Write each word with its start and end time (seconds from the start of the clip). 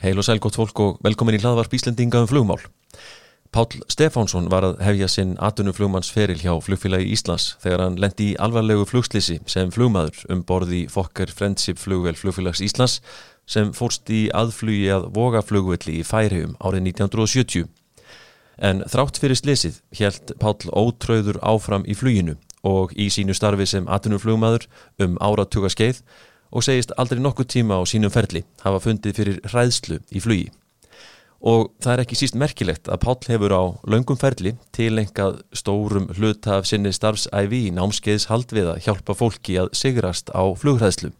Heil 0.00 0.16
og 0.16 0.24
sæl 0.24 0.38
gott 0.40 0.56
fólk 0.56 0.80
og 0.80 1.00
velkomin 1.04 1.36
í 1.36 1.38
hlaðvarp 1.42 1.74
Íslendinga 1.76 2.22
um 2.22 2.28
flugmál. 2.30 2.62
Pál 3.52 3.66
Stefánsson 3.92 4.46
var 4.48 4.64
að 4.64 4.78
hefja 4.86 5.08
sinn 5.12 5.34
atunuflugmannsferil 5.42 6.38
hjá 6.40 6.54
flugfélagi 6.64 7.10
Íslands 7.12 7.50
þegar 7.60 7.82
hann 7.84 7.98
lendi 8.00 8.30
í 8.30 8.38
alvarlegu 8.40 8.86
flugslýsi 8.88 9.36
sem 9.50 9.72
flugmaður 9.74 10.22
um 10.32 10.40
borði 10.48 10.86
Fokker 10.88 11.28
Friendship 11.34 11.82
flugvel 11.82 12.14
flugfélags 12.16 12.62
Íslands 12.64 13.00
sem 13.44 13.74
fórst 13.76 14.08
í 14.08 14.22
aðflugi 14.32 14.88
að 14.94 15.10
vogaflugvelli 15.18 15.98
í 16.00 16.06
Færium 16.06 16.56
árið 16.64 16.86
1970. 16.94 17.68
En 18.56 18.80
þrátt 18.88 19.20
fyrir 19.20 19.36
slýsið 19.36 19.82
helt 20.00 20.32
Pál 20.40 20.56
ótröður 20.72 21.42
áfram 21.44 21.84
í 21.84 21.98
fluginu 21.98 22.38
og 22.64 22.96
í 22.96 23.10
sínu 23.12 23.36
starfi 23.36 23.68
sem 23.68 23.88
atunuflugmaður 23.88 24.64
um 25.04 25.20
áratuga 25.20 25.68
skeið 25.68 26.00
og 26.50 26.64
segist 26.66 26.94
aldrei 26.98 27.20
nokkuð 27.22 27.48
tíma 27.54 27.78
á 27.78 27.82
sínum 27.86 28.12
ferli 28.12 28.42
hafa 28.64 28.80
fundið 28.82 29.20
fyrir 29.20 29.38
hræðslu 29.46 30.00
í 30.10 30.22
flugi. 30.22 30.48
Og 31.40 31.70
það 31.80 31.92
er 31.94 32.02
ekki 32.02 32.18
síst 32.20 32.36
merkilegt 32.36 32.90
að 32.92 33.00
Páll 33.06 33.30
hefur 33.30 33.54
á 33.56 33.62
laungum 33.88 34.18
ferli 34.20 34.52
tilengað 34.76 35.38
stórum 35.56 36.10
hluta 36.18 36.58
af 36.58 36.68
sinni 36.68 36.92
starfsæfi 36.92 37.62
í 37.70 37.72
námskeiðs 37.72 38.28
hald 38.28 38.52
við 38.52 38.74
að 38.74 38.82
hjálpa 38.84 39.16
fólki 39.16 39.56
að 39.62 39.70
sigrast 39.80 40.28
á 40.36 40.44
flughræðslu. 40.60 41.14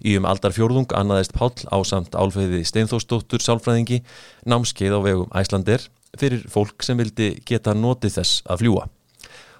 Í 0.00 0.16
um 0.16 0.24
aldar 0.24 0.54
fjórðung 0.56 0.88
annaðist 0.96 1.36
Páll 1.36 1.66
á 1.68 1.76
samt 1.84 2.16
álfeyði 2.16 2.62
Steinþórsdóttur 2.64 3.44
sálfræðingi 3.44 4.00
námskeið 4.48 4.96
á 4.96 5.00
vegum 5.04 5.36
Æslander 5.36 5.84
fyrir 6.16 6.46
fólk 6.48 6.80
sem 6.86 6.96
vildi 6.96 7.34
geta 7.44 7.76
notið 7.76 8.16
þess 8.16 8.40
að 8.48 8.64
fljúa 8.64 8.88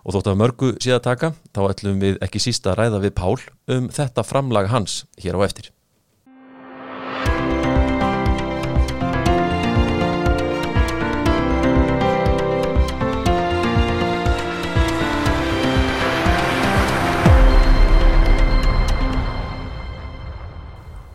og 0.05 0.15
þótt 0.17 0.31
af 0.33 0.39
mörgu 0.41 0.71
síðan 0.81 1.05
taka 1.05 1.35
þá 1.55 1.61
ætlum 1.67 2.01
við 2.03 2.23
ekki 2.25 2.43
sísta 2.43 2.73
að 2.73 2.81
ræða 2.85 3.03
við 3.05 3.15
Pál 3.21 3.37
um 3.77 3.91
þetta 3.93 4.25
framlag 4.27 4.71
hans 4.73 5.05
hér 5.21 5.39
á 5.39 5.47
eftir. 5.49 5.71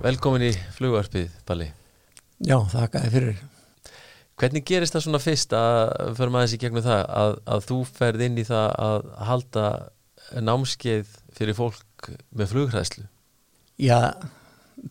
Velkomin 0.06 0.44
í 0.46 0.52
flugvarpið, 0.76 1.32
Palli. 1.50 1.72
Já, 2.46 2.60
þakka 2.70 3.02
þið 3.08 3.14
fyrir. 3.16 3.55
Hvernig 4.36 4.66
gerist 4.68 4.96
það 4.96 5.06
svona 5.06 5.22
fyrst 5.24 5.54
að 5.56 5.92
fyrir 6.18 6.32
maður 6.34 6.50
þessi 6.50 6.62
gegnum 6.64 6.84
það 6.84 7.04
að, 7.22 7.36
að 7.56 7.68
þú 7.70 7.78
ferð 7.88 8.24
inn 8.26 8.40
í 8.42 8.48
það 8.48 8.66
að 8.86 9.06
halda 9.30 9.68
námskeið 10.44 11.14
fyrir 11.38 11.56
fólk 11.56 12.10
með 12.36 12.52
flughræðslu? 12.52 13.06
Já, 13.80 14.00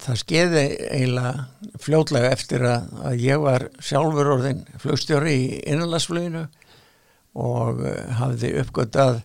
það 0.01 0.21
skeiði 0.21 0.65
eiginlega 0.89 1.77
fljótlega 1.83 2.33
eftir 2.33 2.65
að, 2.69 2.89
að 3.11 3.25
ég 3.25 3.43
var 3.45 3.67
sjálfur 3.85 4.33
orðin 4.37 4.65
flugstjóri 4.81 5.35
í 5.37 5.47
innanlandsfluginu 5.63 6.45
og 7.35 7.83
eh, 7.85 8.17
hafði 8.19 8.53
uppgötað 8.63 9.21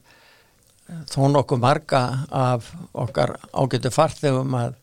þó 1.10 1.22
nokkuð 1.30 1.62
marga 1.62 2.04
af 2.34 2.72
okkar 2.98 3.36
ágættu 3.54 3.92
farþegum 3.94 4.56
að 4.58 4.78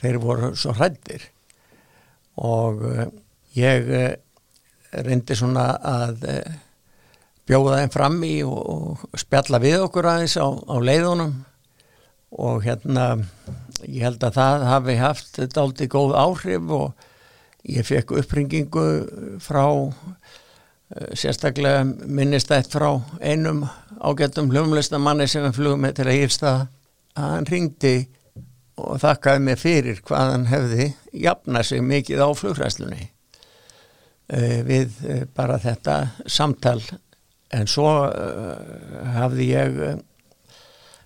þeir 0.00 0.20
voru 0.22 0.52
svo 0.58 0.74
hrættir 0.76 1.28
og 2.40 2.84
eh, 2.90 3.10
ég 3.60 3.90
eh, 3.92 4.12
reyndi 5.06 5.36
svona 5.38 5.66
að 5.80 6.28
eh, 6.30 6.52
bjóða 7.48 7.80
þeim 7.82 7.94
fram 7.94 8.20
í 8.26 8.36
og, 8.46 8.60
og 9.10 9.18
spjalla 9.20 9.60
við 9.62 9.86
okkur 9.86 10.08
aðeins 10.12 10.36
á, 10.40 10.46
á 10.46 10.76
leiðunum. 10.80 11.34
Og 12.34 12.64
hérna 12.64 13.08
ég 13.86 14.04
held 14.06 14.24
að 14.24 14.38
það 14.38 14.68
hafi 14.68 14.96
haft 14.98 15.58
aldrei 15.60 15.88
góð 15.90 16.16
áhrif 16.18 16.72
og 16.74 17.06
ég 17.64 17.86
fekk 17.86 18.16
uppringingu 18.20 18.86
frá 19.42 19.64
eh, 19.64 21.12
sérstaklega 21.16 21.84
minnistætt 21.84 22.72
frá 22.72 22.90
einum 23.20 23.64
ágættum 24.04 24.50
hljómlistamanni 24.52 25.28
sem 25.30 25.46
við 25.46 25.58
flugum 25.58 25.84
með 25.84 25.98
til 26.00 26.08
að 26.08 26.18
hýrsta 26.18 26.52
að 27.14 27.32
hann 27.36 27.48
ringdi 27.48 27.96
og 28.80 28.98
þakkaði 29.02 29.42
mig 29.46 29.60
fyrir 29.62 30.00
hvað 30.04 30.32
hann 30.32 30.46
hefði 30.50 30.88
jafnað 31.24 31.68
sig 31.70 31.84
mikið 31.86 32.24
á 32.26 32.28
flugræslunni 32.36 33.13
við 34.28 35.00
eh, 35.04 35.24
bara 35.36 35.58
þetta 35.60 35.98
samtal. 36.26 36.80
En 37.54 37.68
svo 37.70 37.86
uh, 38.08 39.10
hafði 39.14 39.50
ég 39.52 39.76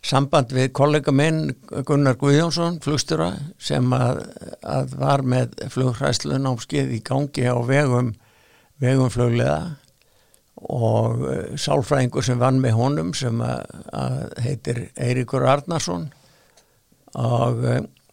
samband 0.07 0.55
við 0.55 0.71
kollega 0.73 1.13
minn 1.13 1.51
Gunnar 1.85 2.17
Guðjónsson 2.17 2.79
flugstura 2.81 3.33
sem 3.61 3.85
að, 3.93 4.23
að 4.63 4.95
var 4.97 5.25
með 5.27 5.59
flugræslu 5.75 6.39
námskeið 6.41 6.95
í 6.97 7.03
gangi 7.05 7.45
á 7.51 7.59
vegum 7.67 8.15
vegum 8.81 9.11
fluglega 9.13 9.75
og 10.71 11.27
sálfræðingur 11.59 12.25
sem 12.25 12.39
vann 12.41 12.63
með 12.63 12.79
honum 12.79 13.13
sem 13.15 13.43
að 13.43 14.33
heitir 14.43 14.81
Eiríkur 14.97 15.45
Arnarsson. 15.51 16.09
Og 17.19 17.61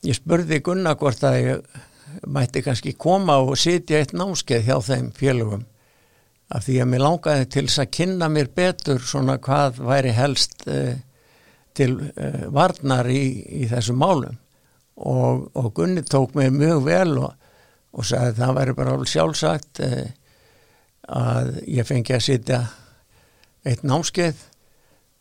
ég 0.06 0.18
spurði 0.18 0.60
Gunnar 0.66 0.98
hvort 1.00 1.24
að 1.26 1.40
ég 1.40 1.80
mætti 2.28 2.62
kannski 2.66 2.94
koma 2.98 3.38
og 3.44 3.58
sitja 3.60 4.00
eitt 4.02 4.14
námskeið 4.16 4.68
hjá 4.70 4.78
þeim 4.84 5.10
félögum. 5.16 5.66
Af 6.54 6.68
því 6.68 6.78
að 6.82 6.90
mér 6.92 7.04
langaði 7.04 7.46
til 7.50 7.66
þess 7.66 7.82
að 7.82 7.94
kynna 7.98 8.30
mér 8.30 8.50
betur 8.56 9.02
svona 9.02 9.38
hvað 9.42 9.80
væri 9.82 10.14
helst 10.14 10.68
eh, 10.70 11.00
til 11.76 11.98
eh, 12.14 12.46
varnar 12.54 13.10
í, 13.10 13.24
í 13.64 13.70
þessum 13.72 13.98
málum. 14.02 14.38
Og, 14.96 15.50
og 15.58 15.72
Gunni 15.76 16.06
tók 16.08 16.38
mér 16.38 16.54
mjög 16.56 16.86
vel 16.86 17.18
og, 17.18 17.34
og 17.92 18.06
sagði 18.08 18.36
að 18.36 18.42
það 18.44 18.58
væri 18.60 18.76
bara 18.78 18.98
sjálfsagt 19.12 19.82
eh, 19.84 20.14
að 21.10 21.56
ég 21.70 21.88
fengi 21.88 22.16
að 22.16 22.28
sitja 22.30 22.62
eitt 23.66 23.84
námskeið 23.86 24.46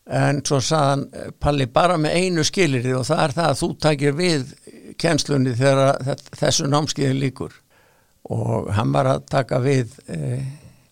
en 0.04 0.41
svo 0.44 0.60
sagðan 0.60 1.06
Palli 1.41 1.66
bara 1.72 1.97
með 2.00 2.16
einu 2.20 2.44
skilir 2.44 2.91
og 2.98 3.06
það 3.09 3.22
er 3.25 3.37
það 3.38 3.50
að 3.50 3.60
þú 3.60 3.69
takir 3.81 4.16
við 4.19 4.50
kjenslunni 5.00 5.54
þegar 5.56 6.19
þessu 6.37 6.69
námskiði 6.69 7.15
líkur 7.19 7.54
og 8.34 8.70
hann 8.72 8.93
var 8.93 9.09
að 9.10 9.26
taka 9.32 9.60
við 9.64 9.97
eh, 10.12 10.44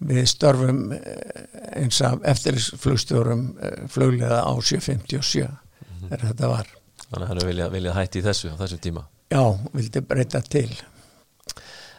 við 0.02 0.26
störfum 0.30 0.92
eh, 0.96 1.46
eins 1.80 2.00
af 2.04 2.22
eftirflugstjórum 2.32 3.46
eh, 3.62 3.82
fluglega 3.92 4.42
á 4.44 4.52
757 4.60 5.44
mm 5.44 5.48
-hmm. 5.48 6.08
þegar 6.08 6.26
þetta 6.28 6.48
var. 6.48 6.68
Þannig 7.08 7.22
að 7.22 7.28
hann 7.28 7.48
vilja, 7.48 7.68
vilja 7.68 7.94
hætti 7.94 8.18
í 8.18 8.22
þessu 8.22 8.52
á 8.52 8.56
þessu 8.60 8.78
tíma? 8.78 9.06
Já, 9.32 9.58
vildi 9.72 10.00
breyta 10.00 10.40
til. 10.40 10.70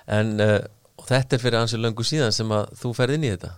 En 0.07 0.39
uh, 0.41 0.59
þetta 1.07 1.35
er 1.35 1.41
fyrir 1.41 1.59
ansið 1.59 1.79
löngu 1.79 2.03
síðan 2.03 2.31
sem 2.31 2.51
að 2.51 2.73
þú 2.81 2.93
ferði 2.93 3.15
inn 3.15 3.23
í 3.23 3.29
þetta 3.29 3.51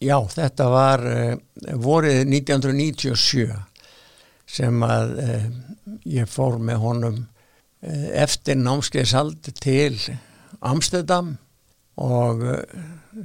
Já, 0.00 0.16
þetta 0.32 0.70
var 0.72 1.04
uh, 1.04 1.34
vorið 1.76 2.22
1997 2.24 3.50
sem 4.50 4.86
að 4.86 5.12
uh, 5.20 5.44
ég 6.08 6.30
fór 6.30 6.56
með 6.62 6.80
honum 6.82 7.20
Eh, 7.80 8.10
eftir 8.20 8.58
námskeiðsald 8.60 9.46
til 9.56 9.94
Amsterdam 10.60 11.38
og 11.96 12.42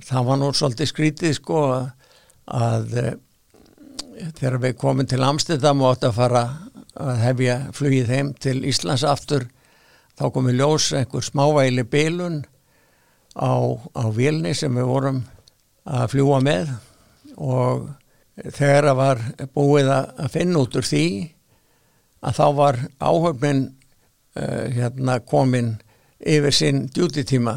það 0.08 0.28
var 0.30 0.38
nú 0.40 0.52
svolítið 0.56 0.88
skrítið 0.88 1.34
sko 1.36 1.64
að 2.48 2.94
þegar 4.38 4.56
við 4.64 4.78
komum 4.80 5.10
til 5.12 5.20
Amsterdam 5.28 5.84
og 5.84 5.98
átt 5.98 6.08
að 6.08 6.16
fara 6.22 6.46
að 6.96 7.20
hefja 7.26 7.58
flugið 7.76 8.14
heim 8.16 8.32
til 8.40 8.62
Íslands 8.64 9.04
aftur 9.04 9.50
þá 10.16 10.30
komið 10.32 10.62
ljós 10.62 10.88
einhver 10.96 11.28
smávæli 11.28 11.84
bilun 11.92 12.46
á, 13.36 13.60
á 13.92 14.04
vilni 14.16 14.56
sem 14.56 14.72
við 14.72 14.88
vorum 14.88 15.24
að 15.86 16.10
fljúa 16.14 16.42
með 16.44 16.74
og 17.36 17.88
þegar 18.36 18.90
það 18.90 19.00
var 19.00 19.24
búið 19.56 19.92
að 19.96 20.30
finna 20.34 20.64
út 20.66 20.78
úr 20.80 20.88
því 20.88 21.06
að 22.26 22.38
þá 22.40 22.46
var 22.58 22.80
áhöfnin 23.00 23.64
uh, 23.70 24.66
hérna 24.74 25.20
komin 25.24 25.76
yfir 26.20 26.56
sinn 26.56 26.86
djútitíma 26.94 27.56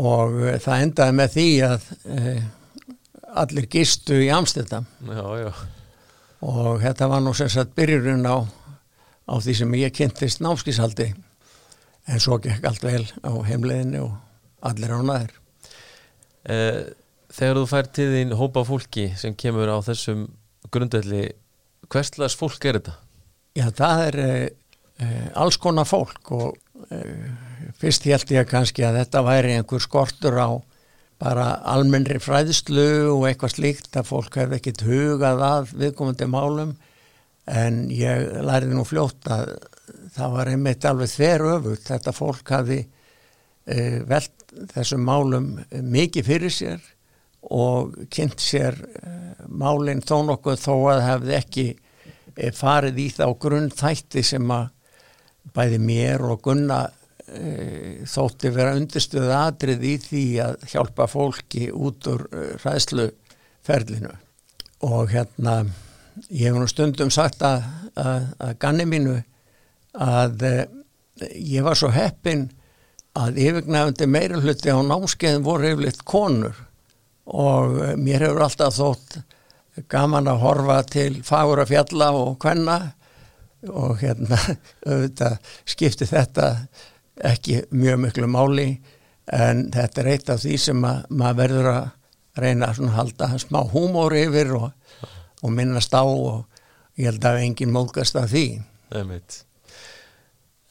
og 0.00 0.36
uh, 0.40 0.56
það 0.62 0.84
endaði 0.86 1.16
með 1.20 1.34
því 1.36 1.48
að 1.68 1.88
uh, 2.16 2.44
allir 3.44 3.68
gistu 3.70 4.20
í 4.24 4.30
já. 5.44 5.52
og 6.40 6.82
þetta 6.82 7.10
var 7.12 7.24
nú 7.24 7.34
sem 7.36 7.52
sagt 7.52 7.76
byrjurinn 7.76 8.26
á, 8.26 8.40
á 9.28 9.34
því 9.36 9.58
sem 9.60 9.80
ég 9.82 9.94
kynntist 9.94 10.40
námskísaldi 10.40 11.12
en 12.06 12.22
svo 12.22 12.38
gekk 12.42 12.64
allt 12.66 12.86
vel 12.86 13.04
á 13.20 13.32
heimleginni 13.46 14.00
og 14.00 14.14
allir 14.64 14.96
á 14.96 15.00
næður 15.02 15.34
Þegar 16.46 17.58
þú 17.58 17.64
fær 17.66 17.88
til 17.90 18.06
þín 18.12 18.36
hópa 18.38 18.62
fólki 18.66 19.08
sem 19.18 19.34
kemur 19.34 19.66
á 19.66 19.82
þessum 19.82 20.28
grundvelli 20.70 21.24
hverslas 21.90 22.36
fólk 22.38 22.64
er 22.66 22.78
þetta? 22.78 22.94
Já, 23.56 23.66
það 23.74 24.02
er 24.04 24.18
eh, 24.22 25.28
alls 25.38 25.58
konar 25.60 25.88
fólk 25.88 26.32
og 26.36 26.56
eh, 26.92 27.28
fyrst 27.80 28.06
held 28.08 28.32
ég 28.34 28.48
kannski 28.50 28.84
að 28.86 29.00
þetta 29.02 29.24
væri 29.26 29.54
einhver 29.56 29.82
skortur 29.82 30.38
á 30.38 30.50
bara 31.20 31.46
almennri 31.72 32.18
fræðslu 32.20 32.88
og 33.14 33.24
eitthvað 33.28 33.54
slíkt 33.54 33.96
að 33.96 34.10
fólk 34.10 34.36
hefði 34.36 34.58
ekkit 34.58 34.84
hugað 34.84 35.44
að 35.46 35.72
viðkomandi 35.80 36.28
málum 36.28 36.74
en 37.48 37.86
ég 37.94 38.42
læriði 38.44 38.76
nú 38.76 38.84
fljótt 38.84 39.30
að 39.32 39.54
það 40.16 40.34
var 40.34 40.50
einmitt 40.52 40.84
alveg 40.88 41.12
þver 41.14 41.44
öfut 41.54 41.88
þetta 41.88 42.12
fólk 42.12 42.52
hafi 42.52 42.78
e, 42.82 43.76
velt 44.04 44.35
þessum 44.72 45.04
málum 45.06 45.48
mikið 45.70 46.28
fyrir 46.30 46.54
sér 46.54 46.92
og 47.52 47.94
kynnt 48.10 48.42
sér 48.42 48.78
e, 48.82 49.10
málinn 49.46 50.02
þó 50.04 50.18
nokkuð 50.26 50.58
þó 50.62 50.74
að 50.94 51.02
hefði 51.04 51.36
ekki 51.36 51.66
e, 52.34 52.50
farið 52.56 53.00
í 53.04 53.08
þá 53.14 53.26
grunn 53.42 53.70
þætti 53.74 54.24
sem 54.26 54.50
að 54.50 54.70
bæði 55.54 55.80
mér 55.82 56.24
og 56.26 56.42
Gunna 56.42 56.80
e, 57.28 58.02
þótti 58.08 58.52
vera 58.54 58.74
undirstöðu 58.78 59.32
atrið 59.36 59.86
í 59.86 59.94
því 60.02 60.24
að 60.42 60.68
hjálpa 60.72 61.06
fólki 61.10 61.68
út 61.70 62.10
úr 62.10 62.26
ræðsluferlinu 62.64 64.14
og 64.86 65.12
hérna 65.14 65.60
ég 66.30 66.48
hef 66.48 66.58
nú 66.58 66.66
stundum 66.70 67.12
sagt 67.14 67.44
að, 67.46 67.62
að, 67.94 68.28
að 68.42 68.58
ganni 68.62 68.88
mínu 68.90 69.20
að 70.02 70.42
e, 70.48 70.54
ég 71.38 71.64
var 71.64 71.78
svo 71.78 71.92
heppin 71.94 72.48
að 73.16 73.40
yfirgnæfandi 73.40 74.08
meira 74.10 74.40
hluti 74.42 74.72
á 74.72 74.78
námskeiðin 74.84 75.46
voru 75.46 75.70
yfirleitt 75.70 76.04
konur. 76.08 76.58
Og 77.26 77.78
e, 77.82 77.94
mér 77.98 78.26
hefur 78.26 78.44
alltaf 78.46 78.76
þótt 78.76 79.18
gaman 79.92 80.30
að 80.30 80.42
horfa 80.44 80.80
til 80.88 81.22
fagur 81.26 81.62
að 81.62 81.72
fjalla 81.74 82.10
og 82.16 82.36
hvenna 82.42 82.76
og 83.66 83.98
hérna 84.00 84.38
auðvitað 84.88 85.38
skipti 85.68 86.08
þetta 86.08 86.50
ekki 87.26 87.62
mjög 87.72 88.02
miklu 88.04 88.28
máli 88.28 88.68
en 89.32 89.66
þetta 89.74 90.02
er 90.02 90.10
eitt 90.12 90.30
af 90.30 90.42
því 90.44 90.58
sem 90.60 90.84
að, 90.86 91.06
maður 91.10 91.38
verður 91.40 91.70
að 91.72 91.86
reyna 92.36 92.68
að 92.70 92.92
halda 92.94 93.30
smá 93.40 93.62
húmór 93.72 94.14
yfir 94.16 94.52
og, 94.58 94.68
og 95.42 95.54
minnast 95.56 95.94
á 95.96 96.04
og 96.04 96.44
ég 97.00 97.10
held 97.10 97.24
að 97.24 97.42
enginn 97.42 97.72
móðgast 97.74 98.16
af 98.20 98.28
því. 98.32 98.46
Einmitt. 98.94 99.40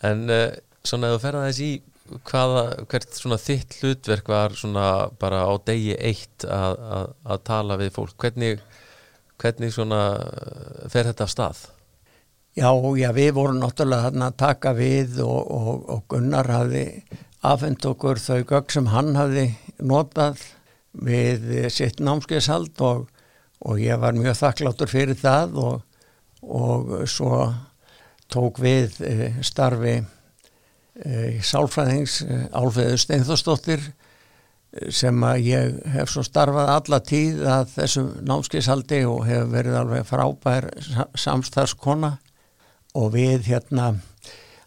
En 0.06 0.30
uh, 0.30 0.53
svona 0.86 1.09
ef 1.09 1.18
þú 1.18 1.24
ferða 1.25 1.50
þess 1.50 1.63
í 1.65 1.71
hvaða, 2.30 2.63
hvert 2.90 3.18
svona 3.18 3.38
þitt 3.42 3.80
hlutverk 3.81 4.28
var 4.30 4.56
svona 4.57 4.88
bara 5.19 5.44
á 5.50 5.54
degi 5.66 5.96
eitt 5.98 6.46
að, 6.46 6.81
að, 6.98 7.13
að 7.25 7.46
tala 7.50 7.80
við 7.81 7.94
fólk, 7.96 8.18
hvernig 8.22 8.62
hvernig 9.42 9.74
svona 9.75 10.02
eh, 10.16 10.84
fer 10.92 11.10
þetta 11.10 11.28
af 11.28 11.34
stað? 11.34 11.63
Já, 12.56 12.69
já, 12.96 13.10
við 13.16 13.34
vorum 13.36 13.60
náttúrulega 13.60 14.10
þarna 14.10 14.30
að 14.31 14.38
taka 14.40 14.72
við 14.78 15.18
og, 15.25 15.42
og, 15.52 15.81
og 15.92 16.06
Gunnar 16.12 16.48
hafði 16.48 16.86
afhengt 17.46 17.86
okkur 17.86 18.22
þau 18.22 18.46
gögg 18.48 18.72
sem 18.72 18.88
hann 18.94 19.12
hafði 19.19 19.50
notað 19.84 20.40
við 20.96 21.68
sitt 21.75 22.00
námskeiðshald 22.00 22.80
og, 22.86 23.10
og 23.60 23.81
ég 23.84 24.00
var 24.00 24.16
mjög 24.16 24.40
þakkláttur 24.40 24.92
fyrir 24.92 25.19
það 25.19 25.60
og 25.60 26.96
svo 27.12 27.42
tók 28.31 28.62
við 28.63 28.96
e, 29.04 29.16
starfi 29.44 29.98
sálfræðings 31.44 32.21
e, 32.24 32.42
Álfeður 32.56 33.01
Steinþórsdóttir 33.01 33.81
sem 34.92 35.24
að 35.24 35.47
ég 35.47 35.75
hef 35.94 36.12
svo 36.12 36.24
starfað 36.25 36.71
alla 36.74 37.00
tíð 37.03 37.44
að 37.47 37.69
þessum 37.77 38.09
námskeiðshaldi 38.27 39.01
og 39.07 39.25
hef 39.27 39.47
verið 39.51 39.77
alveg 39.80 40.07
frábær 40.07 40.68
samstarfskona. 41.19 42.18
Og 42.95 43.12
við 43.15 43.47
hérna 43.50 43.94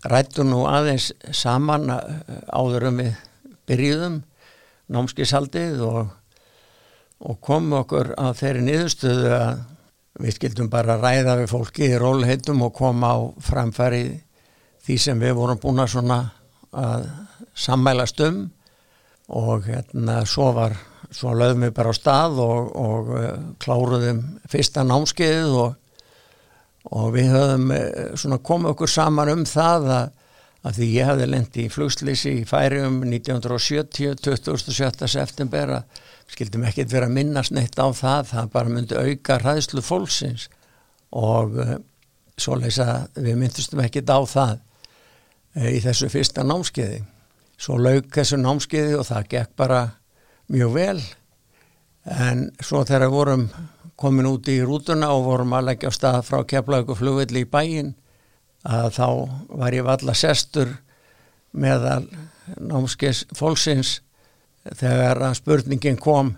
rættum 0.08 0.50
nú 0.52 0.62
aðeins 0.68 1.10
saman 1.32 1.88
áður 1.92 2.88
um 2.90 3.02
við 3.02 3.16
byrjuðum 3.68 4.22
námskeiðshaldið 4.92 5.82
og, 5.84 6.12
og 7.24 7.40
komum 7.44 7.80
okkur 7.82 8.14
að 8.20 8.38
þeirri 8.42 8.64
niðurstöðu 8.68 9.34
að 9.36 9.64
við 10.18 10.36
skildum 10.38 10.70
bara 10.72 10.98
ræða 10.98 11.36
við 11.42 11.52
fólki 11.52 11.90
í 11.92 11.98
rólheitum 12.00 12.64
og 12.66 12.74
koma 12.76 13.12
á 13.14 13.18
framfæri 13.44 14.06
því 14.88 14.96
sem 15.02 15.18
við 15.20 15.34
vorum 15.36 15.58
búin 15.60 15.82
að 15.84 15.90
svona 15.92 16.22
að 16.72 17.02
sammælast 17.58 18.22
um 18.24 18.46
og 19.28 19.66
hérna 19.68 20.22
svo 20.24 20.52
var 20.56 20.76
svo 21.12 21.34
lögum 21.36 21.66
við 21.66 21.74
bara 21.76 21.92
á 21.92 21.96
stað 21.96 22.38
og, 22.40 22.70
og 22.76 23.10
uh, 23.12 23.26
kláruðum 23.60 24.22
fyrsta 24.48 24.84
námskeið 24.88 25.56
og, 25.60 25.74
og 26.88 27.10
við 27.12 27.28
höfum 27.34 27.72
uh, 27.74 27.82
svona 28.16 28.40
komið 28.44 28.72
okkur 28.72 28.92
saman 28.92 29.32
um 29.34 29.44
það 29.48 29.88
að, 29.92 30.10
að 30.64 30.78
því 30.78 30.88
ég 30.94 31.10
hafði 31.10 31.28
lendi 31.28 31.64
í 31.66 31.72
flugslýsi 31.72 32.34
í 32.40 32.46
færium 32.48 33.02
1970 33.04 34.16
27. 34.24 35.08
september 35.08 35.74
að 35.78 36.04
skildum 36.32 36.64
ekkert 36.68 36.92
vera 36.92 37.08
að 37.08 37.16
minnast 37.16 37.56
neitt 37.56 37.76
á 37.76 37.88
það 37.92 38.32
það 38.32 38.50
bara 38.56 38.72
myndi 38.72 38.96
auka 38.96 39.40
ræðslu 39.44 39.84
fólksins 39.84 40.48
og 41.16 41.60
uh, 41.60 41.76
svo 42.40 42.56
leysa 42.56 43.04
við 43.16 43.36
myndistum 43.40 43.84
ekkert 43.84 44.12
á 44.12 44.20
það 44.24 44.56
í 45.56 45.78
þessu 45.84 46.10
fyrsta 46.12 46.44
námskeiði. 46.46 47.00
Svo 47.58 47.78
laug 47.80 48.10
þessu 48.14 48.38
námskeiði 48.40 48.98
og 48.98 49.06
það 49.08 49.30
gekk 49.32 49.56
bara 49.58 49.80
mjög 50.52 50.74
vel. 50.76 51.00
En 52.08 52.48
svo 52.64 52.84
þegar 52.88 53.12
vorum 53.12 53.48
komin 53.98 54.28
út 54.30 54.48
í 54.48 54.60
rútuna 54.62 55.10
og 55.14 55.24
vorum 55.26 55.56
að 55.58 55.72
leggja 55.72 55.90
á 55.90 55.96
stað 55.96 56.20
frá 56.28 56.42
keflaug 56.46 56.92
og 56.92 57.00
flugvelli 57.00 57.42
í 57.42 57.50
bæin 57.50 57.94
að 58.68 58.92
þá 58.94 59.08
var 59.60 59.74
ég 59.74 59.86
valla 59.86 60.14
sestur 60.14 60.70
meðal 61.52 62.04
námskeis 62.56 63.24
fólksins 63.36 63.98
þegar 64.78 65.22
að 65.28 65.38
spurningin 65.40 65.98
kom 66.00 66.34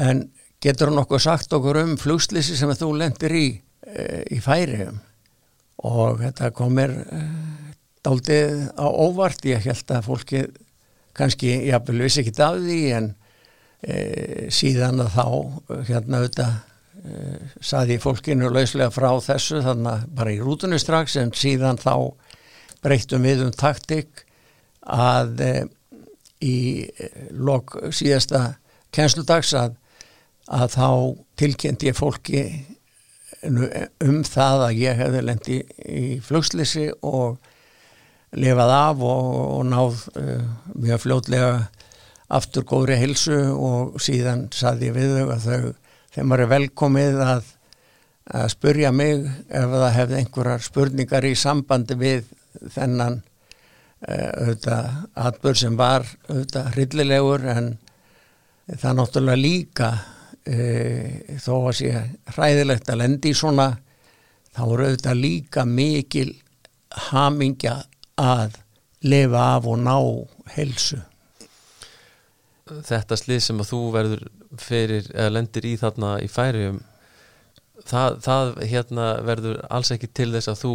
en 0.00 0.26
getur 0.62 0.90
hún 0.90 1.02
okkur 1.04 1.22
sagt 1.22 1.52
okkur 1.56 1.82
um 1.84 1.96
flugslýsi 2.00 2.58
sem 2.58 2.72
þú 2.74 2.92
lendir 2.98 3.34
í 3.36 3.46
e, 3.86 4.24
í 4.34 4.40
færiðum 4.42 4.98
og 5.86 6.20
þetta 6.24 6.50
komir 6.56 6.92
daldið 8.06 8.56
á 8.80 8.86
óvart, 8.88 9.44
ég 9.48 9.64
held 9.66 9.92
að 9.92 10.06
fólki 10.08 10.42
kannski, 11.16 11.52
jáfnvel 11.68 12.04
vissi 12.06 12.22
ekki 12.22 12.34
af 12.42 12.58
því 12.62 12.80
en 12.96 13.10
e, 13.82 13.96
síðan 14.52 15.02
að 15.04 15.14
þá 15.16 15.26
hérna 15.88 16.20
auðvitað 16.20 16.54
e, 16.54 17.24
saði 17.60 17.98
fólkinu 18.02 18.50
lauslega 18.52 18.92
frá 18.94 19.10
þessu 19.24 19.60
þannig 19.66 19.92
að 19.92 20.06
bara 20.20 20.34
í 20.34 20.40
rútunni 20.40 20.80
strax 20.80 21.18
en 21.20 21.34
síðan 21.36 21.80
þá 21.80 21.94
breyttum 22.80 23.26
við 23.26 23.44
um 23.46 23.52
taktik 23.52 24.24
að 24.80 25.44
e, 25.44 25.52
í 26.40 26.56
lok 27.36 27.76
síðasta 27.92 28.54
kennsludags 28.94 29.52
að, 29.58 29.74
að 30.48 30.76
þá 30.76 30.88
tilkynnti 31.40 31.90
ég 31.90 31.98
fólki 31.98 32.44
um 33.44 34.20
það 34.26 34.64
að 34.66 34.78
ég 34.80 34.98
hefði 35.00 35.20
lendi 35.24 35.58
í 35.88 36.06
flugslisi 36.24 36.90
og 37.06 37.38
lifað 38.38 38.72
af 38.74 39.00
og, 39.02 39.30
og 39.58 39.62
náð 39.66 40.02
uh, 40.16 40.42
mjög 40.78 41.02
fljótlega 41.04 41.52
aftur 42.30 42.66
góðri 42.68 42.98
hilsu 43.00 43.38
og 43.50 43.96
síðan 44.02 44.46
saði 44.54 44.90
ég 44.90 44.98
við 44.98 45.16
þau 45.16 45.32
að 45.34 45.46
þau 45.46 45.72
þeim 46.14 46.34
var 46.34 46.44
velkomið 46.50 47.18
að, 47.24 47.48
að 48.30 48.46
spurja 48.54 48.92
mig 48.94 49.26
ef 49.48 49.74
það 49.74 49.96
hefði 49.96 50.20
einhverjar 50.20 50.64
spurningar 50.66 51.26
í 51.26 51.34
sambandi 51.38 51.98
við 51.98 52.30
þennan 52.76 53.20
uh, 53.20 54.30
auðvitað 54.44 54.90
atbyrg 55.26 55.62
sem 55.64 55.78
var 55.78 56.06
auðvitað 56.28 56.72
hryllilegur 56.76 57.46
en 57.50 57.70
það 58.70 58.98
náttúrulega 59.00 59.42
líka 59.42 59.92
uh, 59.98 61.36
þó 61.42 61.54
að 61.58 61.78
sé 61.82 61.94
hræðilegt 62.36 62.94
að 62.94 63.02
lendi 63.02 63.34
í 63.34 63.38
svona 63.42 63.72
þá 64.54 64.64
eru 64.68 64.86
auðvitað 64.86 65.24
líka 65.24 65.66
mikil 65.66 66.30
hamingja 67.10 67.80
að 68.20 68.58
lifa 69.06 69.46
af 69.56 69.70
og 69.70 69.80
ná 69.80 69.96
helsu 70.56 71.00
Þetta 72.70 73.16
slið 73.18 73.40
sem 73.42 73.58
að 73.58 73.70
þú 73.72 73.78
verður 73.96 74.20
fyrir, 74.62 75.08
eða 75.10 75.30
lendir 75.34 75.64
í 75.66 75.72
þarna 75.80 76.10
í 76.22 76.28
færium 76.30 76.78
það, 77.86 78.18
það 78.24 78.52
hérna 78.70 79.06
verður 79.26 79.62
alls 79.72 79.90
ekki 79.94 80.10
til 80.14 80.30
þess 80.34 80.50
að 80.52 80.60
þú 80.60 80.74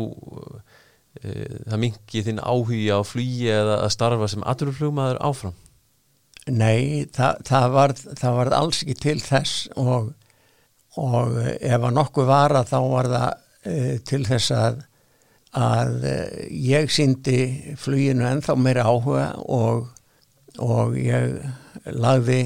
e, 1.21 1.35
það 1.67 1.81
mingi 1.83 2.23
þinn 2.27 2.41
áhuga 2.41 2.99
á 2.99 3.01
flýi 3.07 3.51
eða 3.53 3.77
að 3.83 3.93
starfa 3.95 4.29
sem 4.31 4.45
aturflugmaður 4.47 5.21
áfram? 5.29 5.55
Nei, 6.45 7.07
það, 7.15 7.39
það 7.49 8.35
var 8.39 8.53
alls 8.53 8.83
ekki 8.83 8.97
til 9.01 9.17
þess 9.23 9.69
og, 9.81 10.11
og 11.01 11.39
ef 11.55 11.79
að 11.79 11.95
nokkuð 11.95 12.29
var 12.29 12.59
að 12.59 12.69
þá 12.73 12.79
var 12.91 13.11
það 13.15 13.31
e, 13.65 13.77
til 14.05 14.21
þess 14.27 14.53
að 14.55 14.83
að 15.55 16.05
eh, 16.09 16.47
ég 16.51 16.91
síndi 16.91 17.39
fluginu 17.79 18.27
ennþá 18.27 18.57
meira 18.59 18.85
áhuga 18.89 19.31
og, 19.47 19.87
og 20.59 20.97
ég 20.99 21.37
lagði 21.85 22.41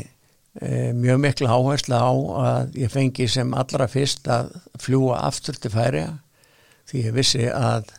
e, 0.60 0.92
mjög 0.94 1.22
mikla 1.24 1.56
áherslu 1.56 1.98
á 1.98 2.12
að 2.44 2.78
ég 2.84 2.92
fengi 2.94 3.28
sem 3.30 3.54
allra 3.58 3.88
fyrst 3.90 4.28
að 4.30 4.52
fljúa 4.82 5.24
aftur 5.28 5.58
til 5.58 5.72
færiða 5.74 6.18
því 6.90 7.04
ég 7.06 7.16
vissi 7.16 7.46
að, 7.50 7.90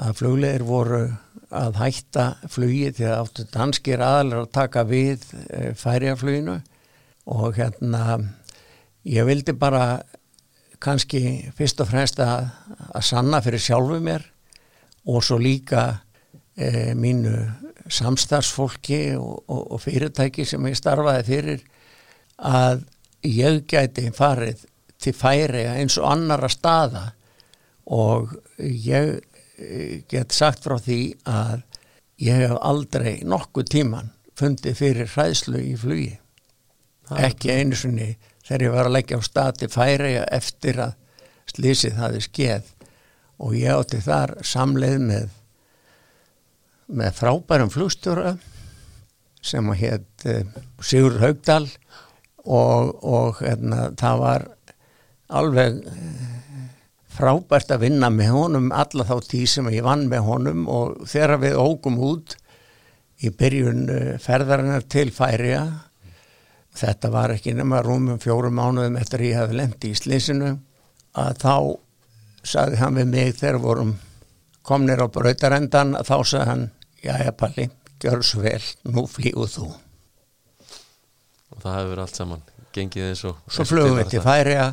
að 0.00 0.16
flugleir 0.20 0.64
voru 0.66 1.02
að 1.50 1.80
hætta 1.80 2.26
flugi 2.50 2.90
því 2.96 3.06
að 3.08 3.20
áttu 3.20 3.46
danskir 3.52 4.04
aðalar 4.04 4.44
að 4.44 4.52
taka 4.56 4.84
við 4.88 5.24
e, 5.48 5.72
færiðafluginu 5.78 6.58
og 7.30 7.56
hérna 7.56 8.18
ég 9.08 9.28
vildi 9.28 9.54
bara 9.56 10.02
kannski 10.80 11.52
fyrst 11.56 11.80
og 11.80 11.90
fremst 11.90 12.20
að, 12.24 12.50
að 12.92 13.08
sanna 13.08 13.40
fyrir 13.44 13.62
sjálfu 13.62 14.00
mér 14.04 14.24
og 15.06 15.24
svo 15.24 15.38
líka 15.40 15.84
e, 16.56 16.92
mínu 16.94 17.34
samstarfsfólki 17.90 19.16
og, 19.16 19.44
og, 19.48 19.62
og 19.72 19.80
fyrirtæki 19.82 20.44
sem 20.46 20.66
ég 20.68 20.78
starfaði 20.78 21.26
fyrir 21.26 21.62
að 22.36 22.84
ég 23.26 23.64
gæti 23.68 24.10
farið 24.14 24.64
til 25.00 25.16
færi 25.16 25.64
eins 25.68 25.98
og 26.00 26.10
annara 26.12 26.48
staða. 26.52 27.10
Og 27.90 28.30
ég 28.60 29.18
eh, 29.58 30.02
get 30.08 30.32
sagt 30.36 30.64
frá 30.64 30.76
því 30.78 31.00
að 31.28 31.62
ég 32.22 32.42
hef 32.44 32.56
aldrei 32.60 33.20
nokkuð 33.26 33.70
tíman 33.74 34.12
fundið 34.38 34.76
fyrir 34.78 35.10
hræðslu 35.10 35.60
í 35.60 35.74
flugi. 35.80 36.12
Er 37.10 37.32
ekki 37.32 37.50
einu 37.50 37.76
sinni 37.76 38.12
þegar 38.46 38.66
ég 38.66 38.76
var 38.76 38.88
að 38.88 38.96
leggja 38.98 39.18
á 39.18 39.22
stati 39.26 39.68
færi 39.72 40.12
eftir 40.22 40.78
að 40.84 40.94
slísið 41.50 41.98
hafi 41.98 42.22
skeð 42.24 42.68
og 43.40 43.56
ég 43.56 43.72
átti 43.72 44.00
þar 44.04 44.36
samleið 44.46 45.04
með 45.08 45.36
með 46.90 47.14
frábærum 47.20 47.70
flugstjóra 47.70 48.34
sem 49.40 49.68
hétt 49.78 50.26
uh, 50.28 50.42
Sigur 50.84 51.20
Haugdal 51.22 51.64
og, 52.44 52.96
og 53.04 53.40
hérna, 53.44 53.90
það 54.00 54.20
var 54.20 54.46
alveg 55.30 55.76
eh, 55.86 56.62
frábært 57.14 57.70
að 57.70 57.84
vinna 57.84 58.08
með 58.10 58.32
honum 58.34 58.70
alla 58.74 59.06
þá 59.06 59.28
tíð 59.28 59.44
sem 59.52 59.68
ég 59.70 59.84
vann 59.86 60.06
með 60.10 60.24
honum. 60.26 60.64
Og 60.72 61.04
þegar 61.06 61.36
við 61.44 61.58
ógum 61.60 61.98
út 62.08 62.34
í 63.22 63.30
byrjun 63.30 63.84
uh, 63.86 64.16
ferðarinnar 64.22 64.88
til 64.90 65.08
Færiða 65.14 65.64
þetta 66.80 67.10
var 67.12 67.34
ekki 67.34 67.54
nema 67.56 67.82
rúmum 67.84 68.20
fjórum 68.22 68.58
mánuðum 68.58 68.98
eftir 69.00 69.22
að 69.22 69.30
ég 69.30 69.40
hefði 69.40 69.58
lendi 69.58 69.90
í 69.90 69.98
slísinu 69.98 70.50
að 71.18 71.40
þá 71.42 71.54
sagði 72.46 72.80
hann 72.80 72.98
við 72.98 73.10
mig 73.10 73.34
þegar 73.38 73.60
vorum 73.62 73.94
komnir 74.66 75.02
á 75.02 75.06
brautarendan 75.12 75.96
þá 76.04 76.16
sagði 76.24 76.46
hann 76.50 76.68
Jæja 77.00 77.32
Palli, 77.32 77.64
gjör 78.02 78.20
svo 78.20 78.42
vel, 78.44 78.60
nú 78.84 79.06
flýguð 79.08 79.54
þú. 79.54 79.68
og 81.50 81.62
það 81.62 81.78
hefur 81.78 82.02
allt 82.02 82.18
saman 82.18 82.42
gengið 82.76 83.06
eins 83.08 83.24
og 83.28 83.38
Svo 83.50 83.64
flugum 83.66 83.96
við 83.98 84.12
til 84.12 84.22
Færiða 84.24 84.68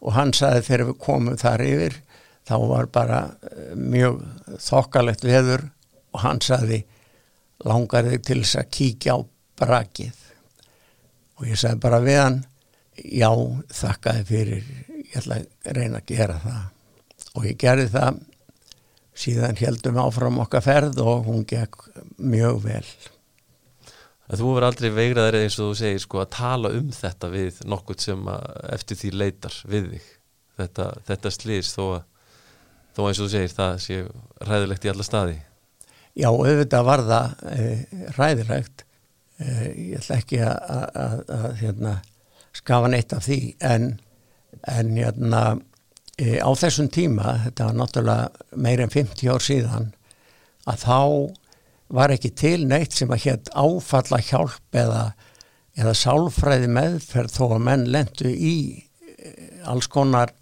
og 0.00 0.16
hann 0.16 0.32
sagði 0.36 0.64
þegar 0.66 0.86
við 0.88 0.98
komum 1.04 1.38
þar 1.40 1.64
yfir 1.66 1.98
þá 2.46 2.56
var 2.70 2.90
bara 2.94 3.20
eh, 3.50 3.72
mjög 3.76 4.22
þokkalegt 4.62 5.24
veður 5.26 5.66
og 6.14 6.22
hann 6.24 6.40
sagði 6.44 6.82
langar 7.66 8.08
þig 8.10 8.24
til 8.24 8.40
þess 8.42 8.60
að 8.60 8.70
kíkja 8.76 9.16
á 9.16 9.18
brakið? 9.60 10.22
Og 11.36 11.48
ég 11.50 11.60
sagði 11.60 11.82
bara 11.84 12.00
við 12.04 12.20
hann 12.22 12.40
já, 12.96 13.30
þakkaði 13.76 14.24
fyrir 14.30 14.72
ég 14.96 15.20
ætla 15.20 15.40
að 15.42 15.76
reyna 15.76 16.00
að 16.00 16.10
gera 16.12 16.40
það 16.42 16.64
og 17.36 17.46
ég 17.48 17.58
gerði 17.60 17.90
það. 17.94 18.22
Síðan 19.16 19.56
heldum 19.56 20.00
áfram 20.00 20.42
okkar 20.42 20.64
ferð 20.64 20.98
og 21.00 21.28
hún 21.28 21.46
gekk 21.48 21.86
mjög 22.20 22.58
vel. 22.66 22.88
Að 24.26 24.42
þú 24.42 24.50
verður 24.50 24.66
aldrei 24.66 24.90
veigraðir 24.90 25.38
eins 25.40 25.56
og 25.60 25.70
þú 25.70 25.78
segir 25.78 26.02
sko 26.02 26.20
að 26.20 26.32
tala 26.34 26.72
um 26.74 26.90
þetta 26.92 27.30
við 27.32 27.62
nokkurt 27.70 28.02
sem 28.02 28.28
eftir 28.74 28.98
því 29.00 29.12
leitar 29.14 29.58
við 29.70 29.90
þig. 29.94 30.08
Þetta, 30.56 30.86
þetta 31.06 31.32
slýs 31.32 31.72
þó 31.76 31.84
að 31.86 32.02
þó 32.96 33.02
eins 33.06 33.20
og 33.20 33.26
þú 33.26 33.32
segir 33.34 33.54
það 33.54 33.78
sé 33.84 34.00
ræðilegt 34.48 34.86
í 34.86 34.90
alla 34.92 35.06
staði. 35.06 35.36
Já, 36.16 36.30
auðvitað 36.32 36.86
var 36.88 37.04
það 37.04 37.46
e, 37.52 37.64
ræðilegt 38.16 38.84
e, 39.36 39.46
ég 39.92 39.98
ætla 40.00 40.18
ekki 40.22 40.40
að 40.48 41.24
hérna, 41.60 41.94
skafa 42.56 42.90
neitt 42.92 43.12
af 43.12 43.26
því 43.26 43.40
en, 43.68 43.90
en 44.72 44.94
hérna, 44.96 45.42
e, 46.20 46.38
á 46.40 46.50
þessum 46.56 46.88
tíma 46.92 47.36
þetta 47.44 47.68
var 47.68 47.78
náttúrulega 47.80 48.56
meir 48.66 48.82
en 48.84 48.92
50 48.92 49.32
ár 49.32 49.44
síðan 49.44 49.90
að 50.66 50.82
þá 50.82 51.00
var 51.96 52.14
ekki 52.14 52.32
til 52.34 52.66
neitt 52.66 52.96
sem 52.96 53.12
að 53.14 53.28
hétt 53.28 53.52
áfalla 53.54 54.20
hjálp 54.24 54.78
eða, 54.80 55.04
eða 55.78 55.94
sálfræði 55.94 56.70
meðferð 56.74 57.36
þó 57.36 57.44
að 57.46 57.64
menn 57.68 57.86
lendu 57.94 58.32
í 58.32 58.56
eh, 59.16 59.62
alls 59.68 59.86
konar 59.92 60.34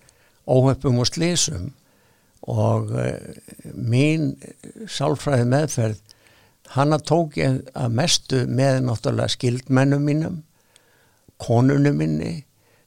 óhöpum 0.49 1.01
og 1.03 1.09
slísum 1.09 1.73
og 2.45 2.91
uh, 2.93 3.15
mín 3.73 4.35
sálfræði 4.91 5.47
meðferð 5.49 6.01
hana 6.75 6.99
tók 7.01 7.39
ég 7.41 7.63
að 7.77 7.95
mestu 7.97 8.43
með 8.49 8.83
náttúrulega 8.85 9.33
skildmennum 9.33 10.05
mínum 10.05 10.43
konunum 11.41 11.97
minni 12.01 12.35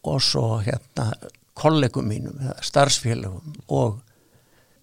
og 0.08 0.22
svo 0.24 0.60
hérna 0.66 1.12
kollegum 1.58 2.08
mínum 2.10 2.38
eða 2.42 2.58
starfsfélagum 2.66 3.58
og 3.74 4.00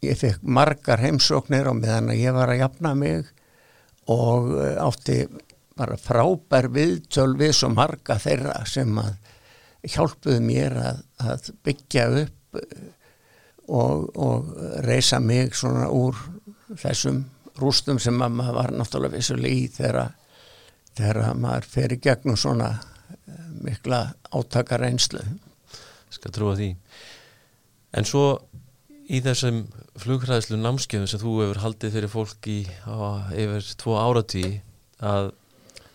ég 0.04 0.18
fekk 0.20 0.42
margar 0.42 1.02
heimsóknir 1.02 1.70
á 1.70 1.72
meðan 1.76 2.12
að 2.12 2.22
ég 2.22 2.36
var 2.36 2.52
að 2.52 2.62
jafna 2.64 2.94
mig 2.98 3.30
og 4.10 4.50
eh, 4.60 4.76
átti 4.82 5.18
bara 5.74 5.98
frábær 5.98 6.68
viðtöl 6.74 7.32
við 7.38 7.54
svo 7.58 7.70
marga 7.74 8.18
þeirra 8.22 8.60
sem 8.68 8.90
að 9.00 9.14
hjálpuðu 9.94 10.42
mér 10.44 10.76
að, 10.80 11.00
að 11.24 11.50
byggja 11.66 12.08
upp 12.24 12.60
eh, 12.60 12.90
og, 13.68 14.10
og 14.20 14.50
reysa 14.84 15.20
mig 15.24 15.54
svona 15.56 15.88
úr 15.88 16.18
þessum 16.80 17.24
rústum 17.60 18.00
sem 18.02 18.18
að 18.22 18.36
maður 18.40 18.58
var 18.58 18.74
náttúrulega 18.74 19.16
vissulega 19.16 19.54
í 19.54 19.66
þegar, 19.72 20.14
þegar 20.98 21.38
maður 21.38 21.70
fer 21.76 21.94
í 21.94 22.00
gegnum 22.02 22.38
svona 22.40 22.70
eh, 22.74 23.48
mikla 23.64 24.06
átakar 24.34 24.86
einslu. 24.88 25.22
Skal 26.14 26.34
trúa 26.34 26.56
því. 26.58 26.70
En 27.94 28.08
svo 28.08 28.26
í 29.04 29.20
þessum 29.24 29.64
flugræðslu 30.00 30.58
námskeiðum 30.58 31.08
sem 31.10 31.20
þú 31.20 31.34
hefur 31.42 31.62
haldið 31.62 31.96
fyrir 31.98 32.12
fólk 32.12 32.48
í 32.50 32.60
á, 32.88 33.28
yfir 33.36 33.72
tvo 33.80 33.96
áratví 34.00 34.46
að 35.04 35.32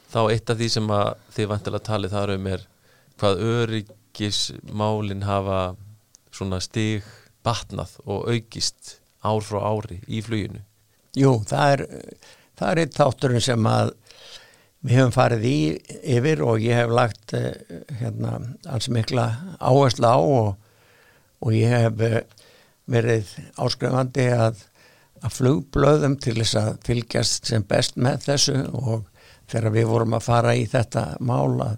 þá 0.10 0.20
eitt 0.30 0.52
af 0.52 0.60
því 0.60 0.70
sem 0.74 0.92
að 0.94 1.10
þið 1.36 1.50
vantilega 1.54 1.88
talið 1.90 2.16
þar 2.16 2.34
um 2.36 2.50
er 2.54 2.66
hvað 3.20 3.44
öryggismálin 3.50 5.26
hafa 5.28 5.60
svona 6.34 6.62
stig 6.64 7.08
batnað 7.46 7.98
og 8.06 8.30
aukist 8.30 8.98
ár 9.26 9.44
frá 9.44 9.60
ári 9.66 10.00
í 10.08 10.22
fluginu. 10.24 10.62
Jú, 11.18 11.40
það 11.50 11.74
er, 11.74 11.84
það 12.60 12.72
er 12.72 12.82
eitt 12.84 12.98
þátturinn 13.00 13.44
sem 13.44 13.70
að 13.70 13.94
við 14.86 14.96
hefum 14.96 15.14
farið 15.16 15.46
í 15.50 15.60
yfir 16.16 16.42
og 16.46 16.64
ég 16.64 16.80
hef 16.82 16.96
lagt 16.96 17.36
eh, 17.38 17.52
hérna 18.00 18.38
alls 18.70 18.90
mikla 18.94 19.28
áherslu 19.60 20.08
á 20.08 20.18
og, 20.18 20.50
og 21.44 21.56
ég 21.56 21.74
hef 21.74 22.04
eh, 22.06 22.20
verið 22.90 23.34
áskrifandi 23.60 24.30
að, 24.34 24.64
að 25.22 25.36
flugblöðum 25.36 26.18
til 26.24 26.38
þess 26.40 26.60
að 26.62 26.74
fylgjast 26.88 27.52
sem 27.52 27.66
best 27.68 28.00
með 28.00 28.26
þessu 28.30 28.60
og 28.72 29.08
þegar 29.50 29.76
við 29.76 29.90
vorum 29.92 30.16
að 30.18 30.28
fara 30.30 30.56
í 30.56 30.66
þetta 30.70 31.06
mála 31.26 31.74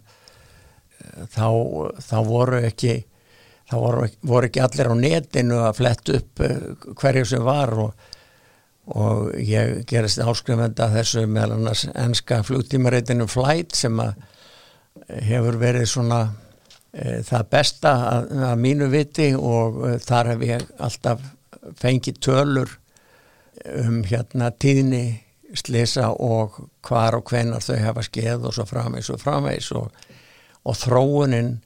þá, 1.31 1.47
þá 2.03 2.17
voru 2.27 2.61
ekki 2.67 3.01
þá 3.71 3.75
voru, 3.79 4.07
voru 4.27 4.49
ekki 4.49 4.63
allir 4.63 4.91
á 4.91 4.95
netinu 4.99 5.61
að 5.65 5.77
fletta 5.79 6.17
upp 6.19 6.43
eh, 6.45 6.57
hverju 6.99 7.27
sem 7.33 7.45
var 7.45 7.73
og, 7.87 8.09
og 8.89 9.31
ég 9.37 9.83
gerist 9.89 10.19
áskrifandi 10.19 10.81
að 10.81 10.95
þessu 10.99 11.25
meðal 11.29 11.57
annars 11.59 11.85
enska 11.93 12.41
flugtímareitinu 12.43 13.27
Flight 13.29 13.75
sem 13.77 13.99
að 14.01 14.15
hefur 15.27 15.57
verið 15.61 15.87
svona 15.89 16.21
e, 16.91 17.21
það 17.27 17.49
besta 17.53 17.93
að, 18.09 18.31
að 18.49 18.61
mínu 18.65 18.89
viti. 18.91 19.31
Og 19.37 19.83
e, 19.87 19.95
þar 20.01 20.33
hef 20.33 20.45
ég 20.47 20.69
alltaf 20.81 21.25
fengið 21.81 22.21
tölur 22.25 22.77
um 23.77 24.01
hérna 24.07 24.49
tíðni 24.51 25.05
slisa 25.57 26.09
og 26.15 26.57
hvar 26.87 27.17
og 27.19 27.27
hvenar 27.29 27.63
þau 27.63 27.77
hafa 27.83 28.05
skeið 28.07 28.47
og 28.47 28.55
svo 28.55 28.65
framvegs 28.65 29.11
og 29.13 29.19
framvegs 29.21 29.71
og, 29.77 29.91
og 30.63 30.77
þróunin 30.79 31.57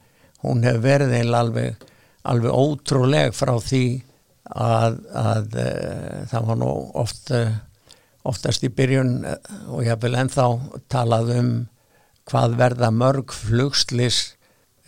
hún 0.44 0.66
hefur 0.66 0.84
verið 0.84 1.14
einlega 1.20 1.44
alveg, 1.46 1.86
alveg 2.26 2.58
ótrúleg 2.58 3.38
frá 3.38 3.54
því 3.62 3.86
að, 4.54 5.00
að 5.18 5.56
e, 5.62 5.70
það 6.30 6.50
var 6.50 6.60
nú 6.62 6.72
oft, 7.02 7.32
oftast 8.26 8.66
í 8.66 8.70
byrjun 8.74 9.16
og 9.26 9.82
ég 9.82 9.94
hef 9.94 10.04
vel 10.04 10.18
ennþá 10.20 10.50
talað 10.92 11.32
um 11.40 11.56
hvað 12.30 12.58
verða 12.60 12.90
mörg 12.94 13.34
flugslis 13.34 14.36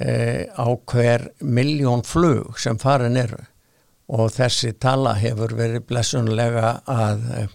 eh, 0.01 0.49
á 0.57 0.67
hver 0.89 1.29
miljón 1.41 2.03
flug 2.05 2.57
sem 2.61 2.79
farin 2.81 3.17
eru. 3.19 3.39
Og 4.07 4.31
þessi 4.31 4.73
tala 4.79 5.17
hefur 5.19 5.53
verið 5.57 5.85
blessunlega 5.89 6.77
að 6.89 7.27
eh, 7.37 7.51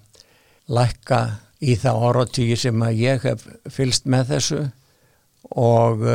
lækka 0.73 1.23
í 1.63 1.77
það 1.79 2.07
áratígi 2.09 2.59
sem 2.67 2.85
að 2.85 3.01
ég 3.01 3.27
hef 3.27 3.47
fylst 3.71 4.07
með 4.11 4.35
þessu. 4.37 4.63
Og 5.59 6.07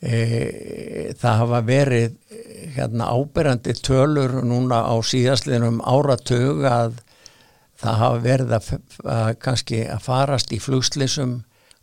e, 0.00 1.12
það 1.18 1.40
hafa 1.42 1.60
verið 1.66 2.16
hérna 2.76 3.10
ábyrjandi 3.12 3.74
tölur 3.80 4.38
núna 4.44 4.82
á 4.84 4.94
síðastlinum 5.04 5.80
áratug 5.84 6.64
að 6.68 7.00
það 7.80 8.00
hafa 8.02 8.22
verið 8.24 8.54
að, 8.56 8.70
að 9.04 9.30
kannski 9.44 9.82
að 9.88 10.06
farast 10.06 10.52
í 10.52 10.60
flugslisum 10.62 11.36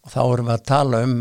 og 0.03 0.13
þá 0.13 0.21
erum 0.23 0.49
við 0.49 0.55
að 0.55 0.65
tala 0.69 1.03
um 1.07 1.19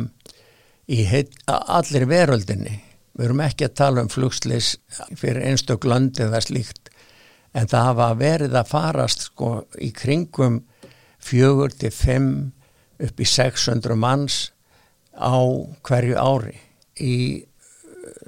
í 0.92 1.04
heit, 1.06 1.36
allir 1.46 2.08
veröldinni. 2.10 2.80
Við 3.12 3.26
erum 3.28 3.42
ekki 3.44 3.68
að 3.68 3.76
tala 3.78 4.02
um 4.02 4.10
flugslis 4.12 4.74
fyrir 5.20 5.44
einstök 5.50 5.84
löndi 5.88 6.24
eða 6.24 6.40
slíkt 6.42 6.90
en 7.52 7.68
það 7.68 7.88
hafa 7.90 8.08
verið 8.20 8.56
að 8.56 8.70
farast 8.72 9.26
sko 9.28 9.52
í 9.76 9.92
kringum 9.96 10.62
fjögur 11.22 11.74
til 11.76 11.92
fimm 11.94 12.32
upp 13.02 13.20
í 13.20 13.28
600 13.28 13.98
manns 13.98 14.38
á 15.12 15.36
hverju 15.84 16.16
ári 16.16 16.56
í 17.00 17.16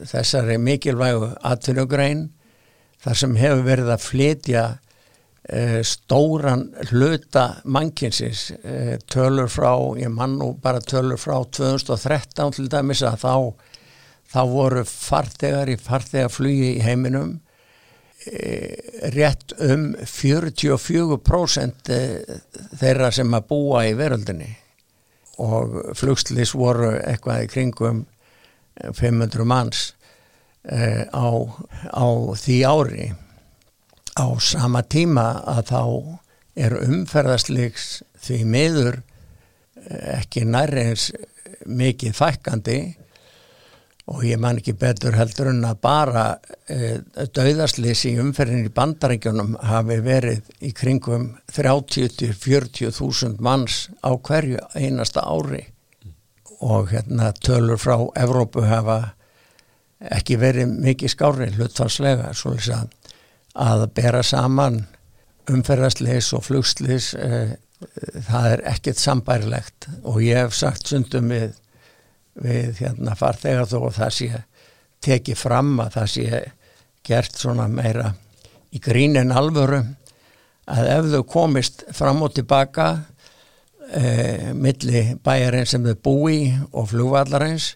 þessari 0.06 0.56
mikilvægu 0.62 1.32
atvinnugrein 1.44 2.28
þar 3.04 3.20
sem 3.20 3.36
hefur 3.36 3.62
verið 3.66 3.92
að 3.92 4.04
flytja 4.04 4.64
uh, 4.74 5.80
stóran 5.86 6.66
hluta 6.90 7.46
mannkinsins 7.64 8.48
uh, 8.56 8.96
tölur 9.10 9.50
frá, 9.52 9.72
ég 10.00 10.12
mann 10.12 10.38
nú 10.40 10.54
bara 10.62 10.80
tölur 10.80 11.20
frá 11.20 11.36
2013 11.44 12.58
til 12.58 12.68
dæmis 12.72 13.04
að 13.04 13.18
þá, 13.24 13.34
þá 14.34 14.42
voru 14.52 14.84
fartegar 14.88 15.72
í 15.72 15.78
fartegaflugi 15.80 16.74
í 16.76 16.84
heiminum 16.84 17.36
uh, 17.36 18.74
rétt 19.16 19.56
um 19.60 19.90
44% 20.00 21.94
þeirra 22.80 23.12
sem 23.12 23.36
að 23.36 23.48
búa 23.50 23.86
í 23.90 23.96
veröldinni. 23.98 24.52
Og 25.42 25.96
flugslis 25.98 26.52
voru 26.54 26.92
eitthvað 26.94 27.42
í 27.42 27.48
kringum 27.50 28.04
500 28.82 29.46
manns 29.46 29.92
uh, 30.70 31.04
á, 31.10 31.28
á 31.94 32.06
því 32.40 32.58
ári. 32.66 33.12
Á 34.14 34.26
sama 34.38 34.84
tíma 34.86 35.28
að 35.50 35.62
þá 35.70 35.82
er 36.54 36.76
umferðasliks 36.82 38.02
því 38.24 38.42
miður 38.46 39.00
uh, 39.00 40.18
ekki 40.18 40.44
nærri 40.48 40.90
eins 40.90 41.08
mikið 41.64 42.14
fækkandi 42.18 42.78
og 44.12 44.20
ég 44.28 44.36
man 44.36 44.58
ekki 44.60 44.74
betur 44.76 45.16
heldur 45.16 45.48
en 45.48 45.62
að 45.64 45.78
bara 45.80 46.24
dauðaslis 47.32 48.02
í 48.10 48.18
umferðin 48.20 48.66
í 48.68 48.72
bandarækjunum 48.76 49.54
hafi 49.64 49.96
verið 50.04 50.50
í 50.60 50.74
kringum 50.76 51.30
30-40 51.56 52.92
þúsund 52.92 53.40
manns 53.40 53.86
á 54.04 54.12
hverju 54.12 54.60
einasta 54.76 55.24
ári 55.24 55.62
og 56.64 56.90
hérna 56.92 57.32
tölur 57.44 57.80
frá 57.80 57.98
Evrópu 58.16 58.64
hafa 58.64 58.98
ekki 60.14 60.38
verið 60.40 60.72
mikið 60.84 61.12
skári 61.12 61.50
hlutfarslega 61.54 62.32
að, 62.32 62.88
að 63.54 63.84
bera 63.96 64.22
saman 64.24 64.82
umferðasleis 65.50 66.32
og 66.36 66.46
flugsleis 66.46 67.12
eh, 67.18 67.54
það 68.28 68.50
er 68.52 68.64
ekkert 68.72 69.00
sambærilegt. 69.00 69.88
Og 70.08 70.22
ég 70.24 70.40
hef 70.40 70.56
sagt 70.56 70.88
sundum 70.88 71.28
við, 71.32 71.54
við 72.40 72.80
hérna 72.80 73.16
farþegar 73.18 73.68
þó 73.68 73.78
að 73.82 73.98
það 73.98 74.14
sé 74.18 74.42
tekið 75.04 75.40
fram 75.40 75.74
að 75.84 75.98
það 75.98 76.12
sé 76.14 76.42
gert 77.04 77.36
svona 77.36 77.68
meira 77.68 78.14
í 78.72 78.80
grín 78.82 79.18
en 79.20 79.34
alvöru 79.36 79.82
að 80.64 80.86
ef 80.94 81.10
þau 81.12 81.24
komist 81.28 81.84
fram 81.92 82.22
og 82.24 82.32
tilbaka 82.38 82.88
eh, 83.92 84.52
milli 84.54 85.04
bæjarinn 85.24 85.68
sem 85.68 85.84
þau 85.84 85.96
búi 86.08 86.38
og 86.72 86.90
flugvallarins 86.92 87.74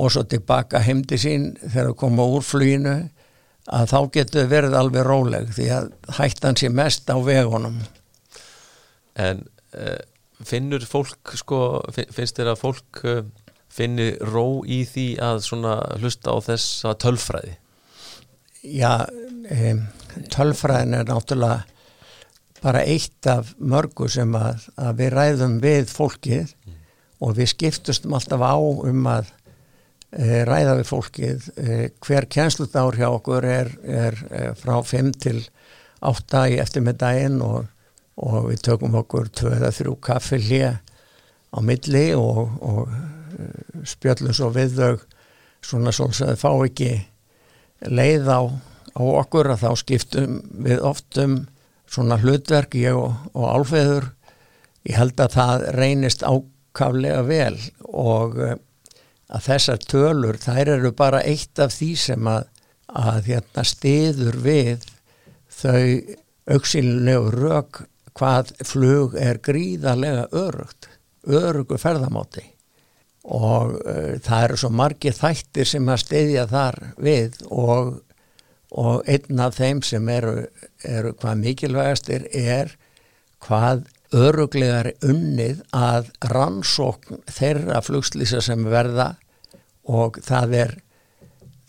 og 0.00 0.12
svo 0.12 0.22
tilbaka 0.24 0.80
heimdi 0.82 1.18
sín 1.20 1.52
þegar 1.62 1.92
þau 1.92 1.98
koma 2.04 2.28
úr 2.36 2.44
fluginu 2.46 2.96
að 3.72 3.90
þá 3.92 3.98
getur 4.16 4.48
verið 4.50 4.74
alveg 4.74 5.04
róleg 5.06 5.52
því 5.54 5.66
að 5.76 5.90
hættan 6.18 6.58
sé 6.58 6.70
mest 6.72 7.10
á 7.12 7.16
vegunum 7.22 7.82
En 9.20 9.44
uh, 9.76 10.00
finnur 10.44 10.84
fólk 10.88 11.34
sko, 11.38 11.82
finnst 11.92 12.38
þér 12.38 12.52
að 12.54 12.60
fólk 12.62 13.02
uh, 13.04 13.24
finnir 13.72 14.18
ró 14.32 14.62
í 14.64 14.82
því 14.88 15.06
að 15.22 15.42
svona 15.46 15.76
hlusta 16.00 16.32
á 16.32 16.36
þessa 16.48 16.94
tölfræði? 17.00 17.56
Já, 18.62 19.04
um, 19.10 19.84
tölfræðin 20.32 20.98
er 21.00 21.08
náttúrulega 21.08 21.64
bara 22.62 22.84
eitt 22.86 23.26
af 23.30 23.52
mörgu 23.58 24.08
sem 24.10 24.34
að, 24.38 24.68
að 24.78 24.98
við 25.00 25.14
ræðum 25.16 25.58
við 25.62 25.88
fólkið 25.90 26.52
mm. 26.52 26.76
og 27.26 27.36
við 27.38 27.52
skiptustum 27.54 28.14
alltaf 28.16 28.44
á 28.44 28.54
um 28.58 29.08
að 29.10 29.32
e, 30.10 30.42
ræða 30.48 30.78
við 30.78 30.88
fólkið 30.90 31.48
e, 31.56 31.78
hver 32.04 32.28
kjænslutár 32.30 32.98
hjá 32.98 33.08
okkur 33.10 33.46
er, 33.48 33.72
er, 33.82 34.18
er 34.30 34.56
frá 34.58 34.76
5 34.86 35.12
til 35.24 35.38
8 36.02 36.46
í 36.54 36.58
eftirmiddaginn 36.62 37.40
og, 37.46 37.66
og 38.22 38.50
við 38.50 38.64
tökum 38.68 38.98
okkur 39.02 39.30
2-3 39.42 39.96
kaffi 40.02 40.40
hlið 40.42 40.78
á 41.52 41.58
milli 41.60 42.06
og, 42.18 42.44
og 42.62 42.92
e, 42.94 43.48
spjöllum 43.90 44.36
svo 44.36 44.52
við 44.54 44.78
þau 44.78 44.92
svona 45.62 45.94
svona 45.94 46.14
að 46.14 46.36
þau 46.36 46.42
fá 46.42 46.66
ekki 46.66 46.92
leið 47.90 48.30
á, 48.30 48.40
á 48.98 49.02
okkur 49.02 49.50
að 49.52 49.64
þá 49.64 49.70
skiptum 49.82 50.38
við 50.62 50.82
oftum 50.86 51.42
svona 51.92 52.18
hlutverk 52.22 52.76
ég 52.78 52.96
og, 52.96 53.14
og 53.36 53.48
álfeður 53.56 54.08
ég 54.88 54.98
held 54.98 55.20
að 55.20 55.36
það 55.36 55.66
reynist 55.76 56.24
ákaflega 56.24 57.22
vel 57.28 57.58
og 57.88 58.38
uh, 58.40 58.56
að 59.32 59.46
þessar 59.48 59.84
tölur 59.88 60.40
þær 60.40 60.74
eru 60.76 60.92
bara 60.96 61.22
eitt 61.24 61.60
af 61.62 61.74
því 61.76 61.92
sem 62.00 62.28
að, 62.28 62.48
að 62.88 63.30
hérna, 63.30 63.64
stiður 63.64 64.40
við 64.44 64.88
þau 65.52 65.84
auksinlegu 66.52 67.32
rauk 67.36 67.84
hvað 68.18 68.52
flug 68.68 69.14
er 69.16 69.40
gríðarlega 69.40 70.26
örugt 70.36 70.90
örugu 71.22 71.78
ferðamáti. 71.78 72.42
Og 73.22 73.76
uh, 73.78 74.16
það 74.24 74.46
eru 74.48 74.58
svo 74.58 74.72
margi 74.74 75.12
þættir 75.14 75.68
sem 75.68 75.88
að 75.88 76.02
stiðja 76.02 76.48
þar 76.50 76.80
við 76.98 77.38
og 77.48 78.00
og 78.72 79.04
einn 79.10 79.40
af 79.42 79.58
þeim 79.58 79.82
sem 79.84 80.06
eru, 80.08 80.46
eru 80.88 81.12
hvað 81.18 81.42
mikilvægastir 81.42 82.28
er 82.32 82.72
hvað 83.42 83.86
öruglegar 84.12 84.92
unnið 85.04 85.62
að 85.74 86.10
rannsókn 86.32 87.22
þeirra 87.32 87.80
flugslýsa 87.84 88.42
sem 88.44 88.66
verða 88.68 89.14
og 89.88 90.18
það 90.22 90.58
er, 90.58 90.74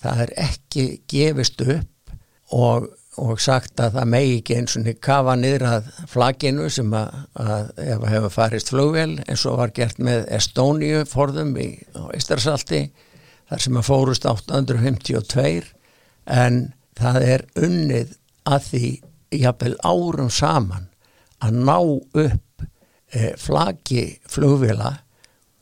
það 0.02 0.26
er 0.26 0.34
ekki 0.49 0.86
gefist 1.10 1.63
upp 1.63 2.13
og, 2.54 2.89
og 3.17 3.39
sagt 3.41 3.80
að 3.82 3.95
það 3.97 4.12
megi 4.12 4.36
ekki 4.41 4.58
eins 4.60 4.76
og 4.78 4.89
kafa 5.04 5.38
niður 5.39 5.65
að 5.69 5.89
flaginu 6.12 6.67
sem 6.73 6.91
að, 6.97 7.15
að 7.39 7.71
ef 7.86 8.04
að 8.04 8.13
hefur 8.17 8.36
farist 8.36 8.73
flugvel 8.73 9.10
eins 9.23 9.45
og 9.49 9.60
var 9.62 9.73
gert 9.76 10.04
með 10.04 10.28
Estóniu 10.38 11.06
forðum 11.10 11.56
í 11.58 11.69
Ístarsalti 12.17 12.84
þar 13.49 13.63
sem 13.63 13.80
að 13.80 13.88
fórust 13.88 14.28
852 14.28 15.71
en 16.34 16.62
það 16.99 17.26
er 17.30 17.47
unnið 17.60 18.13
að 18.49 18.69
því 18.69 18.89
jafnvel 19.43 19.75
árum 19.84 20.29
saman 20.34 20.89
að 21.43 21.58
ná 21.67 21.77
upp 21.79 22.65
e, 23.13 23.34
flaggi 23.39 24.06
flugvila 24.29 24.93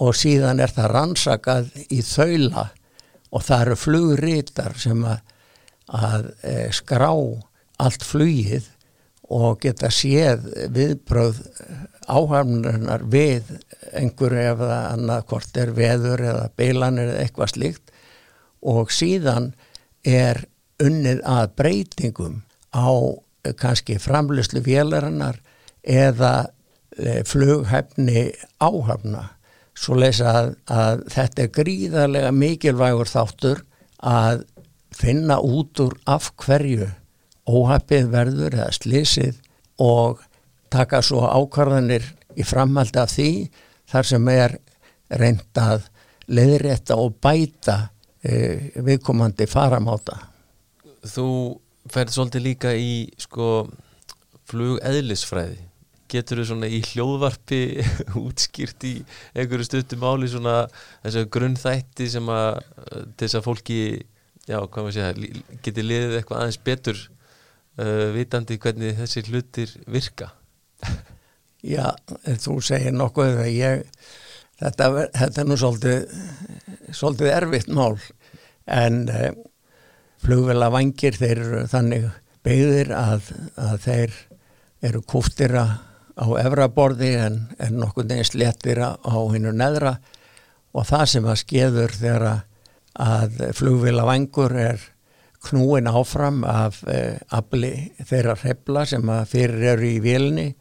og 0.01 0.17
síðan 0.17 0.61
er 0.63 0.73
það 0.73 0.91
rannsakað 0.95 1.71
í 1.89 2.01
þaula 2.05 2.67
og 3.31 3.45
það 3.47 3.65
eru 3.65 3.79
flugrítar 3.79 4.77
sem 4.81 5.05
að, 5.07 5.21
að 5.87 6.29
e, 6.43 6.55
skrá 6.75 7.11
allt 7.81 8.05
flugið 8.05 8.67
og 9.31 9.61
geta 9.63 9.87
séð 9.93 10.43
viðbröð 10.75 11.39
áhafnunar 12.11 13.05
við 13.07 13.53
einhverju 13.95 14.43
ef 14.51 14.59
það 14.59 14.87
annað 14.91 15.25
hvort 15.29 15.59
er 15.61 15.73
veður 15.77 16.23
eða 16.33 16.47
beilanir 16.59 17.13
eða 17.13 17.21
eitthvað 17.23 17.53
slíkt. 17.53 17.93
Og 18.61 18.91
síðan 18.93 19.51
er 20.03 20.43
unnið 20.81 21.21
að 21.29 21.53
breytingum 21.61 22.41
á 22.75 22.89
eh, 23.45 23.53
kannski 23.57 23.99
framlöslu 23.99 24.63
vélarinnar 24.65 25.39
eða 25.83 26.51
e, 26.97 27.23
flughæfni 27.25 28.31
áhafna. 28.61 29.23
Svo 29.73 29.97
leysa 29.97 30.29
að, 30.29 30.49
að 30.69 31.03
þetta 31.09 31.43
er 31.43 31.53
gríðarlega 31.55 32.31
mikilvægur 32.35 33.09
þáttur 33.09 33.63
að 33.97 34.43
finna 34.95 35.39
út 35.41 35.79
úr 35.81 35.95
af 36.05 36.31
hverju 36.43 36.89
óhæfið 37.49 38.11
verður 38.11 38.57
eða 38.59 38.71
slísið 38.75 39.39
og 39.81 40.21
taka 40.71 41.01
svo 41.03 41.23
ákvarðanir 41.25 42.05
í 42.37 42.45
framhaldi 42.47 43.01
af 43.01 43.15
því 43.15 43.31
þar 43.91 44.07
sem 44.11 44.29
er 44.31 44.57
reyndað 45.19 45.87
leðrétta 46.31 46.95
og 47.01 47.17
bæta 47.23 47.77
e, 48.21 48.71
viðkomandi 48.77 49.47
faramáta 49.49 50.19
þú 51.01 51.27
ferð 51.91 52.15
svolítið 52.15 52.45
líka 52.45 52.73
í 52.77 52.93
sko 53.21 53.49
flugeðlisfræði. 54.51 55.59
Getur 56.11 56.41
þú 56.41 56.47
svona 56.49 56.67
í 56.67 56.81
hljóðvarpi 56.89 57.61
útskýrt 58.25 58.87
í 58.89 58.93
einhverju 59.35 59.67
stuttum 59.69 60.03
áli 60.03 60.29
svona 60.31 60.55
þessu 61.05 61.27
grunnþætti 61.31 62.09
sem 62.11 62.31
að 62.31 62.59
til 63.15 63.27
þess 63.27 63.39
að 63.39 63.47
fólki 63.47 63.79
já, 64.47 64.57
hvað 64.59 64.83
maður 64.83 64.97
segja, 64.97 65.31
geti 65.63 65.85
liðið 65.85 66.17
eitthvað 66.19 66.41
aðeins 66.41 66.59
betur 66.65 66.99
uh, 67.79 68.07
vitandi 68.15 68.59
hvernig 68.61 68.99
þessi 68.99 69.25
hlutir 69.29 69.73
virka? 69.91 70.31
Já, 71.61 71.91
þú 72.41 72.55
segir 72.65 72.95
nokkuð 72.95 73.35
að 73.43 73.51
ég 73.53 73.83
þetta, 74.57 74.87
þetta 75.13 75.43
er 75.43 75.45
nú 75.45 75.57
svolítið 75.61 76.15
svolítið 76.97 77.33
erfitt 77.35 77.69
mál. 77.69 77.99
En 78.65 79.03
uh, 79.13 79.29
flugvela 80.21 80.69
vangir 80.73 81.17
þeir 81.17 81.37
eru 81.37 81.63
þannig 81.71 82.07
beigðir 82.45 82.93
að, 82.95 83.31
að 83.57 83.75
þeir 83.85 84.19
eru 84.81 85.01
kúftira 85.05 85.65
á 86.17 86.25
efraborði 86.41 87.11
en, 87.21 87.37
en 87.61 87.77
nokkur 87.81 88.07
neginn 88.07 88.27
sléttir 88.27 88.81
á 88.81 89.15
hinnu 89.33 89.53
neðra. 89.55 89.95
Og 90.77 90.87
það 90.87 91.05
sem 91.13 91.27
að 91.27 91.41
skeður 91.41 91.95
þegar 91.97 92.25
að 93.01 93.37
flugvila 93.57 94.05
vangur 94.07 94.55
er 94.57 94.81
knúin 95.41 95.89
áfram 95.89 96.43
af 96.45 96.81
eh, 96.87 97.17
afli 97.33 97.73
þeirra 98.05 98.35
hrefla 98.37 98.85
sem 98.85 99.09
að 99.09 99.29
fyrir 99.31 99.63
eru 99.73 99.87
í 99.87 100.01
vilni 100.03 100.51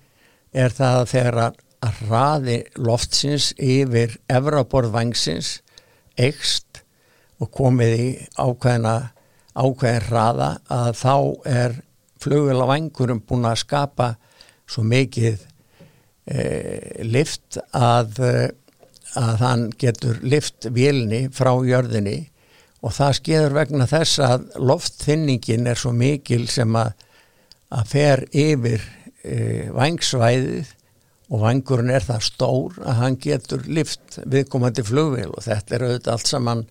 er 0.57 0.73
það 0.73 1.01
að 1.01 1.11
þegar 1.13 1.41
að 1.41 2.01
raði 2.09 2.59
loftsins 2.81 3.51
yfir 3.61 4.17
efraborð 4.29 4.95
vangsins 4.95 5.59
eikst 6.21 6.83
og 7.41 7.51
komið 7.57 7.95
í 7.97 8.09
ákveðina 8.37 8.95
ákveðin 9.61 10.09
raða 10.09 10.51
að 10.73 10.91
þá 11.01 11.15
er 11.51 11.77
flugvila 12.21 12.69
vangurum 12.69 13.23
búin 13.27 13.49
að 13.49 13.63
skapa 13.63 14.09
svo 14.71 14.85
mikið 14.87 15.45
eh, 16.31 17.01
lift 17.07 17.59
að, 17.77 18.21
að 19.19 19.45
hann 19.45 19.69
getur 19.81 20.21
lift 20.23 20.69
vilni 20.75 21.27
frá 21.35 21.53
jörðinni. 21.67 22.19
Og 22.81 22.95
það 22.97 23.17
skeður 23.19 23.57
vegna 23.59 23.87
þess 23.89 24.21
að 24.25 24.45
loftþynningin 24.57 25.69
er 25.69 25.81
svo 25.81 25.93
mikil 25.93 26.47
sem 26.49 26.77
að, 26.81 26.95
að 27.77 27.91
fer 27.91 28.23
yfir 28.33 28.87
e, 29.21 29.69
vangsvæðið 29.77 30.71
og 31.31 31.43
vangurinn 31.45 31.93
er 31.95 32.07
það 32.07 32.25
stór 32.27 32.79
að 32.81 32.97
hann 33.03 33.19
getur 33.21 33.67
lift 33.69 34.17
viðkomandi 34.25 34.85
flugvél. 34.87 35.29
Og 35.29 35.45
þetta 35.45 35.77
er 35.77 35.85
auðvitað 35.87 36.15
allt 36.15 36.31
saman 36.33 36.65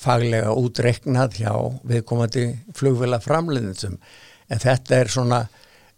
faglega 0.00 0.54
útreknað 0.56 1.40
hjá 1.40 1.52
viðkomandi 1.88 2.46
flugvila 2.76 3.20
framleiðinsum 3.22 3.98
en 4.48 4.62
þetta 4.62 4.96
er 5.00 5.12
svona 5.12 5.42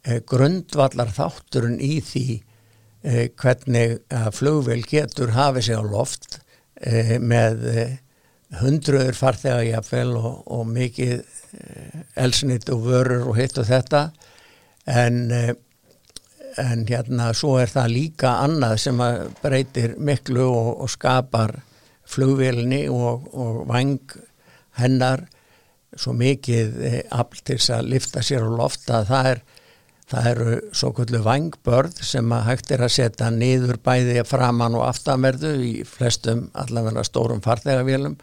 e, 0.02 0.20
grundvallar 0.26 1.12
þátturinn 1.14 1.78
í 1.82 2.00
því 2.04 2.26
e, 2.36 3.28
hvernig 3.38 4.00
flugvél 4.34 4.82
getur 4.86 5.34
hafið 5.36 5.68
sig 5.68 5.78
á 5.78 5.84
loft 5.86 6.40
með 6.76 7.62
hundruður 8.60 9.16
farþega 9.16 9.62
jáfnvel 9.64 10.16
og, 10.18 10.42
og 10.52 10.66
mikið 10.70 11.22
elsnitt 12.20 12.68
og 12.72 12.84
vörur 12.86 13.30
og 13.30 13.38
hitt 13.38 13.58
og 13.58 13.68
þetta. 13.68 14.02
En, 14.86 15.32
en 16.60 16.84
hérna 16.88 17.32
svo 17.36 17.56
er 17.62 17.72
það 17.72 17.94
líka 17.94 18.36
annað 18.44 18.76
sem 18.84 19.02
breytir 19.42 19.96
miklu 19.98 20.46
og, 20.46 20.70
og 20.84 20.92
skapar 20.92 21.56
flugvélni 22.06 22.86
og, 22.92 23.28
og 23.34 23.64
vang 23.70 24.00
hennar 24.78 25.26
svo 25.96 26.12
mikið 26.16 26.80
afl 27.14 27.40
til 27.46 27.60
að 27.72 27.92
lifta 27.94 28.22
sér 28.24 28.44
á 28.44 28.50
lofta 28.52 29.04
það 29.08 29.30
er 29.32 29.44
Það 30.06 30.26
eru 30.30 30.56
svo 30.78 30.92
kvöldu 30.94 31.18
vangbörð 31.24 31.96
sem 32.06 32.30
að 32.30 32.44
hægt 32.46 32.68
er 32.76 32.84
að 32.86 32.92
setja 32.94 33.30
niður 33.34 33.80
bæði 33.82 34.20
framann 34.28 34.76
og 34.78 34.84
aftamerðu 34.86 35.50
í 35.66 35.72
flestum 35.82 36.44
allavega 36.54 37.02
stórum 37.06 37.40
farþegavélum 37.42 38.14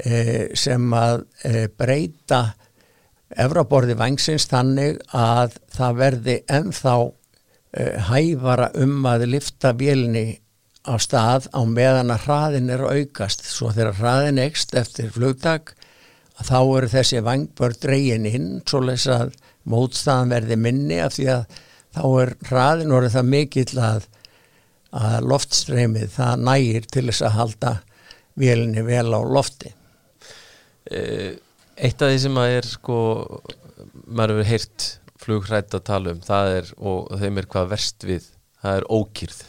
e, 0.00 0.48
sem 0.56 0.86
að 0.96 1.26
e, 1.44 1.66
breyta 1.68 2.40
efraborði 3.28 3.98
vangsins 4.00 4.48
þannig 4.48 5.02
að 5.12 5.58
það 5.76 6.00
verði 6.00 6.38
enþá 6.56 6.96
e, 7.04 7.84
hæfara 8.08 8.70
um 8.80 8.96
að 9.10 9.26
lifta 9.34 9.74
vélni 9.76 10.24
á 10.84 10.94
stað 11.00 11.48
á 11.56 11.60
meðan 11.64 12.12
að 12.12 12.26
hraðin 12.26 12.72
er 12.72 12.84
aukast. 12.84 13.44
Svo 13.48 13.72
þegar 13.72 13.98
hraðin 13.98 14.40
ekst 14.44 14.74
eftir 14.76 15.12
flugtak 15.14 15.74
þá 16.44 16.58
eru 16.60 16.90
þessi 16.90 17.22
vangbörð 17.24 17.80
dreyin 17.84 18.26
inn 18.28 18.50
svo 18.66 18.82
les 18.84 19.06
að 19.08 19.32
mótstaðan 19.70 20.34
verði 20.34 20.58
minni 20.60 20.98
af 21.00 21.14
því 21.16 21.28
að 21.32 21.46
þá 21.94 22.02
er 22.24 22.34
hraðin 22.50 22.92
orðið 22.92 23.16
það 23.16 23.30
mikill 23.30 23.80
að, 23.80 24.08
að 24.98 25.30
loftstreymið 25.30 26.10
það 26.16 26.44
nægir 26.50 26.90
til 26.90 27.06
þess 27.08 27.24
að 27.24 27.36
halda 27.38 27.72
vélinni 28.40 28.84
vel 28.84 29.08
á 29.14 29.20
lofti. 29.22 29.72
Eh, 30.90 31.40
Eitt 31.74 32.02
af 32.02 32.12
því 32.12 32.18
sem 32.22 32.36
að 32.38 32.52
er 32.54 32.66
sko, 32.70 32.96
maður 34.06 34.36
hefur 34.36 34.50
heyrt 34.52 34.84
flugrætt 35.24 35.74
að 35.74 35.86
tala 35.88 36.12
um, 36.14 36.20
það 36.22 36.50
er 36.60 36.70
og 36.78 37.08
þeim 37.18 37.40
er 37.40 37.48
hvað 37.50 37.72
verst 37.72 38.06
við, 38.06 38.28
það 38.62 38.78
er 38.78 38.86
ókýrð 38.92 39.40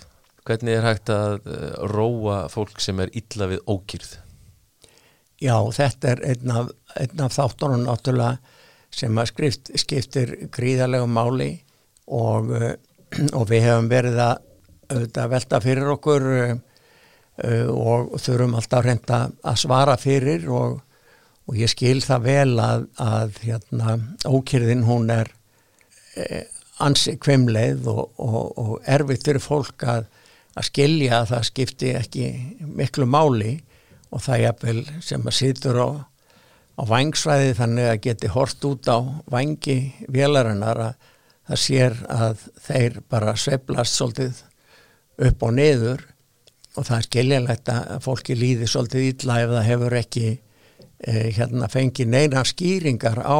hvernig 0.45 0.77
er 0.77 0.85
hægt 0.85 1.11
að 1.13 1.39
eh, 1.49 1.73
róa 1.91 2.45
fólk 2.53 2.81
sem 2.83 2.99
er 3.01 3.11
illa 3.17 3.49
við 3.49 3.63
ókýrð? 3.69 4.13
Já, 5.41 5.57
þetta 5.75 6.13
er 6.13 6.23
einn 6.31 6.53
af, 6.53 6.69
af 6.95 7.35
þáttunum 7.35 7.85
náttúrulega 7.85 8.37
sem 8.95 9.17
að 9.19 9.31
skrift, 9.33 9.73
skiptir 9.75 10.35
gríðarlegu 10.55 11.09
máli 11.11 11.49
og, 12.07 12.53
eh, 12.55 12.77
og 13.33 13.49
við 13.49 13.67
hefum 13.67 13.91
verið 13.91 14.21
að, 14.23 14.47
að 15.09 15.29
velta 15.33 15.59
fyrir 15.63 15.91
okkur 15.95 16.25
uh, 16.31 16.55
og 17.73 18.11
þurfum 18.21 18.53
alltaf 18.55 18.83
reynda 18.85 19.17
að 19.43 19.57
svara 19.59 19.95
fyrir 19.99 20.45
og, 20.53 20.77
og 21.49 21.57
ég 21.57 21.71
skil 21.71 21.97
það 22.05 22.27
vel 22.29 22.59
að, 22.61 22.85
að 23.01 23.39
hérna, 23.41 23.95
ókýrðin 24.29 24.85
hún 24.87 25.09
er 25.11 25.31
ansi 26.85 27.15
kvimleið 27.19 27.89
og, 27.91 28.21
og 28.21 28.77
erfitt 28.87 29.25
fyrir 29.27 29.43
fólk 29.43 29.83
að, 29.89 30.05
að 30.55 30.67
skilja 30.69 31.21
að 31.21 31.31
það 31.33 31.47
skipti 31.49 31.93
ekki 31.99 32.27
miklu 32.65 33.07
máli 33.09 33.57
og 34.11 34.23
það 34.23 34.35
er 34.35 34.43
jafnvel 34.45 34.83
sem 35.03 35.25
að 35.27 35.37
situr 35.39 35.81
á 35.83 35.89
á 36.75 36.83
vangsvæði 36.87 37.53
þannig 37.55 37.89
að 37.89 38.01
geti 38.03 38.31
hort 38.31 38.67
út 38.67 38.89
á 38.91 38.97
vangi 39.31 39.77
vélarinnar 40.11 40.81
að 40.89 41.11
það 41.45 41.61
sér 41.61 41.95
að 42.11 42.43
þeir 42.65 42.99
bara 43.11 43.35
sveplast 43.39 43.99
svolítið 43.99 44.41
upp 45.29 45.45
og 45.45 45.53
niður 45.55 46.03
og 46.75 46.87
það 46.87 46.97
er 46.97 47.07
skiljanlegt 47.07 47.71
að 47.71 48.01
fólki 48.03 48.35
líði 48.35 48.67
svolítið 48.67 49.07
illa 49.11 49.37
ef 49.43 49.53
það 49.53 49.69
hefur 49.69 49.97
ekki 50.01 50.25
eh, 50.31 51.29
hérna 51.37 51.69
fengið 51.71 52.11
neina 52.11 52.43
skýringar 52.47 53.21
á 53.23 53.39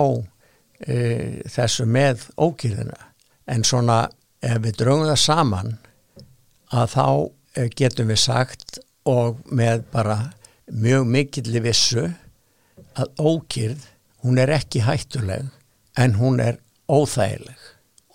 eh, 0.88 1.42
þessu 1.52 1.88
með 1.90 2.30
ókýðina 2.40 3.00
en 3.52 3.68
svona 3.68 4.06
ef 4.46 4.62
við 4.64 4.80
draugum 4.80 5.10
það 5.10 5.22
saman 5.26 5.76
að 6.76 6.92
þá 6.96 7.08
eh, 7.56 7.70
getum 7.80 8.12
við 8.12 8.22
sagt 8.26 8.80
og 9.08 9.42
með 9.54 9.86
bara 9.94 10.18
mjög 10.72 11.08
mikilli 11.08 11.62
vissu 11.64 12.08
að 12.96 13.12
ókýrð, 13.20 13.82
hún 14.26 14.40
er 14.42 14.52
ekki 14.56 14.84
hættuleg 14.86 15.50
en 16.00 16.16
hún 16.20 16.40
er 16.42 16.60
óþægileg. 16.92 17.60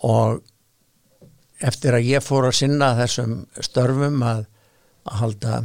Og 0.06 0.40
eftir 1.60 1.96
að 1.96 2.08
ég 2.08 2.24
fór 2.24 2.48
að 2.48 2.58
sinna 2.62 2.94
þessum 2.98 3.36
störfum 3.60 4.22
að, 4.24 4.46
að 5.06 5.20
halda 5.20 5.60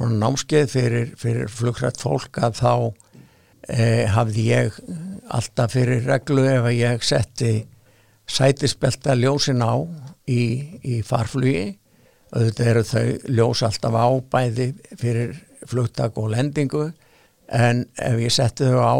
námskeið 0.00 0.70
fyrir, 0.70 1.08
fyrir 1.18 1.50
flugrætt 1.52 2.00
fólk 2.00 2.38
að 2.40 2.60
þá 2.60 2.72
e, 3.68 4.06
hafði 4.08 4.46
ég 4.48 4.78
alltaf 5.30 5.74
fyrir 5.74 6.06
reglu 6.08 6.46
ef 6.48 6.68
að 6.70 6.78
ég 6.78 7.04
setti 7.04 7.52
sætispelta 8.30 9.16
ljósin 9.18 9.60
á 9.60 9.74
í, 10.30 10.42
í 10.86 11.00
farflugi 11.06 11.74
þetta 12.30 12.66
eru 12.72 12.82
þau 12.86 13.04
ljós 13.28 13.62
alltaf 13.66 13.96
á 13.98 14.08
bæði 14.32 14.70
fyrir 14.98 15.34
flugtak 15.68 16.18
og 16.20 16.30
lendingu 16.34 16.90
en 17.50 17.84
ef 17.98 18.18
ég 18.22 18.32
setti 18.34 18.68
þau 18.70 18.80
á 18.86 18.96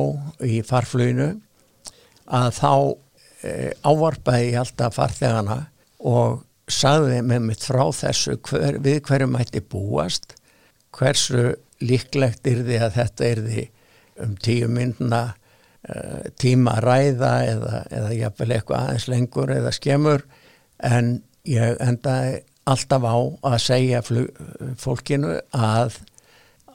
í 0.46 0.60
farfluginu 0.66 1.30
að 2.30 2.50
þá 2.58 2.72
e, 3.46 3.52
ávarpaði 3.86 4.50
ég 4.50 4.60
alltaf 4.62 4.96
farþegana 4.98 5.58
og 6.10 6.42
sagði 6.70 7.20
með 7.26 7.46
mitt 7.48 7.66
frá 7.66 7.84
þessu 7.94 8.36
hver, 8.46 8.78
við 8.82 9.00
hverju 9.06 9.30
mætti 9.30 9.62
búast 9.62 10.34
hversu 10.94 11.54
líklegt 11.82 12.46
er 12.50 12.64
því 12.66 12.80
að 12.82 12.96
þetta 12.98 13.28
er 13.28 13.44
því 13.46 13.66
um 14.20 14.36
tíu 14.42 14.68
myndna 14.70 15.22
e, 15.86 16.30
tíma 16.40 16.76
að 16.78 16.86
ræða 16.88 17.32
eða, 17.54 17.82
eða 17.90 18.12
jafnvel 18.18 18.52
eitthvað 18.56 18.86
aðeins 18.86 19.10
lengur 19.10 19.54
eða 19.54 19.74
skemur 19.74 20.26
en 20.90 21.20
ég 21.46 21.78
endaði 21.82 22.40
alltaf 22.72 23.06
á 23.06 23.16
að 23.52 23.58
segja 23.64 24.02
fólkinu 24.80 25.36
að 25.56 26.00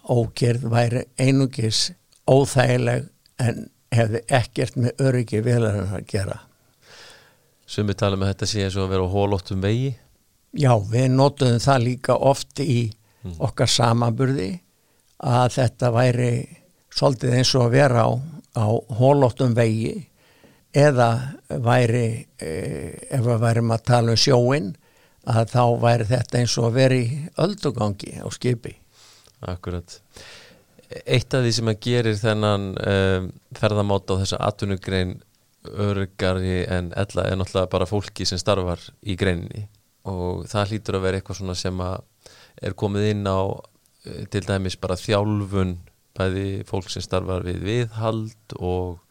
ógerð 0.06 0.68
væri 0.70 1.06
einugis 1.18 1.92
óþægileg 2.30 3.08
en 3.42 3.66
hefði 3.96 4.22
ekkert 4.34 4.78
með 4.80 5.06
öryggi 5.08 5.42
velarinn 5.46 5.94
að 5.96 6.06
gera. 6.12 6.40
Sumi 7.66 7.96
tala 7.98 8.18
með 8.18 8.28
um 8.28 8.34
þetta 8.34 8.50
sé 8.50 8.68
að 8.68 8.92
vera 8.92 9.08
á 9.08 9.14
hólóttum 9.16 9.64
vegi? 9.64 9.96
Já, 10.56 10.72
við 10.80 11.10
notuðum 11.16 11.60
það 11.64 11.84
líka 11.84 12.16
oft 12.16 12.62
í 12.64 12.92
mm. 13.26 13.40
okkar 13.44 13.72
samaburði 13.72 14.52
að 15.26 15.56
þetta 15.58 15.92
væri 15.96 16.32
svolítið 16.96 17.38
eins 17.40 17.54
og 17.58 17.66
að 17.66 17.76
vera 17.76 18.06
á, 18.08 18.12
á 18.56 18.68
hólóttum 19.00 19.56
vegi 19.58 19.96
eða 20.76 21.10
væri, 21.64 22.08
e, 22.40 22.52
ef 23.10 23.24
við 23.24 23.42
værim 23.42 23.72
að 23.72 23.86
tala 23.88 24.16
um 24.16 24.20
sjóin, 24.20 24.74
að 25.26 25.54
þá 25.54 25.64
væri 25.82 26.08
þetta 26.10 26.40
eins 26.40 26.56
og 26.60 26.68
að 26.70 26.80
vera 26.80 26.98
í 26.98 27.06
öldugangi 27.42 28.18
á 28.22 28.28
skipi. 28.34 28.76
Akkurat. 29.46 30.00
Eitt 31.06 31.34
af 31.34 31.44
því 31.44 31.54
sem 31.58 31.72
að 31.72 31.80
gerir 31.84 32.20
þennan 32.20 32.68
um, 32.78 33.30
ferðamáta 33.58 34.18
á 34.18 34.22
þessa 34.22 34.42
atvinnugrein 34.48 35.18
örgari 35.66 36.60
en 36.70 36.92
ella 36.94 37.26
er 37.26 37.40
náttúrulega 37.40 37.72
bara 37.72 37.90
fólki 37.90 38.28
sem 38.30 38.40
starfar 38.40 38.82
í 39.02 39.18
greininni. 39.18 39.66
Og 40.06 40.46
það 40.50 40.72
hlýtur 40.72 41.00
að 41.00 41.08
vera 41.08 41.20
eitthvað 41.20 41.40
svona 41.40 41.58
sem 41.58 41.82
að 41.82 42.04
er 42.62 42.76
komið 42.78 43.10
inn 43.12 43.26
á 43.26 43.42
eh, 44.06 44.26
til 44.32 44.44
dæmis 44.46 44.78
bara 44.80 44.98
þjálfun 45.00 45.76
bæði 46.16 46.64
fólk 46.70 46.92
sem 46.94 47.04
starfar 47.04 47.44
við 47.44 47.64
viðhald 47.66 48.56
og 48.60 49.02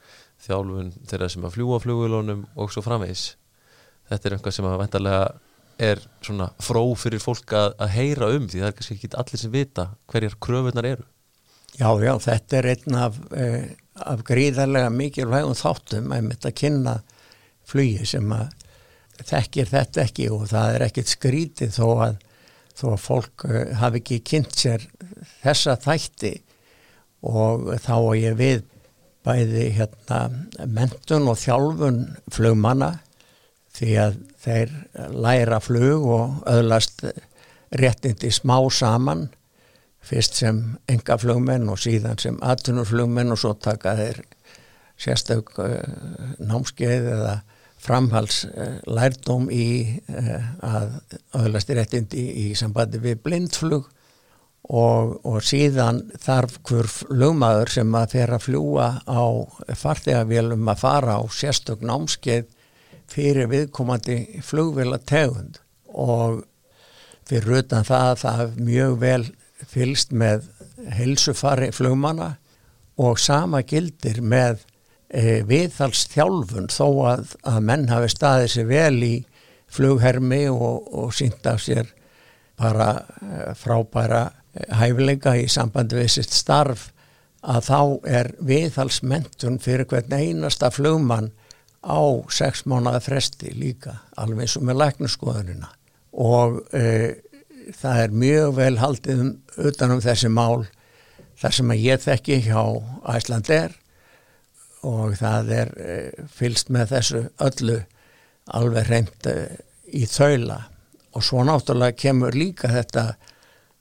þjálfun 0.44 0.92
þeirra 1.04 1.28
sem 1.32 1.44
að 1.44 1.56
fljúa 1.58 1.80
flugulónum 1.82 2.46
og 2.54 2.72
svo 2.72 2.84
framvegs 2.84 3.34
þetta 4.08 4.28
er 4.28 4.36
einhvað 4.36 4.56
sem 4.56 4.68
að 4.68 4.78
vendarlega 4.82 5.26
er 5.78 6.02
svona 6.24 6.50
fró 6.62 6.82
fyrir 6.98 7.22
fólk 7.22 7.54
að, 7.56 7.74
að 7.82 7.94
heyra 7.96 8.30
um 8.36 8.48
því 8.48 8.62
það 8.62 8.68
er 8.68 8.76
kannski 8.78 8.96
ekki 8.98 9.10
allir 9.20 9.42
sem 9.42 9.54
vita 9.54 9.86
hverjar 10.10 10.36
kröfunar 10.42 10.88
eru. 10.88 11.06
Já, 11.74 11.88
já, 11.98 12.12
þetta 12.22 12.58
er 12.60 12.68
einn 12.70 12.98
af, 12.98 13.16
eh, 13.34 13.72
af 13.98 14.22
gríðarlega 14.26 14.92
mikilvægum 14.94 15.56
þáttum 15.58 16.12
að 16.14 16.28
mitt 16.28 16.46
að 16.46 16.56
kynna 16.60 16.94
flugi 17.66 18.06
sem 18.06 18.30
að 18.34 18.52
þekkir 19.24 19.70
þetta 19.70 20.04
ekki 20.04 20.28
og 20.34 20.46
það 20.50 20.76
er 20.76 20.86
ekkit 20.88 21.10
skrítið 21.10 21.74
þó 21.74 21.86
að, 22.06 22.20
þó 22.78 22.86
að 22.92 23.02
fólk 23.02 23.46
eh, 23.48 23.74
hafi 23.80 24.02
ekki 24.02 24.20
kynnt 24.30 24.54
sér 24.58 24.86
þessa 25.42 25.78
þætti. 25.82 26.36
Og 27.24 27.70
þá 27.80 27.94
er 27.96 28.16
ég 28.20 28.38
við 28.38 28.64
bæði 29.24 29.68
hérna 29.78 30.20
mentun 30.68 31.30
og 31.32 31.38
þjálfun 31.40 32.02
flugmanna 32.34 32.90
því 33.74 33.94
að 34.00 34.18
þeir 34.44 34.74
læra 35.24 35.60
flug 35.62 36.04
og 36.14 36.44
öðlast 36.50 37.06
réttindi 37.74 38.30
smá 38.34 38.58
saman 38.70 39.28
fyrst 40.04 40.38
sem 40.42 40.60
enga 40.90 41.16
flugmenn 41.20 41.70
og 41.72 41.80
síðan 41.80 42.20
sem 42.20 42.36
atunurflugmenn 42.44 43.32
og 43.34 43.40
svo 43.40 43.54
taka 43.56 43.96
þeir 43.98 44.22
sérstök 45.00 45.56
uh, 45.58 45.80
námskeið 46.38 47.08
eða 47.16 47.34
framhals 47.84 48.44
uh, 48.46 48.78
lærdóm 48.86 49.48
í 49.52 49.66
uh, 50.12 50.44
að 50.64 50.94
öðlast 51.40 51.72
réttindi 51.74 52.24
í, 52.44 52.46
sambandi 52.58 53.00
við 53.02 53.22
blindflug 53.24 53.88
og, 54.70 55.16
og 55.26 55.40
síðan 55.44 56.04
þarf 56.20 56.60
hver 56.68 56.88
flugmaður 56.88 57.72
sem 57.74 57.96
að 57.98 58.18
að 58.24 58.44
fljúa 58.46 58.88
á 59.02 59.24
fartegavélum 59.76 60.70
að 60.70 60.84
fara 60.84 61.18
á 61.20 61.22
sérstök 61.32 61.82
námskeið 61.84 62.53
fyrir 63.14 63.50
viðkomandi 63.50 64.42
flugvila 64.42 64.98
tegund 65.06 65.60
og 65.94 66.42
fyrir 67.28 67.60
utan 67.62 67.86
það 67.86 68.06
að 68.10 68.20
það 68.24 68.44
er 68.44 68.54
mjög 68.68 68.96
vel 69.02 69.24
fylst 69.70 70.12
með 70.12 70.48
helsufari 70.98 71.70
flugmanna 71.72 72.34
og 73.00 73.18
sama 73.22 73.62
gildir 73.66 74.20
með 74.22 74.64
e, 75.08 75.42
viðhalsþjálfun 75.48 76.70
þó 76.74 76.86
að, 77.10 77.36
að 77.46 77.60
menn 77.70 77.86
hafi 77.90 78.10
staðið 78.12 78.50
sér 78.54 78.68
vel 78.70 78.98
í 79.06 79.14
flughermi 79.74 80.44
og, 80.52 80.90
og 80.94 81.14
sínt 81.16 81.46
af 81.50 81.62
sér 81.64 81.90
bara 82.58 82.90
e, 82.98 83.54
frábæra 83.58 84.26
hæfileika 84.78 85.34
í 85.38 85.46
sambandi 85.50 85.98
við 85.98 86.12
sitt 86.18 86.34
starf 86.34 86.90
að 87.44 87.66
þá 87.66 87.80
er 88.20 88.30
viðhalsmentun 88.46 89.58
fyrir 89.62 89.88
hvern 89.90 90.14
einasta 90.16 90.70
flugmann 90.72 91.32
á 91.84 92.00
sex 92.32 92.64
mánuða 92.66 93.00
fresti 93.04 93.52
líka 93.54 93.98
alveg 94.16 94.46
eins 94.46 94.56
og 94.58 94.66
með 94.66 94.80
læknaskoðunina 94.80 95.70
og 96.24 96.60
e, 96.72 96.84
það 97.76 98.02
er 98.02 98.18
mjög 98.24 98.54
vel 98.58 98.74
haldið 98.80 99.22
um, 99.24 99.32
utanum 99.68 100.02
þessi 100.04 100.30
mál. 100.32 100.66
Þar 101.40 101.56
sem 101.56 101.72
að 101.74 101.82
ég 101.82 102.04
þekki 102.04 102.38
hjá 102.46 102.60
Æslander 103.14 103.74
og 104.86 105.16
það 105.18 105.52
er 105.58 105.72
e, 105.74 105.98
fylst 106.30 106.70
með 106.74 106.94
þessu 106.94 107.22
öllu 107.42 107.78
alveg 108.54 108.90
reynd 108.90 109.30
e, 109.30 109.36
í 109.90 110.04
þaula. 110.08 110.60
Og 111.14 111.24
svo 111.24 111.44
náttúrulega 111.46 111.98
kemur 111.98 112.36
líka 112.36 112.70
þetta 112.72 113.14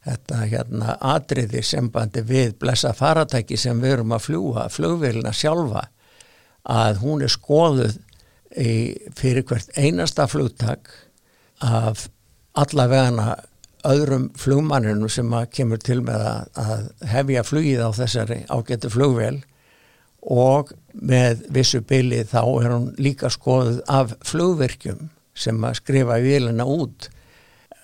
þetta 0.04 0.40
hérna 0.52 0.96
atriði 1.14 1.62
sembandi 1.64 2.26
við 2.28 2.58
blessa 2.60 2.92
faratæki 2.98 3.56
sem 3.58 3.80
við 3.80 3.98
erum 3.98 4.16
að 4.16 4.26
fljúa, 4.26 4.66
flugvilina 4.72 5.32
sjálfa 5.32 5.86
að 6.64 7.02
hún 7.04 7.24
er 7.24 7.32
skoðuð 7.32 7.98
fyrir 9.18 9.46
hvert 9.50 9.72
einasta 9.80 10.28
flugtak 10.30 10.92
af 11.64 12.08
allavegana 12.54 13.34
öðrum 13.84 14.30
flugmanninu 14.40 15.10
sem 15.12 15.32
kemur 15.52 15.82
til 15.84 16.04
með 16.06 16.22
að, 16.24 16.86
hefja 17.10 17.44
flugið 17.44 17.82
á 17.84 17.90
þessari 17.98 18.40
ágættu 18.48 18.92
flugvel 18.94 19.42
og 20.24 20.72
með 20.94 21.44
vissu 21.52 21.82
byli 21.84 22.22
þá 22.30 22.40
er 22.46 22.70
hún 22.72 22.88
líka 23.02 23.32
skoðuð 23.34 23.82
af 23.92 24.14
flugverkjum 24.24 25.10
sem 25.36 25.60
að 25.66 25.80
skrifa 25.82 26.20
í 26.22 26.28
vilina 26.28 26.68
út 26.70 27.10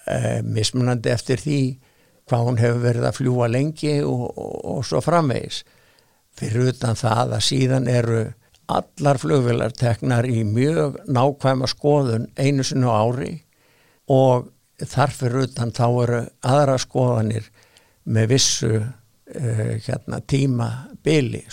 e, 0.05 0.39
mismunandi 0.45 1.11
eftir 1.11 1.41
því 1.41 1.61
hvað 2.29 2.45
hún 2.45 2.61
hefur 2.61 2.83
verið 2.85 3.07
að 3.09 3.17
fljúa 3.17 3.49
lengi 3.49 3.95
og, 4.05 4.25
og, 4.29 4.55
og 4.71 4.83
svo 4.85 5.01
framvegis. 5.01 5.63
Fyrir 6.37 6.69
utan 6.71 6.95
það 6.95 7.33
að 7.35 7.47
síðan 7.47 7.89
eru 7.89 8.21
allar 8.69 9.17
flugvelar 9.21 9.73
teknar 9.73 10.27
í 10.29 10.43
mjög 10.45 10.99
nákvæma 11.09 11.69
skoðun 11.69 12.27
einu 12.37 12.65
sinu 12.65 12.91
ári 12.93 13.31
og 14.09 14.49
þarfir 14.79 15.41
utan 15.43 15.73
þá 15.75 15.85
eru 16.03 16.21
aðra 16.45 16.77
skoðanir 16.81 17.49
með 18.09 18.29
vissu 18.33 18.71
uh, 18.79 19.73
hérna, 19.85 20.21
tíma 20.21 20.69
byli 21.03 21.43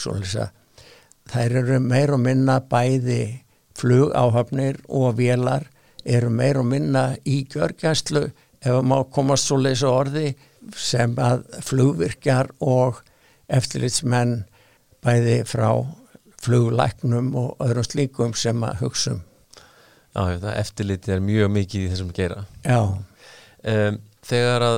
þær 1.27 1.57
eru 1.63 1.81
meir 1.83 2.13
og 2.15 2.23
minna 2.23 2.61
bæði 2.61 3.41
flugáhafnir 3.77 4.79
og 4.89 5.17
vélar 5.19 5.67
eru 6.05 6.31
meir 6.31 6.61
og 6.61 6.69
minna 6.71 7.09
í 7.27 7.43
gjörgjæslu 7.51 8.29
ef 8.67 8.83
maður 8.83 9.11
komast 9.17 9.49
svo 9.49 9.59
leysa 9.61 9.91
orði 9.91 10.31
sem 10.77 11.15
að 11.23 11.45
flugvirkjar 11.67 12.53
og 12.61 13.03
eftirlitsmenn 13.53 14.41
bæði 15.05 15.41
frá 15.49 15.71
fluglæknum 16.47 17.33
og 17.39 17.65
öðrum 17.65 17.87
slíkum 17.87 18.37
sem 18.39 18.65
að 18.67 18.85
hugsa 18.85 19.17
um. 19.17 19.25
Já, 20.17 20.39
það 20.41 20.53
eftirliti 20.63 21.13
er 21.13 21.25
mjög 21.25 21.51
mikið 21.53 21.83
í 21.85 21.89
þessum 21.93 22.13
gera 22.17 22.45
Já. 22.65 22.81
Um, 23.67 23.99
þegar 24.25 24.65
að 24.65 24.77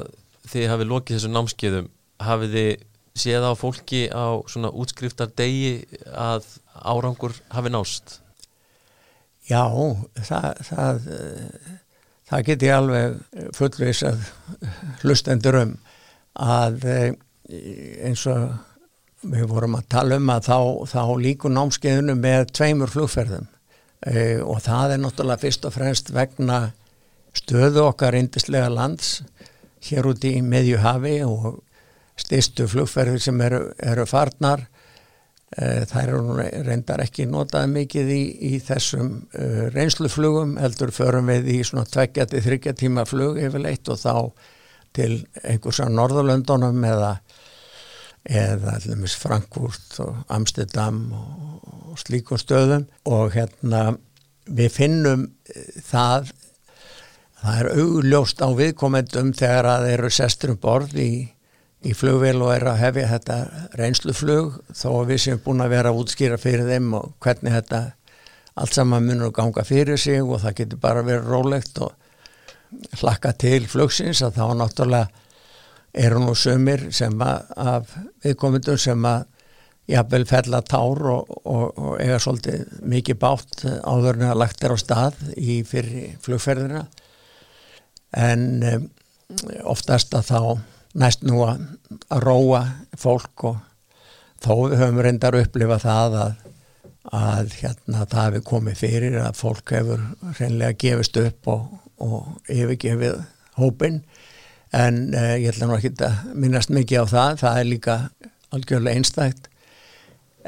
þið 0.49 0.71
hafið 0.73 0.93
lokið 0.93 1.19
þessum 1.19 1.37
námskeiðum 1.37 1.91
hafið 2.27 2.57
þið 2.57 2.87
séð 3.19 3.47
á 3.47 3.53
fólki 3.59 4.01
á 4.11 4.27
svona 4.51 4.71
útskriftar 4.75 5.31
degi 5.39 5.85
að 6.11 6.47
árangur 6.75 7.37
hafi 7.55 7.73
nást 7.75 8.19
Já, 9.49 9.65
það 10.29 10.63
það, 10.69 11.07
það 12.29 12.47
get 12.51 12.67
ég 12.67 12.75
alveg 12.77 13.21
fullvis 13.57 14.03
að 14.11 14.27
hlustendur 15.03 15.61
um 15.63 15.77
að 16.39 16.85
eins 16.89 18.27
og 18.29 18.51
við 19.23 19.47
vorum 19.51 19.79
að 19.79 19.89
tala 19.91 20.19
um 20.19 20.31
að 20.31 20.49
þá, 20.49 20.59
þá 20.93 21.03
líku 21.23 21.51
námskeiðunum 21.53 22.21
með 22.23 22.51
tveimur 22.55 22.93
flugferðum. 22.93 23.49
E, 24.07 24.39
og 24.45 24.61
það 24.63 24.95
er 24.95 25.01
náttúrulega 25.03 25.43
fyrst 25.43 25.67
og 25.67 25.75
fremst 25.75 26.13
vegna 26.15 26.59
stöðu 27.37 27.89
okkar 27.89 28.17
indislega 28.19 28.71
lands 28.71 29.23
hér 29.89 30.07
úti 30.11 30.37
í 30.39 30.43
meðjuhafi 30.43 31.21
og 31.27 31.63
styrstu 32.19 32.67
flugferðir 32.71 33.23
sem 33.23 33.41
eru, 33.43 33.65
eru 33.83 34.07
farnar. 34.07 34.65
E, 35.51 35.87
það 35.91 36.03
eru 36.03 36.47
reyndar 36.69 37.03
ekki 37.03 37.27
notað 37.27 37.73
mikið 37.75 38.13
í, 38.15 38.23
í 38.53 38.63
þessum 38.63 39.11
e, 39.33 39.49
reynsluflugum 39.75 40.57
heldur 40.63 40.95
förum 40.95 41.33
við 41.33 41.51
í 41.57 41.59
svona 41.67 41.89
tveggjati 41.91 42.45
þryggja 42.45 42.77
tíma 42.79 43.07
flug 43.09 43.41
yfirleitt 43.43 43.91
og 43.91 43.99
þá 43.99 44.15
til 44.95 45.13
einhvers 45.43 45.83
að 45.83 45.95
Norðurlöndunum 45.97 46.85
eða 46.87 47.17
eða 48.29 48.77
allir 48.77 49.17
Frankfurt 49.17 50.01
og 50.05 50.19
Amsterdam 50.29 51.01
og, 51.17 51.71
og 51.93 52.03
slíkum 52.03 52.41
stöðum. 52.41 52.85
Og 53.09 53.33
hérna 53.37 53.97
við 54.49 54.75
finnum 54.75 55.27
það 55.85 56.33
það 57.38 57.59
er 57.61 57.69
augljóst 57.79 58.41
á 58.43 58.49
viðkomendum 58.59 59.35
þegar 59.37 59.69
að 59.71 59.85
þeir 59.87 59.99
eru 59.99 60.11
sestur 60.14 60.55
um 60.55 60.61
borð 60.61 60.97
í, 60.99 61.12
í 61.87 61.95
flugvél 61.95 62.41
og 62.43 62.53
er 62.55 62.67
að 62.73 62.81
hefja 62.83 63.12
þetta 63.12 63.37
reynsluflug 63.79 64.59
þó 64.75 64.88
að 64.91 65.12
við 65.12 65.23
séum 65.25 65.45
búin 65.45 65.62
að 65.62 65.75
vera 65.77 65.93
að 65.93 66.03
útskýra 66.03 66.41
fyrir 66.41 66.67
þeim 66.69 66.91
og 66.99 67.14
hvernig 67.23 67.55
þetta 67.61 67.83
allt 68.59 68.75
saman 68.75 69.07
munur 69.07 69.31
að 69.31 69.37
ganga 69.38 69.64
fyrir 69.67 70.01
sig 70.01 70.23
og 70.25 70.43
það 70.43 70.59
getur 70.62 70.83
bara 70.83 71.07
verið 71.07 71.31
rólegt 71.31 71.79
og 71.85 72.99
hlakka 72.99 73.33
til 73.38 73.62
flugsins 73.71 74.25
að 74.27 74.41
þá 74.41 74.47
náttúrulega 74.59 75.27
eru 75.94 76.22
nú 76.22 76.35
sömur 76.37 76.88
sem 76.94 77.14
að, 77.24 77.53
að 77.57 77.92
viðkomendum 78.24 78.79
sem 78.81 79.05
að 79.09 79.27
jafnvel 79.88 80.24
fella 80.29 80.61
tár 80.68 81.05
og, 81.14 81.31
og, 81.48 81.79
og 81.81 81.94
eiga 82.03 82.18
svolítið 82.20 82.81
mikið 82.92 83.20
bátt 83.22 83.62
áður 83.64 84.18
en 84.18 84.27
að 84.29 84.40
lagt 84.42 84.64
er 84.64 84.74
á 84.77 84.79
stað 84.81 85.22
í 85.37 85.62
fyrir 85.68 86.18
flugferðina. 86.24 86.85
En 88.16 88.44
um, 88.68 88.90
oftast 89.68 90.12
að 90.16 90.29
þá 90.29 90.42
næst 90.98 91.24
nú 91.29 91.40
að, 91.46 91.64
að 92.12 92.22
róa 92.24 92.62
fólk 93.01 93.48
og 93.48 93.59
þó 94.44 94.53
við 94.68 94.79
höfum 94.83 95.03
reyndar 95.05 95.37
að 95.37 95.46
upplifa 95.46 95.81
það 95.83 96.18
að, 96.22 96.37
að 97.18 97.57
hérna 97.62 98.05
það 98.05 98.24
hefur 98.29 98.46
komið 98.53 98.81
fyrir 98.83 99.18
að 99.22 99.40
fólk 99.40 99.74
hefur 99.77 100.05
reynlega 100.38 100.81
gefist 100.85 101.20
upp 101.20 101.53
og, 101.55 101.66
og 102.05 102.53
yfirgefið 102.53 103.20
hópin 103.59 104.03
en 104.77 104.99
uh, 105.15 105.37
ég 105.39 105.53
ætla 105.53 105.69
nú 105.69 105.79
ekki 105.79 105.95
að 106.05 106.35
minnast 106.35 106.73
mikið 106.75 107.05
á 107.05 107.07
það, 107.13 107.39
það 107.45 107.61
er 107.61 107.71
líka 107.73 107.97
algjörlega 108.55 109.01
einstækt 109.01 109.49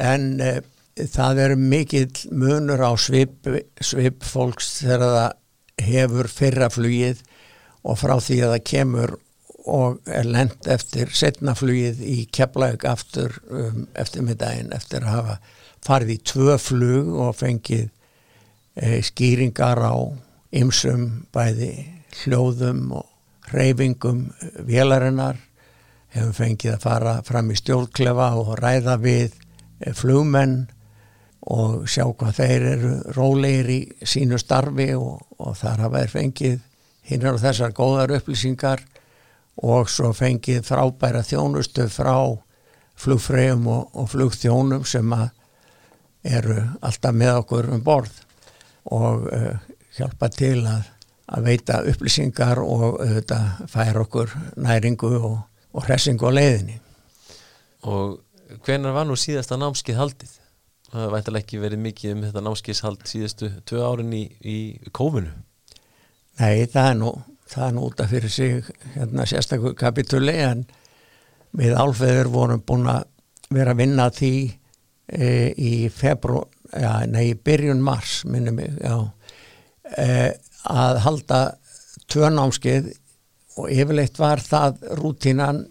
en 0.00 0.26
uh, 0.44 0.60
það 1.00 1.42
er 1.46 1.56
mikill 1.56 2.12
munur 2.32 2.82
á 2.84 2.92
svip, 3.00 3.48
svip 3.80 4.24
fólks 4.26 4.80
þegar 4.82 5.06
það 5.06 5.88
hefur 5.90 6.28
fyrraflugið 6.28 7.22
og 7.88 7.96
frá 7.96 8.18
því 8.20 8.40
að 8.44 8.54
það 8.54 8.66
kemur 8.74 9.16
og 9.70 10.00
er 10.08 10.26
lend 10.28 10.68
eftir 10.72 11.12
setnaflugið 11.14 12.00
í 12.04 12.18
keflaug 12.32 12.84
aftur 12.88 13.36
um, 13.52 13.86
eftir 13.98 14.24
middaginn 14.24 14.72
eftir 14.76 15.04
að 15.04 15.16
hafa 15.16 15.36
farið 15.84 16.14
í 16.14 16.18
tvö 16.32 16.56
flug 16.60 17.12
og 17.24 17.36
fengið 17.38 17.86
e, 18.76 19.00
skýringar 19.04 19.80
á 19.80 19.96
ymsum 20.60 21.06
bæði 21.32 21.72
hljóðum 22.22 22.90
og 23.00 23.09
reyfingum 23.54 24.26
vélarinnar 24.66 25.38
hefum 26.14 26.34
fengið 26.34 26.74
að 26.74 26.84
fara 26.84 27.14
fram 27.26 27.50
í 27.52 27.58
stjórnklefa 27.58 28.32
og 28.40 28.54
ræða 28.58 28.96
við 29.02 29.34
e, 29.78 29.92
flugmenn 29.94 30.64
og 31.50 31.86
sjá 31.88 32.04
hvað 32.04 32.36
þeir 32.36 32.66
eru 32.74 32.92
rólegir 33.16 33.70
í 33.72 33.80
sínu 34.02 34.38
starfi 34.40 34.90
og, 34.98 35.22
og 35.38 35.56
þar 35.56 35.86
hafa 35.86 36.02
þeir 36.02 36.14
fengið 36.16 36.58
hinn 37.10 37.26
eru 37.26 37.40
þessar 37.40 37.74
góðar 37.76 38.14
upplýsingar 38.18 38.82
og 39.66 39.90
svo 39.92 40.12
fengið 40.16 40.64
frábæra 40.66 41.22
þjónustu 41.26 41.86
frá 41.92 42.16
flugfreyjum 43.00 43.66
og, 43.70 43.90
og 43.96 44.10
flugþjónum 44.12 44.84
sem 44.88 45.14
eru 46.24 46.58
alltaf 46.84 47.16
með 47.16 47.40
okkur 47.42 47.70
um 47.74 47.84
borð 47.84 48.20
og 48.90 49.26
uh, 49.32 49.54
hjálpa 49.96 50.28
til 50.32 50.58
að, 50.68 50.88
að 51.30 51.46
veita 51.46 51.80
upplýsingar 51.86 52.60
og 52.62 53.00
uh, 53.04 53.20
færa 53.70 54.04
okkur 54.04 54.32
næringu 54.58 55.12
og, 55.18 55.38
og 55.72 55.86
hressingu 55.86 56.26
á 56.26 56.32
leiðinni. 56.34 56.80
Og 57.86 58.18
hvenar 58.66 58.94
var 58.96 59.06
nú 59.08 59.16
síðasta 59.18 59.58
námskið 59.60 60.00
haldið? 60.00 60.36
Það 60.90 61.12
vært 61.14 61.28
ekki 61.38 61.60
verið 61.62 61.82
mikið 61.84 62.14
um 62.16 62.22
þetta 62.26 62.42
námskeiðshald 62.42 63.06
síðustu 63.06 63.50
tvö 63.68 63.84
árin 63.86 64.14
í, 64.16 64.24
í 64.42 64.56
kófinu? 64.90 65.30
Nei, 66.40 66.66
það 66.72 66.88
er 66.88 66.96
nú, 66.98 67.12
það 67.50 67.66
er 67.66 67.76
nú 67.76 67.84
út 67.86 68.02
af 68.02 68.10
fyrir 68.10 68.32
sig 68.32 68.70
hérna 68.96 69.26
sérstaklega 69.28 69.78
kapitúli 69.78 70.34
en 70.42 70.64
við 71.56 71.76
álfeður 71.78 72.30
vorum 72.32 72.64
búin 72.66 72.90
að 72.90 73.06
vera 73.54 73.74
að 73.74 73.82
vinna 73.82 74.08
því 74.14 74.34
e, 75.06 75.30
í 75.54 75.72
februar, 75.94 76.48
já, 76.70 77.06
nei, 77.10 77.34
byrjun 77.34 77.82
mars, 77.82 78.20
minnum 78.30 78.58
mig, 78.58 78.74
já, 78.82 78.96
e, 79.94 80.08
að 80.68 81.00
halda 81.04 81.40
tvö 82.10 82.30
námskeið 82.34 82.90
og 83.60 83.68
yfirleitt 83.72 84.18
var 84.20 84.42
það 84.44 84.80
rútínan 85.00 85.64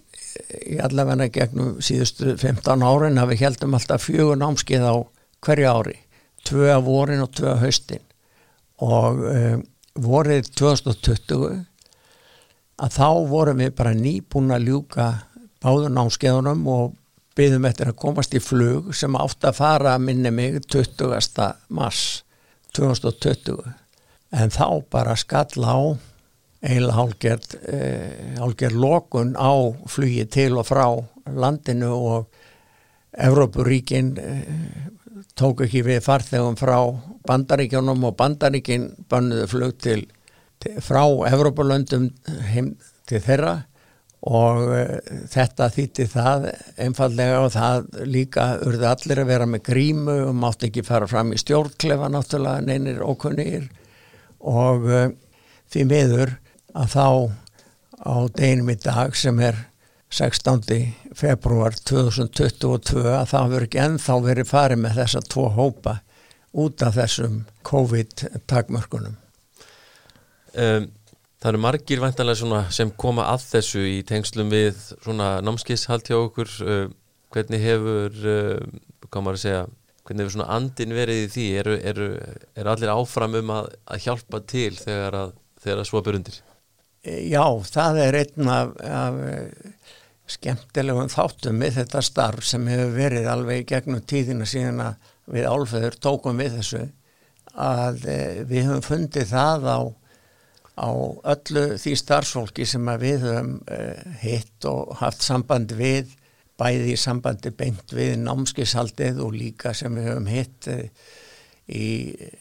í 0.70 0.78
allavegna 0.84 1.30
gegnum 1.34 1.80
síðustu 1.84 2.36
15 2.38 2.86
árin 2.86 3.20
að 3.20 3.34
við 3.34 3.44
heldum 3.46 3.76
alltaf 3.78 4.06
fjögur 4.06 4.40
námskeið 4.40 4.86
á 4.86 4.96
hverju 5.46 5.72
ári, 5.72 5.98
tvö 6.48 6.70
að 6.74 6.86
vorin 6.88 7.24
og 7.24 7.34
tvö 7.36 7.54
að 7.54 7.66
haustin 7.66 8.06
og 8.84 9.24
um, 9.32 9.66
vorið 10.00 10.52
2020 10.60 11.66
að 12.80 12.96
þá 12.96 13.10
vorum 13.28 13.60
við 13.60 13.76
bara 13.76 13.96
nýbúin 13.96 14.56
að 14.56 14.70
ljúka 14.70 15.10
báður 15.60 15.92
námskeiðunum 15.96 16.64
og 16.72 16.96
byggðum 17.36 17.68
eftir 17.68 17.92
að 17.92 18.00
komast 18.00 18.36
í 18.36 18.42
flug 18.44 18.94
sem 18.96 19.16
átt 19.20 19.48
að 19.48 19.60
fara 19.60 19.98
minni 20.00 20.32
mig 20.32 20.62
20. 20.72 21.50
mars 21.76 22.24
2020 22.76 23.60
en 24.32 24.54
þá 24.54 24.68
bara 24.92 25.16
skall 25.20 25.66
á 25.66 25.80
eiginlega 26.60 26.98
hálgerð 26.98 27.56
eh, 27.72 28.36
hálgerð 28.40 28.80
lokun 28.84 29.34
á 29.40 29.54
flugi 29.88 30.26
til 30.28 30.58
og 30.60 30.68
frá 30.68 30.86
landinu 31.30 31.94
og 31.96 32.46
Evrópuríkin 33.20 34.12
eh, 34.22 34.44
tók 35.40 35.64
ekki 35.66 35.82
við 35.88 36.04
farþegum 36.06 36.60
frá 36.60 36.78
bandaríkjónum 37.28 38.04
og 38.10 38.18
bandaríkin 38.20 38.92
bannuðu 39.10 39.48
flug 39.50 39.80
til, 39.82 40.06
til 40.60 40.78
frá 40.84 41.04
Evrópulöndum 41.32 42.12
heim 42.52 42.76
til 43.10 43.24
þeirra 43.24 43.56
og 44.28 44.66
uh, 44.68 44.96
þetta 45.32 45.70
þýtti 45.72 46.06
það 46.12 46.50
einfallega 46.84 47.44
og 47.46 47.54
það 47.54 47.86
líka 48.10 48.48
urði 48.68 48.88
allir 48.90 49.22
að 49.24 49.30
vera 49.32 49.48
með 49.48 49.64
grímu 49.70 50.18
og 50.28 50.34
mátt 50.36 50.66
ekki 50.68 50.84
fara 50.84 51.08
fram 51.08 51.32
í 51.32 51.40
stjórnklefa 51.40 52.10
náttúrulega 52.12 52.66
neynir 52.68 53.00
ókunnir 53.06 53.70
og 54.40 54.88
uh, 54.88 55.10
því 55.72 55.86
miður 55.90 56.36
að 56.78 56.94
þá 56.96 57.08
á 58.00 58.16
deginum 58.36 58.72
í 58.72 58.78
dag 58.80 59.16
sem 59.18 59.40
er 59.44 59.58
16. 60.10 60.64
februar 61.18 61.76
2022 61.86 63.04
að 63.06 63.26
það 63.30 63.50
verður 63.52 63.68
ekki 63.68 63.82
ennþá 63.84 64.16
verið 64.26 64.50
farið 64.50 64.82
með 64.86 65.02
þessa 65.04 65.22
tvo 65.30 65.50
hópa 65.54 66.00
út 66.58 66.82
af 66.82 66.96
þessum 66.98 67.44
COVID-takmörkunum. 67.68 69.18
Um, 70.58 70.88
það 71.38 71.52
eru 71.52 71.62
margir 71.62 72.02
vantanlega 72.02 72.64
sem 72.74 72.90
koma 72.98 73.28
að 73.30 73.46
þessu 73.52 73.84
í 73.86 74.00
tengslum 74.08 74.50
við 74.50 74.80
námskíshald 75.46 76.10
hjá 76.10 76.18
okkur. 76.18 76.56
Uh, 76.66 76.88
hvernig 77.30 77.62
hefur, 77.62 78.16
uh, 78.26 79.06
hvað 79.06 79.26
maður 79.26 79.38
að 79.38 79.44
segja, 79.44 79.62
hvernig 80.10 80.26
hefur 80.26 80.36
svona 80.40 80.52
andin 80.58 80.96
verið 80.98 81.24
í 81.24 81.32
því? 81.36 81.48
Eru, 81.62 81.78
eru, 81.92 82.08
eru 82.58 82.74
allir 82.74 82.94
áfram 82.96 83.38
um 83.38 83.52
að, 83.54 83.72
að 83.86 84.06
hjálpa 84.08 84.42
til 84.50 84.72
þegar 84.80 85.18
að, 85.20 85.36
þegar 85.62 85.84
að 85.84 85.90
svo 85.92 86.02
byrjundir? 86.08 86.40
Já, 87.30 87.46
það 87.70 88.02
er 88.04 88.18
einn 88.24 88.50
af, 88.52 88.74
af 88.84 89.20
skemmtilegum 90.30 91.10
þáttum 91.14 91.62
við 91.64 91.78
þetta 91.80 92.02
starf 92.06 92.46
sem 92.46 92.66
hefur 92.70 92.92
verið 92.98 93.30
alveg 93.32 93.70
gegnum 93.70 94.04
tíðina 94.10 94.48
síðan 94.50 94.84
að 94.90 95.14
við 95.30 95.48
álfeður 95.50 95.98
tókum 96.02 96.42
við 96.42 96.58
þessu 96.58 96.84
að 97.60 98.06
e, 98.10 98.20
við 98.50 98.68
höfum 98.70 98.86
fundið 98.86 99.32
það 99.32 99.68
á, 99.70 99.80
á 100.80 100.90
öllu 101.34 101.66
því 101.82 101.96
starfsfólki 102.02 102.68
sem 102.70 102.92
við 103.02 103.26
höfum 103.26 103.56
e, 103.70 103.80
hitt 104.24 104.70
og 104.70 104.96
haft 105.02 105.26
samband 105.26 105.74
við 105.78 106.16
bæði 106.60 106.94
í 106.94 107.00
sambandi 107.00 107.54
beint 107.56 107.96
við 107.96 108.18
námskishaldið 108.24 109.24
og 109.24 109.36
líka 109.38 109.74
sem 109.78 109.96
við 109.96 110.10
höfum 110.12 110.30
hitt 110.30 110.70
e, 110.70 110.80
í 111.70 111.88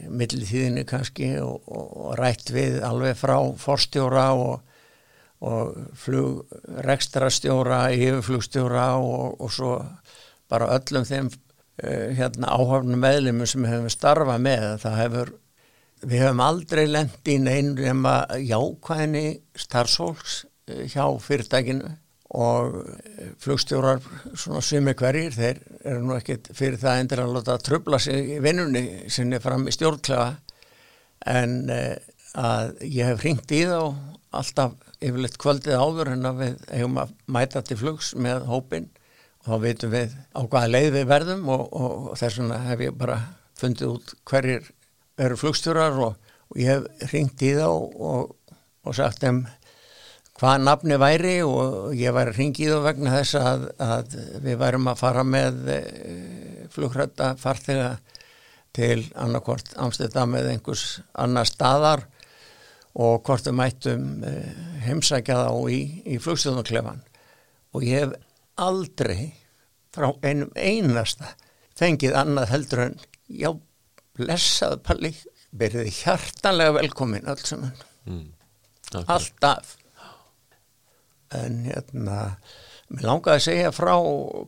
millitíðinu 0.09 0.85
kannski 0.89 1.35
og, 1.45 1.69
og, 1.69 2.15
rætt 2.19 2.51
við 2.55 2.81
alveg 2.87 3.19
frá 3.21 3.37
forstjóra 3.61 4.33
og 4.39 4.65
og 5.39 5.77
flugrekstrastjóra, 5.95 7.93
yfirflugstjóra 7.95 8.89
og, 8.99 9.37
og 9.39 9.53
svo 9.55 9.77
bara 10.51 10.71
öllum 10.75 11.07
þeim 11.07 11.29
uh, 11.31 12.09
hérna, 12.19 12.51
áhafnum 12.51 12.99
meðlumum 13.03 13.47
sem 13.47 13.67
hefum 13.69 13.91
starfað 13.93 14.43
með. 14.43 14.67
Það 14.83 14.99
hefur, 15.03 15.33
við 16.03 16.25
hefum 16.25 16.43
aldrei 16.43 16.85
lendi 16.89 17.37
í 17.37 17.43
neynum 17.45 18.09
jákvæðinni 18.43 19.27
starfsólks 19.59 20.43
uh, 20.43 20.85
hjá 20.91 21.05
fyrirtækinu 21.23 21.95
og 22.37 22.75
uh, 22.83 23.31
flugstjórar 23.41 24.03
svona 24.35 24.61
sumi 24.65 24.93
hverjir, 24.99 25.33
þeir 25.33 25.63
eru 25.85 26.05
nú 26.05 26.19
ekkit 26.19 26.51
fyrir 26.57 26.81
það 26.81 27.03
endur 27.05 27.25
að 27.25 27.35
láta 27.39 27.59
tröfla 27.65 28.01
sig 28.03 28.37
í 28.37 28.43
vinnunni 28.45 28.85
sinni 29.13 29.41
fram 29.41 29.69
í 29.69 29.75
stjórnklega 29.75 30.35
en 31.29 31.57
að 32.39 32.85
ég 32.85 33.09
hef 33.09 33.25
ringt 33.25 33.53
í 33.57 33.65
þá 33.67 33.81
alltaf 34.39 34.77
yfirleitt 35.01 35.39
kvöldið 35.41 35.79
áður 35.81 36.13
en 36.13 36.29
að 36.29 36.41
við 36.43 36.57
hefum 36.73 37.01
að 37.03 37.13
mæta 37.31 37.63
til 37.65 37.79
flugs 37.81 38.13
með 38.19 38.47
hópin 38.51 38.89
og 39.43 39.51
þá 39.51 39.63
veitum 39.65 39.95
við 39.95 40.17
á 40.35 40.41
hvaða 40.43 40.73
leið 40.73 40.89
við 40.97 41.07
verðum 41.13 41.53
og, 41.55 41.63
og, 41.73 41.93
og 42.11 42.19
þess 42.21 42.41
vegna 42.41 42.59
hef 42.67 42.83
ég 42.85 42.99
bara 42.99 43.19
fundið 43.59 43.95
út 43.95 44.15
hverjir 44.29 44.73
eru 45.19 45.39
flugstjórar 45.39 46.01
og, 46.05 46.35
og 46.51 46.61
ég 46.61 46.75
hef 46.75 47.15
ringt 47.15 47.47
í 47.47 47.55
þá 47.57 47.69
og 47.69 48.97
sagt 48.97 49.23
þeim 49.23 49.45
hvaða 50.39 50.59
nafni 50.63 50.99
væri 51.01 51.39
og 51.43 51.95
ég 51.99 52.15
ringi 52.37 52.67
í 52.67 52.71
þá 52.71 52.79
vegna 52.85 53.17
þess 53.17 53.39
að, 53.41 53.65
að 53.83 54.15
við 54.45 54.61
værum 54.61 54.91
að 54.91 55.01
fara 55.01 55.25
með 55.27 55.73
eh, 55.75 56.69
flugrötta 56.75 57.33
farþega 57.41 57.97
til 58.77 59.03
annarkort 59.19 59.73
Amsterdam 59.83 60.37
eða 60.39 60.55
einhvers 60.55 61.01
annar 61.19 61.49
staðar 61.49 62.05
og 62.99 63.25
hvort 63.27 63.49
við 63.49 63.59
mættum 63.59 64.07
eh, 64.27 64.53
heimsækja 64.87 65.41
þá 65.43 65.53
í, 65.75 65.81
í 66.07 66.21
flugstjóðunklefan 66.23 67.03
og 67.75 67.87
ég 67.87 68.05
hef 68.05 68.15
aldrei 68.59 69.33
frá 69.95 70.13
einum 70.23 70.55
einasta 70.55 71.35
fengið 71.79 72.15
annað 72.19 72.53
heldur 72.53 72.85
en 72.87 72.97
já, 73.27 73.51
blessað 74.19 74.79
palli 74.87 75.13
verið 75.59 75.91
hjartanlega 76.03 76.75
velkomin 76.77 77.29
alls 77.31 77.47
saman. 77.49 77.75
Mm, 78.07 78.25
okay. 78.93 79.05
alltaf 79.07 79.77
en 81.37 81.61
hérna 81.67 82.19
mér 82.89 83.05
langaði 83.05 83.37
að 83.37 83.45
segja 83.45 83.73
frá 83.77 83.95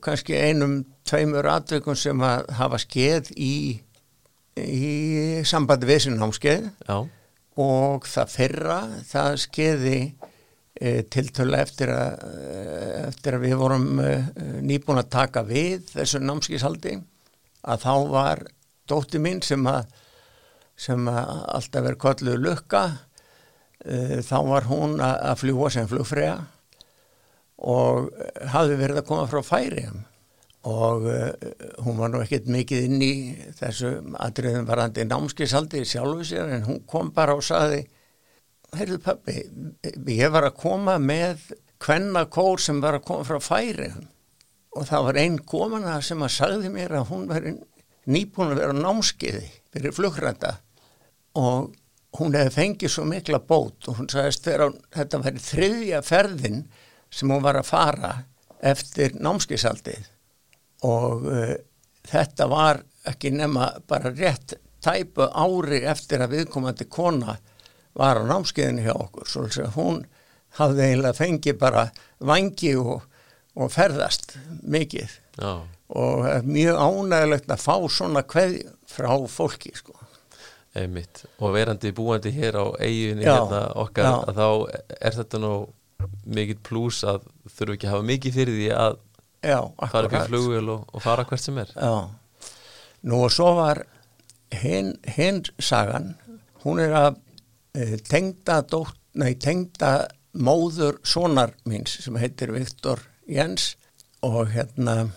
kannski 0.04 0.38
einum 0.38 0.80
tveimur 1.08 1.48
atveikum 1.50 1.96
sem 1.98 2.22
að 2.24 2.46
hafa 2.56 2.80
skeið 2.80 3.32
í 3.36 3.54
í 4.58 5.42
sambandi 5.46 5.88
við 5.88 6.16
já. 6.16 6.96
Og 7.60 8.06
það 8.08 8.32
fyrra, 8.32 8.78
það 9.04 9.34
skeiði 9.42 9.96
e, 10.80 11.02
tiltölu 11.12 11.58
eftir 11.58 11.92
að, 11.92 12.22
eftir 13.10 13.36
að 13.36 13.44
við 13.44 13.56
vorum 13.60 14.00
e, 14.00 14.12
nýbúin 14.64 15.02
að 15.02 15.10
taka 15.12 15.42
við 15.44 15.90
þessu 15.90 16.22
námskísaldi 16.22 16.96
að 17.60 17.84
þá 17.84 17.94
var 18.14 18.44
dótti 18.88 19.20
mín 19.20 19.42
sem 19.44 19.66
að, 19.68 19.90
sem 20.78 21.10
að 21.10 21.34
alltaf 21.58 21.84
verið 21.84 22.00
kolluð 22.06 22.40
lukka 22.46 22.84
e, 23.84 24.22
þá 24.24 24.38
var 24.48 24.70
hún 24.70 24.96
að, 25.02 25.16
að 25.32 25.38
fljúa 25.44 25.74
sem 25.74 25.90
flugfræða 25.90 26.38
og 27.60 28.08
hafði 28.54 28.78
verið 28.80 29.02
að 29.02 29.08
koma 29.10 29.28
frá 29.30 29.42
færiðum 29.44 30.04
og 30.70 31.06
uh, 31.08 31.30
hún 31.84 31.96
var 32.00 32.12
nú 32.12 32.20
ekkert 32.20 32.50
mikið 32.52 32.86
inn 32.88 33.04
í 33.04 33.14
þessu 33.56 33.94
atriðum 34.20 34.68
varandi 34.68 35.06
námskisaldi 35.08 35.86
sjálfu 35.88 36.26
sér 36.28 36.54
en 36.56 36.66
hún 36.68 36.82
kom 36.88 37.12
bara 37.16 37.36
og 37.36 37.44
saði 37.44 37.86
heyrðu 38.76 39.00
pappi, 39.02 39.40
ég 40.12 40.30
var 40.30 40.46
að 40.46 40.58
koma 40.60 40.98
með 41.02 41.48
hvenna 41.80 42.26
kór 42.30 42.60
sem 42.60 42.80
var 42.82 42.98
að 42.98 43.06
koma 43.08 43.26
frá 43.26 43.40
færiðum 43.42 44.08
og 44.76 44.86
það 44.86 45.06
var 45.08 45.18
einn 45.24 45.38
komana 45.48 45.98
sem 46.04 46.20
að 46.22 46.34
sagði 46.36 46.70
mér 46.72 46.94
að 47.00 47.08
hún 47.10 47.26
veri 47.30 47.54
nýbúin 48.10 48.54
að 48.54 48.62
vera 48.62 48.76
námskiði 48.76 49.46
fyrir 49.72 49.94
flugræta. 49.94 50.54
Og 51.38 51.70
hún 52.18 52.36
hefði 52.36 52.54
fengið 52.54 52.92
svo 52.94 53.06
mikla 53.08 53.40
bót 53.46 53.88
og 53.90 54.00
hún 54.00 54.10
sagðist 54.10 54.46
þegar 54.46 54.76
þetta 54.96 55.22
væri 55.24 55.44
þriðja 55.46 56.00
ferðin 56.06 56.62
sem 57.10 57.30
hún 57.30 57.42
var 57.42 57.58
að 57.60 57.70
fara 57.70 58.14
eftir 58.60 59.16
námskisaldið 59.18 60.08
og 60.86 61.26
uh, 61.28 61.54
þetta 62.08 62.48
var 62.50 62.82
ekki 63.08 63.32
nema 63.34 63.70
bara 63.88 64.12
rétt 64.12 64.56
tæpu 64.80 65.26
ári 65.28 65.82
eftir 65.88 66.22
að 66.24 66.36
viðkomandi 66.36 66.86
kona 66.88 67.36
var 67.96 68.20
á 68.20 68.24
námskiðinu 68.28 68.84
hjá 68.86 68.94
okkur 68.94 69.28
svo 69.28 69.46
að 69.48 69.76
hún 69.76 70.02
hafði 70.58 70.86
eiginlega 70.86 71.18
fengið 71.18 71.58
bara 71.60 71.84
vangi 72.26 72.74
og, 72.80 73.02
og 73.56 73.72
ferðast 73.72 74.36
mikið 74.62 75.16
Já. 75.40 75.52
og 75.88 76.46
mjög 76.46 76.80
ánægilegt 76.80 77.50
að 77.50 77.64
fá 77.64 77.74
svona 77.90 78.22
kveð 78.26 78.60
frá 78.90 79.12
fólki 79.30 79.72
sko. 79.76 79.96
Einmitt. 80.74 81.24
og 81.42 81.54
verandi 81.54 81.90
búandi 81.94 82.30
hér 82.30 82.60
á 82.62 82.66
eiginu 82.78 83.24
hérna 83.26 83.62
okkar 83.74 84.06
já. 84.06 84.34
þá 84.38 84.48
er 85.00 85.16
þetta 85.18 85.40
nú 85.42 85.54
mikill 86.24 86.60
plús 86.66 87.02
að 87.08 87.24
þurfu 87.48 87.76
ekki 87.76 87.88
að 87.88 87.94
hafa 87.94 88.08
mikið 88.10 88.36
fyrir 88.38 88.58
því 88.58 88.68
að 88.76 88.98
fara 89.40 90.08
upp 90.08 90.16
í 90.16 90.24
flugvél 90.28 90.72
og, 90.74 90.84
og 90.92 91.04
fara 91.04 91.26
hvert 91.28 91.44
sem 91.44 91.60
er. 91.62 91.72
Já, 91.74 92.50
nú 93.08 93.22
og 93.24 93.34
svo 93.34 93.54
var 93.58 93.84
hinn 94.60 94.94
hin 95.16 95.42
sagan, 95.62 96.14
hún 96.64 96.82
er 96.82 96.96
að 96.96 97.20
e, 97.74 98.00
tengda, 98.04 98.60
dótt, 98.68 98.98
nei, 99.20 99.34
tengda 99.40 100.08
móður 100.32 101.00
sonar 101.06 101.54
míns 101.66 101.96
sem 102.04 102.18
heitir 102.20 102.52
Viktor 102.54 103.02
Jens 103.30 103.74
og 104.26 104.52
hérna 104.54 105.08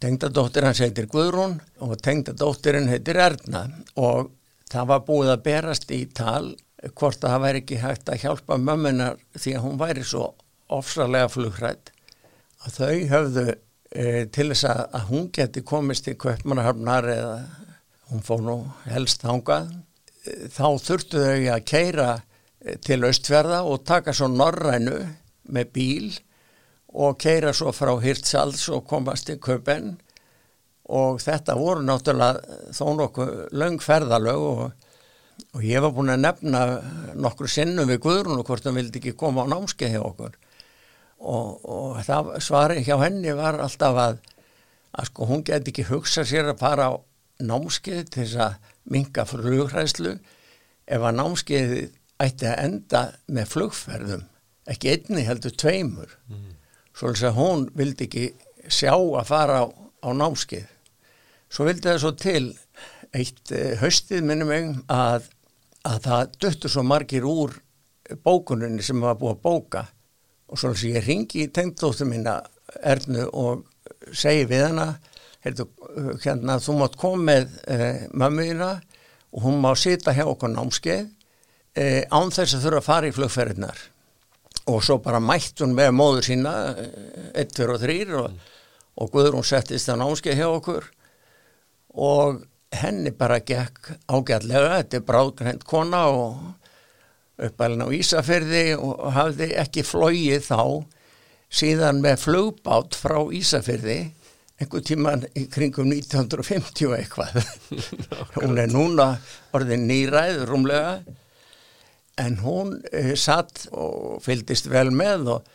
tengda 0.00 0.30
dóttir 0.32 0.66
hans 0.66 0.80
heitir 0.82 1.08
Guðrún 1.10 1.58
og 1.84 1.96
tengda 2.02 2.34
dóttirinn 2.36 2.90
heitir 2.90 3.20
Erna. 3.20 3.66
Og 4.00 4.30
það 4.70 4.90
var 4.92 5.06
búið 5.06 5.32
að 5.34 5.44
berast 5.46 5.92
í 5.94 6.02
tal 6.16 6.54
hvort 6.88 7.24
að 7.24 7.34
það 7.34 7.42
væri 7.44 7.62
ekki 7.62 7.80
hægt 7.82 8.12
að 8.12 8.22
hjálpa 8.24 8.58
mömmunar 8.60 9.18
því 9.36 9.56
að 9.56 9.64
hún 9.66 9.80
væri 9.80 10.04
svo 10.06 10.30
ofsalega 10.70 11.28
flugrætt 11.32 11.92
að 12.64 12.76
þau 12.76 12.96
höfðu 13.10 13.46
e, 13.50 14.04
til 14.32 14.48
þess 14.52 14.66
að, 14.70 14.82
að 14.96 15.06
hún 15.10 15.28
geti 15.36 15.64
komist 15.66 16.08
í 16.10 16.16
Kaupmannahafnar 16.20 17.08
eða 17.12 17.36
hún 18.10 18.24
fór 18.26 18.42
nú 18.44 18.56
helst 18.90 19.24
þangað 19.24 19.70
e, 19.70 20.34
þá 20.52 20.66
þurftu 20.86 21.24
þau 21.24 21.46
að 21.54 21.66
keira 21.72 22.10
e, 22.16 22.76
til 22.84 23.00
Östfjörða 23.08 23.62
og 23.68 23.84
taka 23.88 24.14
svo 24.16 24.30
norrænu 24.32 24.98
með 25.50 25.72
bíl 25.74 26.10
og 26.90 27.18
keira 27.22 27.52
svo 27.54 27.72
frá 27.74 27.92
Hirtshals 28.02 28.66
og 28.74 28.86
komast 28.90 29.28
til 29.28 29.38
Kaupen. 29.42 29.94
Og 30.90 31.20
þetta 31.22 31.54
voru 31.54 31.84
náttúrulega 31.86 32.72
þó 32.74 32.86
nokkuð 32.98 33.34
löngferðalög 33.54 34.46
og, 34.46 34.88
og 35.54 35.64
ég 35.66 35.82
var 35.84 35.92
búin 35.96 36.12
að 36.12 36.24
nefna 36.24 36.62
nokkur 37.18 37.50
sinnum 37.50 37.88
við 37.90 38.02
Guðrún 38.06 38.40
og 38.40 38.48
hvort 38.48 38.66
hann 38.66 38.78
vildi 38.78 39.00
ekki 39.00 39.16
koma 39.18 39.44
á 39.46 39.52
námskeið 39.52 39.94
hjá 39.96 40.02
okkur. 40.02 40.36
Og, 41.20 41.64
og 41.68 42.00
það 42.06 42.32
svari 42.44 42.84
hjá 42.86 42.96
henni 43.02 43.34
var 43.36 43.60
alltaf 43.60 43.98
að, 44.00 44.20
að 44.96 45.10
sko 45.10 45.28
hún 45.28 45.44
geti 45.46 45.74
ekki 45.74 45.88
hugsa 45.90 46.24
sér 46.28 46.52
að 46.54 46.62
fara 46.62 46.90
á 46.90 46.94
námskeið 47.44 48.04
til 48.08 48.24
þess 48.24 48.40
að 48.46 48.74
minga 48.90 49.26
flugræslu 49.28 50.16
ef 50.90 51.06
að 51.06 51.16
námskeið 51.20 51.74
ætti 52.20 52.48
að 52.48 52.62
enda 52.64 53.04
með 53.28 53.52
flugferðum 53.54 54.26
ekki 54.70 54.94
einni 54.94 55.24
heldur 55.26 55.54
tveimur. 55.56 56.16
Mm. 56.30 56.56
svo 56.94 57.12
að 57.14 57.38
hún 57.38 57.68
vildi 57.74 58.06
ekki 58.06 58.26
sjá 58.68 58.92
að 58.94 59.26
fara 59.30 59.62
á, 59.64 59.66
á 60.04 60.08
námskeið. 60.14 60.68
Svo 61.50 61.66
vildi 61.66 61.88
það 61.88 62.02
svo 62.02 62.12
til 62.14 62.44
eitt 63.16 63.52
eh, 63.54 63.74
haustið 63.80 64.24
minnum 64.26 64.50
mig 64.50 64.70
að, 64.92 65.28
að 65.88 65.98
það 66.06 66.36
döttur 66.44 66.74
svo 66.74 66.84
margir 66.86 67.26
úr 67.26 67.56
bókuninni 68.24 68.82
sem 68.82 69.00
var 69.02 69.18
búið 69.18 69.36
að 69.36 69.42
bóka. 69.44 69.84
Og 70.50 70.58
svo 70.58 70.72
að 70.72 70.88
ég 70.90 71.06
ringi 71.06 71.44
í 71.44 71.52
tengdóttu 71.54 72.06
mína 72.08 72.40
Ernu 72.86 73.26
og 73.34 73.66
segi 74.14 74.46
við 74.50 74.68
hana 74.68 74.86
heyrðu, 75.44 75.66
hérna 76.22 76.58
þú 76.62 76.76
mátt 76.80 76.98
koma 77.00 77.22
með 77.30 77.54
eh, 77.70 78.04
mömmuðina 78.12 78.74
og 79.30 79.46
hún 79.46 79.60
má 79.62 79.72
sita 79.78 80.14
hjá 80.14 80.26
okkur 80.28 80.52
námskeið 80.52 81.06
eh, 81.78 82.02
án 82.10 82.32
þess 82.34 82.58
að 82.58 82.66
þurfa 82.66 82.82
að 82.82 82.88
fara 82.88 83.10
í 83.10 83.14
flugferðinar 83.16 83.82
og 84.70 84.84
svo 84.84 84.98
bara 85.02 85.22
mætt 85.22 85.62
hún 85.64 85.74
með 85.74 85.92
móður 85.96 86.28
sína 86.28 86.54
1, 86.76 87.54
2 87.56 87.68
og 87.74 87.82
3 87.82 87.98
og, 88.20 88.38
og 89.00 89.12
Guðrún 89.14 89.46
settist 89.46 89.90
á 89.90 89.98
námskeið 89.98 90.42
hjá 90.42 90.48
okkur. 90.50 90.86
Og 91.98 92.42
henni 92.70 93.10
bara 93.10 93.40
gekk 93.42 93.92
ágætlega, 94.06 94.78
þetta 94.78 94.98
er 94.98 95.06
bráðgrænt 95.08 95.66
kona 95.68 96.04
og 96.14 96.40
uppælinn 97.40 97.84
á 97.84 97.88
Ísafyrði 97.96 98.64
og 98.78 99.04
hafði 99.16 99.52
ekki 99.58 99.84
flóið 99.86 100.46
þá. 100.50 100.62
Síðan 101.50 101.98
með 102.04 102.20
flugbát 102.26 102.94
frá 102.94 103.18
Ísafyrði 103.34 104.00
einhver 104.60 104.84
tíman 104.84 105.24
í 105.38 105.46
kringum 105.50 105.88
1950 105.88 106.92
eitthvað. 106.98 107.40
Hún 108.36 108.60
er 108.60 108.70
núna 108.70 109.14
orðin 109.56 109.88
nýræð 109.88 110.44
rúmlega. 110.50 111.00
En 112.20 112.36
hún 112.42 112.74
eh, 112.92 113.14
satt 113.16 113.64
og 113.72 114.18
fylgdist 114.20 114.66
vel 114.68 114.90
með 114.92 115.30
og, 115.38 115.46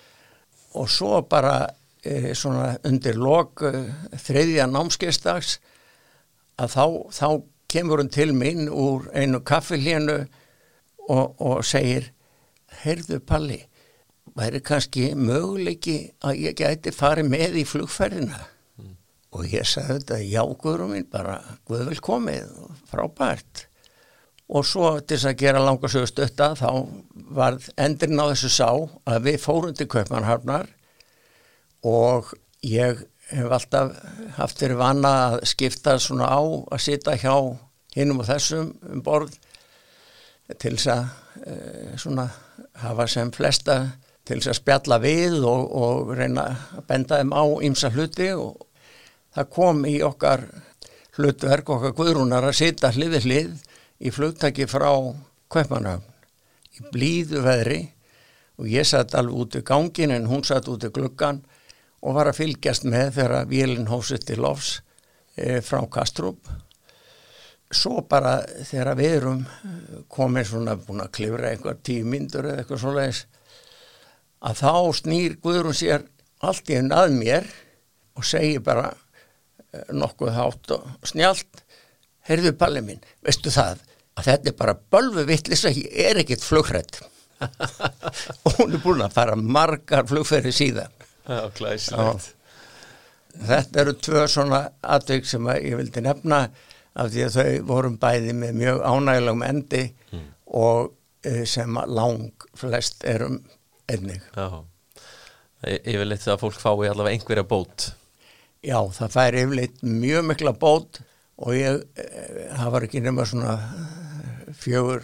og 0.81 0.87
svo 0.89 1.19
bara 1.29 1.67
eh, 2.01 2.31
svona 2.33 2.71
undir 2.87 3.19
lok 3.21 3.61
eh, 3.67 3.91
þriðja 4.17 4.65
námskeistags 4.71 5.59
að 6.61 6.75
þá, 6.75 6.85
þá 7.11 7.27
kemur 7.71 8.01
hún 8.03 8.11
til 8.13 8.31
mín 8.35 8.67
úr 8.71 9.09
einu 9.13 9.41
kaffilínu 9.45 10.19
og, 11.09 11.35
og 11.41 11.63
segir 11.67 12.11
heyrðu 12.83 13.21
Palli 13.25 13.61
væri 14.35 14.61
kannski 14.65 15.11
möguleiki 15.15 15.97
að 16.25 16.41
ég 16.47 16.57
gæti 16.59 16.93
farið 16.95 17.31
með 17.31 17.59
í 17.61 17.63
flugferðina 17.67 18.41
mm. 18.79 18.95
og 19.37 19.47
ég 19.51 19.67
sagði 19.69 19.99
þetta 19.99 20.19
jágurum 20.23 20.95
minn 20.95 21.07
bara 21.11 21.39
guðvel 21.67 21.99
komið 22.03 22.51
frábært 22.89 23.67
og 24.45 24.65
svo 24.67 24.91
til 24.99 25.17
þess 25.17 25.29
að 25.31 25.39
gera 25.41 25.63
langarsögu 25.63 26.09
stötta 26.09 26.51
þá 26.59 26.69
var 27.37 27.57
endurinn 27.81 28.21
á 28.21 28.29
þessu 28.33 28.51
sá 28.53 28.69
að 29.09 29.29
við 29.29 29.39
fórum 29.41 29.77
til 29.77 29.87
Kaupmannharfnar 29.89 30.69
og 31.85 32.33
ég 32.65 33.05
hef 33.31 33.51
alltaf 33.57 33.93
haft 34.37 34.61
fyrir 34.61 34.77
vana 34.79 35.13
að 35.25 35.39
skipta 35.49 35.97
svona 36.01 36.29
á 36.29 36.41
að 36.41 36.83
sita 36.83 37.15
hjá 37.17 37.33
hinnum 37.95 38.21
og 38.21 38.29
þessum 38.29 38.73
um 38.91 39.03
borð 39.05 39.37
til 40.61 40.75
þess 40.75 40.91
að 40.93 41.05
e, 41.41 41.55
svona 41.97 42.27
hafa 42.83 43.07
sem 43.09 43.31
flesta 43.33 43.77
til 44.25 44.39
þess 44.39 44.51
að 44.53 44.59
spjalla 44.59 44.99
við 45.01 45.39
og, 45.41 45.63
og 45.73 46.13
reyna 46.17 46.45
að 46.77 46.85
benda 46.89 47.21
þeim 47.21 47.33
á 47.33 47.43
ýmsa 47.69 47.91
hluti 47.95 48.29
og 48.37 48.67
það 49.35 49.51
kom 49.57 49.85
í 49.89 49.95
okkar 50.05 50.45
hlutverk 51.15 51.71
okkar 51.71 51.95
guðrúnar 51.95 52.45
að 52.49 52.59
sita 52.59 52.91
hliði 52.93 53.23
hlið 53.25 53.55
í 54.05 54.11
flugtaki 54.11 54.67
frá 54.69 54.91
Kaupmannhafn 55.51 56.11
í 56.75 56.89
blíðu 56.91 57.43
veðri. 57.45 57.81
Og 58.59 58.69
ég 58.71 58.87
satt 58.87 59.15
alveg 59.19 59.41
út 59.41 59.57
í 59.59 59.63
gangin 59.67 60.13
en 60.15 60.29
hún 60.29 60.43
satt 60.47 60.67
út 60.71 60.83
í 60.87 60.91
gluggan 60.95 61.41
og 62.05 62.13
var 62.13 62.29
að 62.29 62.39
fylgjast 62.41 62.85
með 62.85 63.15
þegar 63.17 63.49
vélinn 63.49 63.89
hósið 63.89 64.27
til 64.29 64.41
lofs 64.45 64.75
e, 65.35 65.59
frá 65.65 65.81
Kastrup. 65.91 66.49
Svo 67.73 68.03
bara 68.05 68.37
þegar 68.67 68.99
við 68.99 69.15
erum 69.19 69.41
komið 70.13 70.51
svona 70.51 70.75
búin 70.77 71.01
að 71.01 71.15
klifra 71.17 71.49
einhver 71.49 71.79
tíu 71.81 72.05
myndur 72.07 72.45
eða 72.45 72.61
eitthvað 72.61 72.83
svona 72.83 73.07
að 74.45 74.61
þá 74.61 74.73
snýr 75.01 75.37
Guðrún 75.41 75.77
sér 75.77 76.05
allt 76.45 76.69
í 76.69 76.77
enn 76.77 76.93
að 76.93 77.15
mér 77.17 77.49
og 78.15 78.27
segir 78.27 78.61
bara 78.63 78.91
e, 78.93 79.81
nokkuð 79.97 80.35
hátt 80.37 80.75
og 80.77 81.09
snjált 81.09 81.63
heyrðu 82.29 82.53
palli 82.57 82.85
minn, 82.85 83.01
veistu 83.25 83.51
það 83.53 83.81
að 84.15 84.29
þetta 84.29 84.51
er 84.51 84.57
bara 84.59 84.77
bölvu 84.93 85.25
vittlis 85.27 85.65
að 85.67 85.81
ég 85.81 85.97
er 86.05 86.21
ekkit 86.21 86.45
flugrætt 86.45 87.01
og 88.45 88.61
hún 88.61 88.77
er 88.77 88.83
búin 88.83 89.03
að 89.03 89.17
fara 89.17 89.35
margar 89.35 90.05
flugferði 90.07 90.53
síðan 90.55 90.94
glæsilegt. 91.57 92.31
Þetta 93.35 93.81
eru 93.81 93.95
tvö 93.99 94.27
svona 94.31 94.61
atvik 94.95 95.27
sem 95.27 95.47
ég 95.57 95.75
vildi 95.79 96.03
nefna 96.05 96.45
af 96.95 97.09
því 97.11 97.25
að 97.25 97.35
þau 97.35 97.65
vorum 97.67 97.97
bæði 97.99 98.35
með 98.37 98.53
mjög 98.61 98.85
ánægilegum 98.87 99.43
endi 99.43 99.83
og 100.55 100.93
eh, 101.25 101.43
sem 101.49 101.75
lang 101.87 102.47
flest 102.55 103.03
erum 103.03 103.41
einnig. 103.91 104.23
Já, 104.35 104.63
yfirleitt 105.65 106.23
það 106.23 106.35
að 106.37 106.41
fólk 106.45 106.61
fái 106.61 106.89
allavega 106.89 107.17
einhverja 107.17 107.47
bót. 107.49 107.89
Já, 108.65 108.79
það 108.95 109.13
fær 109.17 109.37
yfirleitt 109.41 109.83
mjög 109.83 110.25
mikla 110.29 110.55
bót 110.61 111.01
og 111.35 111.55
ég, 111.57 111.83
eh, 111.99 112.47
það 112.55 112.71
var 112.77 112.87
ekki 112.87 113.03
nema 113.03 113.25
svona 113.27 113.57
fjögur, 114.55 115.03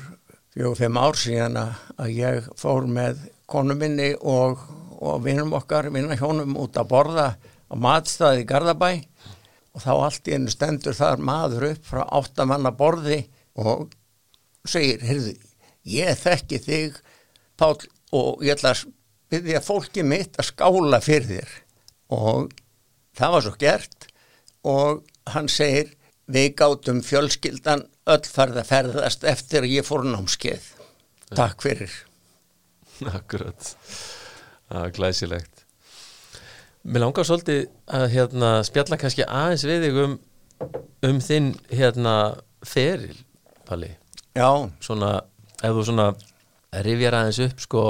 fjögur, 0.54 0.78
fimm 0.80 1.00
ár 1.02 1.20
síðan 1.20 1.60
að 1.60 2.14
ég 2.16 2.48
fór 2.60 2.88
með 2.88 3.26
konu 3.52 3.76
minni 3.76 4.14
og, 4.16 4.62
og 5.02 5.24
vinnum 5.26 5.56
okkar, 5.58 5.90
vinnahjónum 5.94 6.58
út 6.62 6.78
að 6.78 6.90
borða 6.92 7.28
á 7.42 7.74
matstaði 7.80 8.44
í 8.44 8.50
Garðabæ 8.50 8.92
og 9.72 9.84
þá 9.84 9.92
allt 9.96 10.28
í 10.30 10.36
einu 10.36 10.52
stendur 10.52 10.98
þar 10.98 11.24
maður 11.24 11.70
upp 11.72 11.88
frá 11.88 12.02
áttamanna 12.20 12.74
borði 12.76 13.24
og 13.60 13.92
segir, 14.68 15.02
heyrðu, 15.06 15.36
ég 15.90 16.18
þekki 16.20 16.62
þig, 16.62 17.00
Páll, 17.62 17.78
og 18.18 18.42
ég 18.42 18.56
ætla 18.56 18.74
að 18.74 18.88
byrja 19.32 19.62
fólki 19.64 20.04
mitt 20.06 20.38
að 20.42 20.50
skála 20.50 21.00
fyrir 21.04 21.28
þér 21.30 21.52
og 22.18 22.54
það 23.18 23.36
var 23.36 23.46
svo 23.46 23.54
gert 23.62 24.08
og 24.68 25.04
hann 25.32 25.50
segir, 25.52 25.92
við 26.32 26.56
gátum 26.60 27.02
fjölskyldan 27.06 27.86
öll 28.10 28.26
farið 28.28 28.62
að 28.62 28.72
ferðast 28.72 29.28
eftir 29.28 29.66
að 29.66 29.76
ég 29.76 29.88
fór 29.88 30.06
námskeið. 30.08 30.66
Takk 31.38 31.64
fyrir. 31.64 31.94
Akkurat, 33.12 33.72
það 34.72 34.88
er 34.88 34.96
glæsilegt. 34.98 35.64
Mér 36.82 37.04
langar 37.06 37.28
svolítið 37.28 37.66
að 37.94 38.06
hérna, 38.16 38.52
spjalla 38.66 38.98
kannski 38.98 39.26
aðeins 39.28 39.66
við 39.70 39.86
þig 39.86 40.00
um, 40.02 40.16
um 41.10 41.20
þinn 41.22 41.52
hérna, 41.70 42.16
feril, 42.66 43.18
Palli. 43.68 43.92
Já, 44.34 44.50
svona, 44.84 45.12
ef 45.62 45.76
þú 45.76 45.84
svona 45.86 46.08
rifjar 46.88 47.20
aðeins 47.20 47.42
upp 47.46 47.62
sko 47.62 47.84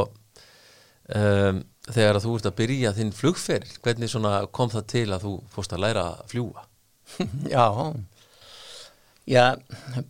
um, 1.15 1.61
þegar 1.87 2.17
að 2.17 2.25
þú 2.25 2.35
ert 2.37 2.49
að 2.49 2.57
byrja 2.59 2.93
þinn 2.97 3.13
flugferil, 3.15 3.77
hvernig 3.85 4.11
svona 4.11 4.33
kom 4.53 4.71
það 4.73 4.87
til 4.95 5.07
að 5.09 5.27
þú 5.27 5.35
fórst 5.53 5.75
að 5.75 5.83
læra 5.85 6.07
að 6.11 6.25
fljúa 6.33 6.65
já. 7.55 7.65
Já, 9.29 9.45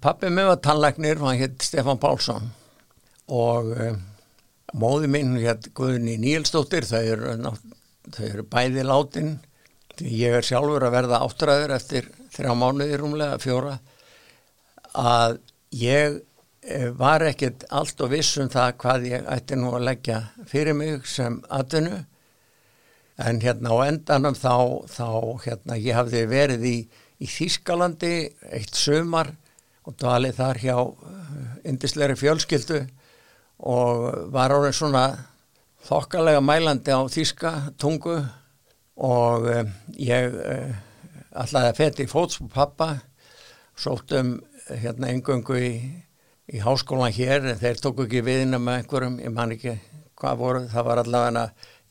pappi 0.02 0.30
mig 0.30 0.48
var 0.48 0.62
tannlæknir 0.64 1.20
og 1.20 1.28
hann 1.30 1.42
hétt 1.42 1.66
Stefán 1.66 2.00
Pálsson. 2.00 2.52
Og 3.28 3.74
um, 3.76 3.98
móði 4.78 5.10
mín 5.12 5.36
hétt 5.42 5.72
Guðni 5.78 6.18
Níelsdóttir, 6.22 6.86
þau 6.88 7.02
eru, 7.02 7.54
eru 8.20 8.46
bæði 8.48 8.86
látin. 8.88 9.32
Ég 10.02 10.38
er 10.40 10.46
sjálfur 10.46 10.88
að 10.88 10.96
verða 10.96 11.22
áttræður 11.26 11.76
eftir 11.76 12.08
þrjá 12.34 12.54
mánuði 12.58 13.00
rúmlega, 13.00 13.40
fjóra 13.42 13.78
að 14.98 15.38
ég 15.76 16.18
eh, 16.64 16.88
var 16.98 17.24
ekkert 17.28 17.66
allt 17.70 18.02
og 18.04 18.12
viss 18.12 18.40
um 18.42 18.50
það 18.52 18.72
hvað 18.82 19.06
ég 19.12 19.28
ætti 19.36 19.60
nú 19.60 19.74
að 19.76 19.86
leggja 19.88 20.22
fyrir 20.48 20.76
mig 20.76 21.06
sem 21.08 21.40
atvinnu. 21.50 22.02
En 23.22 23.42
hérna 23.44 23.76
á 23.76 23.78
endanum 23.86 24.36
þá, 24.36 24.88
þá 24.90 25.08
hérna 25.46 25.78
ég 25.78 25.96
hafði 25.96 26.26
verið 26.32 26.66
í, 26.66 26.78
í 27.22 27.30
Þískalandi 27.30 28.16
eitt 28.50 28.76
sumar 28.76 29.36
og 29.86 29.98
dvalið 30.00 30.40
þar 30.40 30.62
hjá 30.62 30.76
indisleiri 31.68 32.18
fjölskyldu 32.18 32.82
og 33.62 34.32
var 34.34 34.54
orðin 34.56 34.76
svona 34.76 35.06
þokkalega 35.86 36.42
mælandi 36.44 36.94
á 36.94 37.02
þíska 37.10 37.52
tungu 37.82 38.18
og 39.02 39.48
uh, 39.50 39.66
ég 39.98 40.34
uh, 40.34 40.74
ætlaði 41.32 41.72
að 41.72 41.80
feti 41.80 42.08
fóts 42.10 42.42
på 42.42 42.50
pappa 42.54 42.92
sóttum 43.78 44.40
hérna 44.70 45.10
engöngu 45.12 45.58
í, 45.58 45.74
í 46.52 46.62
háskólan 46.62 47.14
hér 47.16 47.48
en 47.52 47.62
þeir 47.62 47.82
tóku 47.82 48.06
ekki 48.06 48.24
viðina 48.26 48.60
með 48.62 48.82
einhverjum 48.82 49.20
ég 49.24 49.34
man 49.34 49.56
ekki 49.56 49.78
hvað 50.22 50.42
voru, 50.42 50.66
það 50.70 50.88
var 50.90 51.02
allavega 51.02 51.46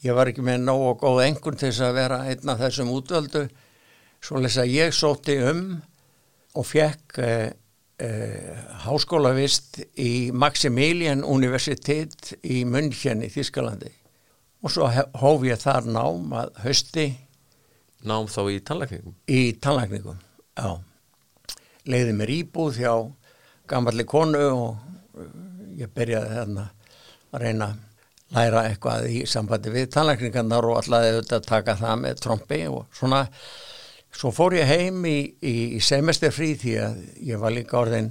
ég 0.05 0.17
var 0.17 0.31
ekki 0.31 0.45
með 0.47 0.63
nóg 0.65 0.85
og 0.93 1.01
góð 1.03 1.25
engun 1.27 1.59
til 1.59 1.71
þess 1.71 1.87
að 1.87 1.99
vera 1.99 2.21
einn 2.31 2.53
af 2.53 2.61
þessum 2.63 2.93
útvöldu 2.95 3.47
svo 4.21 4.43
lesa 4.43 4.67
ég 4.69 4.95
sótti 4.95 5.39
um 5.51 5.65
og 6.59 6.67
fekk 6.67 7.19
uh, 7.23 7.49
háskólavist 8.85 9.81
í 10.01 10.31
Maximilian 10.33 11.25
Universitet 11.25 12.33
í 12.41 12.63
München 12.65 13.25
í 13.27 13.29
Þískalandi 13.33 13.93
og 14.61 14.73
svo 14.73 14.89
hóf 15.21 15.45
ég 15.49 15.61
þar 15.61 15.89
nám 15.89 16.33
að 16.37 16.57
hausti. 16.65 17.07
Nám 18.05 18.29
þá 18.33 18.41
í 18.53 18.59
tannlækningum? 18.65 19.15
Í 19.29 19.43
tannlækningum 19.61 20.19
já. 20.57 20.81
leiði 21.89 22.17
mér 22.17 22.33
íbúð 22.33 22.81
hjá 22.81 22.95
gammalli 23.69 24.05
konu 24.09 24.43
og 24.49 25.21
uh, 25.21 25.31
ég 25.81 25.93
byrjaði 25.95 26.37
þarna 26.37 26.67
að 27.31 27.45
reyna 27.45 27.71
að 27.71 28.37
læra 28.37 28.65
eitthvað 28.69 29.09
í 29.11 29.25
sambandi 29.27 29.73
við 29.75 29.91
tannlækningarnar 29.95 30.69
og 30.69 30.81
allaði 30.81 31.15
auðvitað 31.15 31.41
að 31.41 31.49
taka 31.49 31.77
það 31.81 32.03
með 32.05 32.23
trombi 32.25 32.61
og 32.71 32.85
svona 32.95 33.25
svo 34.15 34.33
fór 34.35 34.57
ég 34.59 34.69
heim 34.69 35.05
í, 35.07 35.19
í, 35.41 35.55
í 35.77 35.81
semesterfrí 35.85 36.55
því 36.59 36.75
að 36.83 36.99
ég 37.31 37.41
var 37.43 37.55
líka 37.55 37.79
orðin 37.81 38.11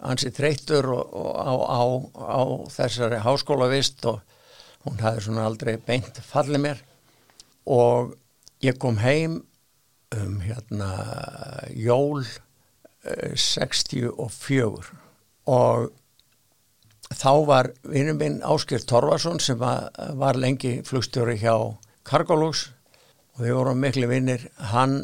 ansi 0.00 0.32
þreyttur 0.32 0.88
og, 0.94 1.12
og 1.12 1.30
á, 1.36 1.52
á, 1.52 1.82
á 2.16 2.42
þessari 2.72 3.20
háskólavist 3.24 4.06
og 4.08 4.22
hún 4.86 5.02
hafði 5.04 5.26
svona 5.26 5.44
aldrei 5.48 5.74
beint 5.76 6.20
fallið 6.24 6.64
mér. 6.64 6.82
Og 7.68 8.14
ég 8.64 8.78
kom 8.80 9.00
heim 9.02 9.42
um 10.16 10.40
hérna 10.42 10.90
jól 11.76 12.24
eh, 13.04 13.36
64 13.36 14.96
og 15.50 15.90
þá 17.10 17.32
var 17.46 17.70
vinnum 17.82 18.18
minn 18.18 18.40
Áskir 18.46 18.82
Torfarsson 18.86 19.40
sem 19.42 19.58
var, 19.58 20.38
lengi 20.38 20.80
flugstjóri 20.86 21.38
hjá 21.40 21.54
Cargolux 22.06 22.70
og 23.40 23.46
við 23.46 23.56
vorum 23.56 23.80
miklu 23.80 24.08
vinnir 24.10 24.44
hann 24.74 24.98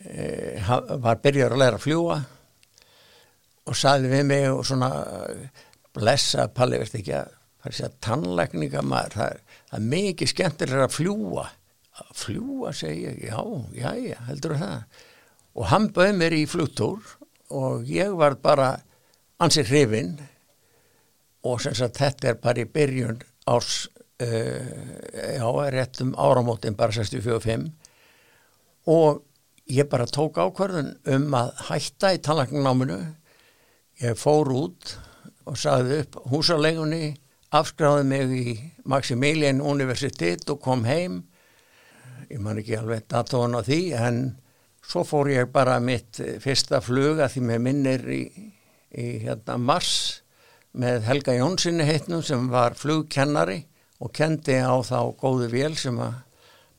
e, 0.00 0.56
var 1.04 1.20
byrjar 1.20 1.52
að 1.52 1.60
læra 1.60 1.76
að 1.76 1.84
fljúa 1.84 2.16
og 3.68 3.76
saði 3.76 4.08
við 4.10 4.26
mig 4.32 4.48
og 4.48 4.64
svona 4.64 4.90
blessa 5.94 6.48
Palli, 6.54 6.80
veist 6.80 6.96
ekki 6.96 7.12
að 7.18 7.36
það 7.60 7.70
er 7.70 7.76
sér 7.76 7.96
tannlækninga 8.00 8.82
maður 8.82 9.18
það 9.18 9.40
það 9.70 9.78
er 9.78 9.88
mikið 9.92 10.32
skemmtilega 10.32 10.86
að 10.88 10.96
fljúa 10.96 11.46
að 12.00 12.10
fljúa 12.16 12.72
segi 12.76 13.06
ég, 13.06 13.22
já, 13.28 13.40
já, 13.76 13.90
já, 13.98 14.18
heldur 14.28 14.56
það. 14.60 15.00
Og 15.58 15.68
hann 15.70 15.88
bauð 15.94 16.12
mér 16.16 16.36
í 16.36 16.44
flugtúr 16.48 17.14
og 17.52 17.88
ég 17.90 18.14
var 18.18 18.38
bara 18.42 18.70
ansið 19.42 19.72
hrifinn. 19.74 20.14
Og 21.46 21.60
sem 21.64 21.76
sagt 21.76 22.00
þetta 22.00 22.32
er 22.32 22.40
bara 22.40 22.62
í 22.64 22.68
byrjun 22.68 23.20
árs 23.50 23.88
já, 24.20 25.48
rétt 25.70 26.00
um 26.04 26.14
áramótin 26.16 26.76
bara 26.76 26.92
64-5 26.92 27.70
og 28.90 29.22
ég 29.70 29.88
bara 29.88 30.06
tók 30.06 30.38
ákvörðun 30.38 30.94
um 31.14 31.34
að 31.38 31.52
hætta 31.70 32.12
í 32.16 32.20
tannlækningáminu 32.24 33.00
ég 34.02 34.18
fór 34.18 34.50
út 34.52 34.96
og 35.48 35.58
sagði 35.60 36.02
upp 36.04 36.20
húsalegunni 36.30 37.14
afskráði 37.50 38.06
mig 38.06 38.34
í 38.34 38.54
Maximilian 38.86 39.60
Universitet 39.60 40.46
og 40.52 40.60
kom 40.62 40.84
heim. 40.86 41.24
Ég 42.30 42.38
man 42.42 42.60
ekki 42.60 42.76
alveg 42.78 43.08
datóðan 43.10 43.58
á 43.58 43.60
því 43.66 43.80
en 43.98 44.20
svo 44.86 45.02
fór 45.06 45.32
ég 45.32 45.50
bara 45.52 45.80
mitt 45.82 46.20
fyrsta 46.42 46.80
fluga 46.84 47.28
því 47.30 47.42
með 47.48 47.64
minnir 47.66 48.06
í, 48.14 48.22
í 48.94 49.06
hérna 49.24 49.58
mars 49.58 50.22
með 50.78 51.08
Helga 51.08 51.34
Jónssoni 51.34 51.86
heitnum 51.88 52.22
sem 52.22 52.46
var 52.52 52.78
flugkennari 52.78 53.64
og 54.00 54.12
kendi 54.16 54.56
á 54.56 54.74
þá 54.80 55.12
góðu 55.20 55.50
vél 55.52 55.76
sem 55.78 55.98
að 56.00 56.16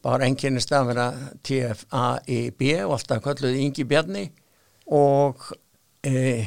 bara 0.02 0.26
enginni 0.26 0.62
stafina 0.64 1.12
TFAIB 1.46 2.64
og 2.88 2.96
alltaf 2.98 3.22
kölluði 3.26 3.62
Ingi 3.68 3.86
Bjarni. 3.86 4.26
Og 4.92 5.44
e, 6.02 6.42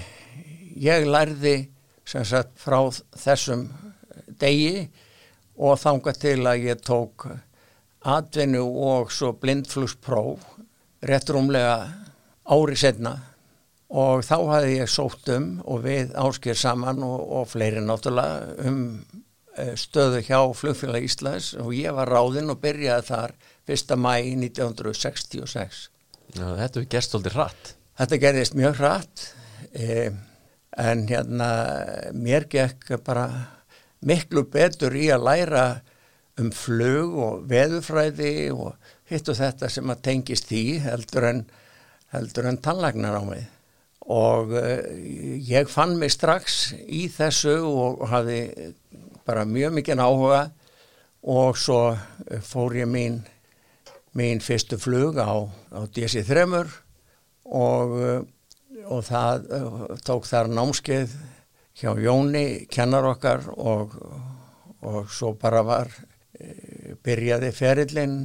ég 0.82 1.06
lærði 1.06 1.56
sem 2.04 2.26
sagt 2.26 2.58
frá 2.60 2.80
þessum 3.14 3.68
degi 4.40 4.88
og 5.54 5.78
þanga 5.78 6.14
til 6.18 6.40
að 6.42 6.66
ég 6.66 6.82
tók 6.82 7.28
atvinnu 8.04 8.64
og 8.90 9.12
svo 9.14 9.32
blindflugspróf 9.40 10.42
rétt 11.06 11.30
rúmlega 11.32 11.78
ári 12.44 12.76
setna 12.76 13.14
og 13.94 14.24
þá 14.26 14.36
hafði 14.50 14.78
ég 14.80 14.90
sótt 14.90 15.30
um 15.32 15.46
og 15.62 15.84
við 15.86 16.12
ásker 16.18 16.58
saman 16.58 17.02
og, 17.06 17.20
og 17.38 17.48
fleiri 17.48 17.80
náttúrulega 17.84 18.66
um 18.68 18.82
stöðu 19.78 20.20
hjá 20.26 20.38
flugfélag 20.56 21.06
Íslands 21.06 21.52
og 21.62 21.72
ég 21.76 21.94
var 21.94 22.10
ráðinn 22.10 22.50
og 22.50 22.60
byrjaði 22.62 23.08
þar 23.10 23.34
1. 23.70 23.96
mæ 23.96 24.14
1966. 24.50 25.88
Já, 26.34 26.46
þetta 26.58 26.80
er 26.80 26.90
gerst 26.90 27.14
svolítið 27.14 27.38
hratt 27.38 27.74
Þetta 27.94 28.18
gerðist 28.18 28.56
mjög 28.58 28.78
hratt 28.80 29.24
eh, 29.78 30.10
en 30.74 31.04
hérna 31.06 31.48
mér 32.16 32.48
gekk 32.50 32.96
bara 33.06 33.28
miklu 34.04 34.42
betur 34.50 34.96
í 34.98 35.06
að 35.14 35.26
læra 35.28 35.64
um 36.42 36.50
flug 36.50 37.14
og 37.22 37.44
veðufræði 37.50 38.50
og 38.50 38.74
hitt 39.10 39.30
og 39.30 39.38
þetta 39.38 39.70
sem 39.70 39.92
að 39.94 40.02
tengist 40.08 40.50
því 40.50 40.64
heldur 40.82 41.28
en, 41.28 41.44
heldur 42.10 42.50
en 42.50 42.58
tannlagnar 42.64 43.20
á 43.20 43.22
mig 43.28 43.44
og 44.10 44.50
uh, 44.58 44.82
ég 45.40 45.70
fann 45.70 45.94
mig 45.96 46.12
strax 46.12 46.74
í 46.74 47.06
þessu 47.08 47.54
og 47.64 48.02
hafi 48.10 48.40
bara 49.26 49.44
mjög 49.48 49.78
mikið 49.78 50.02
áhuga 50.04 50.42
og 51.24 51.58
svo 51.58 51.96
fór 52.44 52.76
ég 52.76 52.88
mín, 52.90 53.22
mín 54.12 54.42
fyrstu 54.44 54.78
flug 54.80 55.16
á, 55.16 55.32
á 55.72 55.80
DC3 55.88 56.44
og, 57.44 57.94
og 58.84 59.04
það 59.08 59.48
tók 60.04 60.28
þar 60.28 60.52
námskeið 60.52 61.14
hjá 61.74 61.94
Jóni, 61.98 62.66
kennar 62.70 63.08
okkar 63.08 63.48
og, 63.56 63.96
og 64.84 65.08
svo 65.10 65.34
bara 65.40 65.64
var 65.66 65.90
byrjaði 67.04 67.50
ferillin 67.54 68.18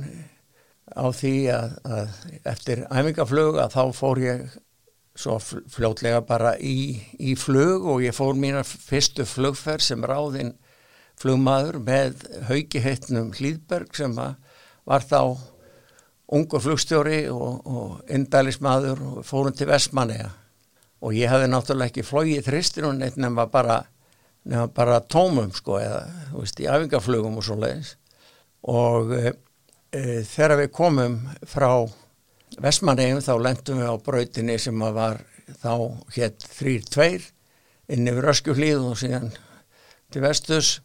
á 0.89 1.05
því 1.13 1.35
að, 1.53 1.75
að 1.85 2.15
eftir 2.49 2.83
æfingaflug 2.89 3.59
að 3.61 3.75
þá 3.75 3.83
fór 3.95 4.21
ég 4.23 4.43
svo 5.19 5.35
fljótlega 5.41 6.21
bara 6.25 6.55
í, 6.57 6.99
í 7.19 7.35
flug 7.37 7.85
og 7.91 8.03
ég 8.05 8.15
fór 8.15 8.37
mína 8.39 8.63
fyrstu 8.63 9.25
flugferð 9.27 9.85
sem 9.85 10.05
ráðinn 10.05 10.53
flugmaður 11.19 11.79
með 11.83 12.25
haugiheitnum 12.47 13.33
Hlýðberg 13.35 13.95
sem 13.97 14.15
var 14.15 15.05
þá 15.05 15.37
ungur 16.29 16.61
flugstjóri 16.63 17.23
og, 17.33 17.65
og 17.65 18.11
indælismadur 18.13 19.01
og 19.01 19.23
fórum 19.27 19.55
til 19.55 19.69
Vestmanneja 19.69 20.29
og 20.99 21.15
ég 21.15 21.31
hefði 21.31 21.49
náttúrulega 21.49 21.91
ekki 21.91 22.05
flóið 22.05 22.43
þristin 22.49 22.89
og 22.89 22.97
neitt 22.99 23.17
nefn 23.19 23.39
bara, 23.51 23.81
bara 24.75 24.99
tómum 25.01 25.51
sko 25.55 25.79
eða 25.79 26.03
veist, 26.35 26.59
í 26.59 26.67
æfingaflugum 26.69 27.39
og 27.39 27.47
svo 27.47 27.57
leiðis 27.59 27.95
og 28.69 29.13
e, 29.15 29.33
e, 29.95 30.21
þegar 30.27 30.59
við 30.63 30.71
komum 30.75 31.17
frá 31.47 31.71
Vestmannegjum 32.59 33.23
þá 33.23 33.33
lendum 33.45 33.79
við 33.79 33.91
á 33.91 33.95
brautinni 34.03 34.57
sem 34.59 34.85
var 34.95 35.21
þá 35.61 35.73
hétt 36.15 36.45
3-2 36.59 37.09
inn 37.89 38.09
yfir 38.09 38.31
Öskjuhlíð 38.33 38.85
og 38.89 38.99
síðan 38.99 39.31
til 40.13 40.23
vestus 40.25 40.79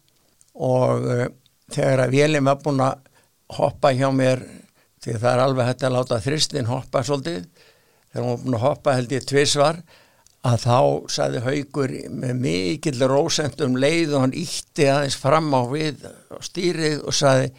og 0.55 1.09
e, 1.11 1.28
þegar 1.74 2.05
að 2.05 2.14
vélum 2.14 2.50
var 2.50 2.62
búin 2.62 2.84
að 2.84 3.11
hoppa 3.59 3.92
hjá 3.94 4.09
mér 4.14 4.44
því 5.05 5.18
það 5.18 5.30
er 5.32 5.44
alveg 5.44 5.68
hægt 5.68 5.84
að 5.84 5.96
láta 5.98 6.22
þristin 6.24 6.70
hoppa 6.70 7.05
svolítið 7.05 7.44
þegar 8.12 8.24
hún 8.24 8.32
var 8.32 8.42
búin 8.44 8.59
að 8.59 8.66
hoppa 8.68 8.96
held 8.96 9.14
ég 9.14 9.28
tvísvar 9.28 9.82
að 10.44 10.64
þá 10.64 10.78
saði 11.12 11.44
haugur 11.44 11.92
með 12.12 12.40
mikill 12.40 13.07
rósendum 13.09 13.78
leið 13.80 14.16
og 14.16 14.26
hann 14.26 14.36
ítti 14.36 14.88
aðeins 14.92 15.16
fram 15.20 15.48
á 15.57 15.62
við 15.70 16.05
stýrið 16.44 17.05
og 17.05 17.16
saði 17.16 17.55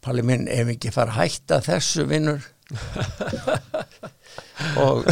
Palli 0.00 0.22
minn, 0.24 0.46
ef 0.48 0.64
ekki 0.72 0.88
fara 0.94 1.12
að 1.12 1.18
hætta 1.26 1.58
þessu 1.60 2.06
vinnur? 2.08 2.40
Og, 4.80 5.06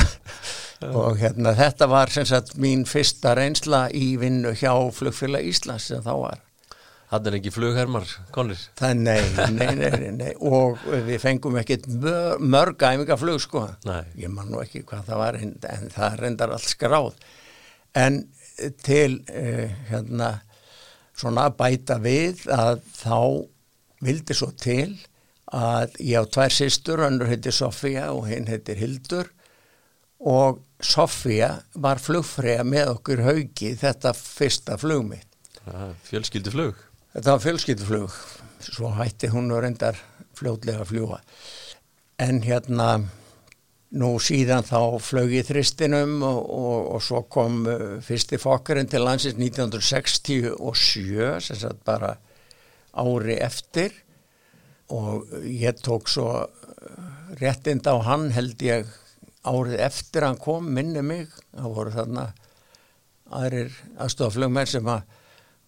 og 0.85 1.19
hérna 1.19 1.55
þetta 1.59 1.89
var 1.91 2.13
sem 2.13 2.27
sagt 2.29 2.53
mín 2.61 2.85
fyrsta 2.87 3.33
reynsla 3.35 3.89
í 3.97 4.13
vinnu 4.21 4.53
hjá 4.57 4.71
flugfélag 4.95 5.49
Íslands 5.49 5.89
sem 5.91 6.05
þá 6.05 6.13
var 6.21 6.43
Það 7.09 7.29
er 7.31 7.37
ekki 7.39 7.51
flughermar, 7.55 8.11
konir? 8.35 8.61
Það, 8.77 8.99
nei, 9.01 9.21
nei, 9.57 9.69
nei, 9.79 10.11
nei, 10.13 10.33
og 10.45 10.83
við 11.07 11.23
fengum 11.23 11.57
ekkit 11.57 11.87
mörg 12.45 12.83
æfingaflug, 12.85 13.39
sko. 13.41 13.63
Nei. 13.89 14.03
Ég 14.21 14.33
man 14.33 14.51
nú 14.53 14.61
ekki 14.61 14.83
hvað 14.85 15.07
það 15.09 15.23
var, 15.23 15.39
en, 15.41 15.55
en 15.73 15.95
það 15.95 16.19
reyndar 16.21 16.53
allt 16.53 16.69
skráð. 16.69 17.17
En 17.97 18.21
til, 18.85 19.23
eh, 19.33 19.73
hérna, 19.89 20.35
svona 21.17 21.49
bæta 21.57 21.97
við 22.03 22.45
að 22.53 22.83
þá 22.99 23.17
vildi 24.05 24.37
svo 24.37 24.51
til 24.53 24.99
að 25.49 25.97
ég 26.05 26.21
á 26.21 26.25
tvær 26.29 26.53
sýstur, 26.53 27.03
önnur 27.07 27.31
heitir 27.31 27.57
Sofía 27.57 28.11
og 28.13 28.29
hinn 28.29 28.51
heitir 28.51 28.79
Hildur 28.79 29.31
og 30.19 30.61
Sofía 30.85 31.55
var 31.75 32.03
flugfræða 32.03 32.67
með 32.67 32.93
okkur 32.99 33.25
haugi 33.27 33.73
þetta 33.81 34.13
fyrsta 34.15 34.77
flugmitt. 34.79 35.25
Fjölskyldu 36.09 36.53
flug? 36.53 36.85
Þetta 37.15 37.35
var 37.35 37.41
fjölskylduflug, 37.41 38.17
svo 38.69 38.91
hætti 38.99 39.31
hún 39.33 39.49
og 39.55 39.63
reyndar 39.65 39.97
fljótlega 40.37 40.83
að 40.85 40.91
fljúa. 40.91 41.21
En 42.21 42.43
hérna, 42.45 42.89
nú 43.97 44.11
síðan 44.21 44.67
þá 44.69 45.01
flög 45.01 45.33
ég 45.39 45.47
þristinum 45.49 46.19
og, 46.27 46.41
og, 46.53 46.91
og 46.97 47.05
svo 47.07 47.23
kom 47.33 47.63
uh, 47.65 47.97
fyrsti 48.05 48.37
fokkarinn 48.43 48.91
til 48.93 49.07
landsins 49.07 49.41
1967, 49.41 51.41
sem 51.49 51.61
sagt 51.63 51.81
bara 51.89 52.13
ári 52.93 53.39
eftir. 53.41 53.97
Og 54.93 55.33
ég 55.49 55.81
tók 55.81 56.13
svo 56.13 56.29
réttind 57.41 57.89
á 57.89 57.97
hann 58.05 58.29
held 58.37 58.61
ég 58.65 58.85
árið 59.49 59.81
eftir 59.85 60.29
hann 60.29 60.41
kom, 60.41 60.69
minni 60.77 61.01
mig, 61.05 61.33
það 61.57 61.77
voru 61.77 61.97
þarna 61.97 62.27
aðrir 63.39 63.73
aðstoflugmenn 64.01 64.69
sem 64.69 64.93
að 64.93 65.17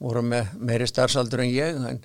voru 0.01 0.23
með 0.25 0.55
meiri 0.59 0.89
starfsaldur 0.89 1.45
en 1.45 1.53
ég 1.53 1.81
en, 1.91 2.01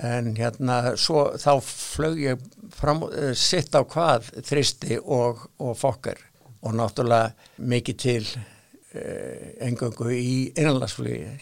en 0.00 0.32
hérna 0.38 0.78
svo 1.00 1.26
þá 1.40 1.52
flög 1.66 2.20
ég 2.22 2.46
fram, 2.74 3.04
uh, 3.08 3.32
sitt 3.36 3.76
á 3.76 3.84
hvað 3.84 4.32
þristi 4.48 4.98
og, 5.02 5.44
og 5.60 5.76
fokkar 5.78 6.20
og 6.62 6.76
náttúrulega 6.78 7.60
mikið 7.72 8.00
til 8.00 8.24
uh, 8.32 9.52
engöngu 9.60 10.08
í 10.14 10.34
innanlandsflugi. 10.54 11.36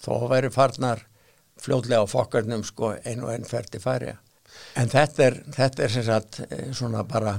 Þó 0.00 0.26
væri 0.30 0.52
farnar 0.54 1.04
fljóðlega 1.60 2.06
á 2.06 2.08
fokkarnum 2.08 2.64
sko 2.64 2.94
einu 3.04 3.28
og 3.28 3.34
enn 3.34 3.48
ferdi 3.48 3.82
færi 3.82 4.14
en 4.78 4.90
þetta 4.90 5.26
er, 5.26 5.36
þetta 5.54 5.84
er 5.84 5.92
sem 5.92 6.06
sagt 6.06 6.40
uh, 6.46 6.70
svona 6.76 7.04
bara 7.08 7.36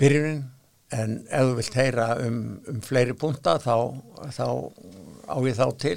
byrjunin. 0.00 0.44
En 0.92 1.14
ef 1.24 1.46
þú 1.48 1.52
vilt 1.56 1.76
heyra 1.80 2.06
um, 2.20 2.40
um 2.68 2.80
fleiri 2.84 3.14
punta 3.16 3.54
þá, 3.56 3.96
þá 4.28 4.44
á 5.24 5.36
ég 5.40 5.56
þá 5.56 5.66
til. 5.80 5.96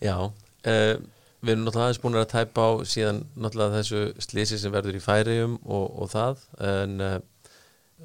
Já 0.00 0.32
Uh, 0.66 0.96
við 1.44 1.52
erum 1.52 1.66
náttúrulega 1.66 1.86
aðeins 1.86 2.02
búin 2.02 2.18
að 2.18 2.28
tæpa 2.32 2.64
á 2.66 2.70
síðan 2.88 3.22
náttúrulega 3.36 3.80
þessu 3.80 4.02
slísi 4.24 4.58
sem 4.58 4.72
verður 4.74 4.98
í 4.98 5.02
færium 5.04 5.58
og, 5.62 5.84
og 6.02 6.10
það 6.10 6.44
en 6.66 6.96
uh, 7.04 7.18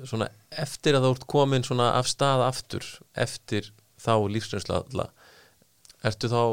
svona 0.05 0.27
eftir 0.51 0.97
að 0.97 1.07
þú 1.07 1.13
ert 1.15 1.27
komin 1.31 1.65
svona 1.65 1.91
af 1.97 2.09
stað 2.11 2.45
aftur 2.45 2.85
eftir 3.17 3.71
þá 4.01 4.13
lífsreynsla 4.33 5.09
ertu 6.05 6.29
þá 6.31 6.43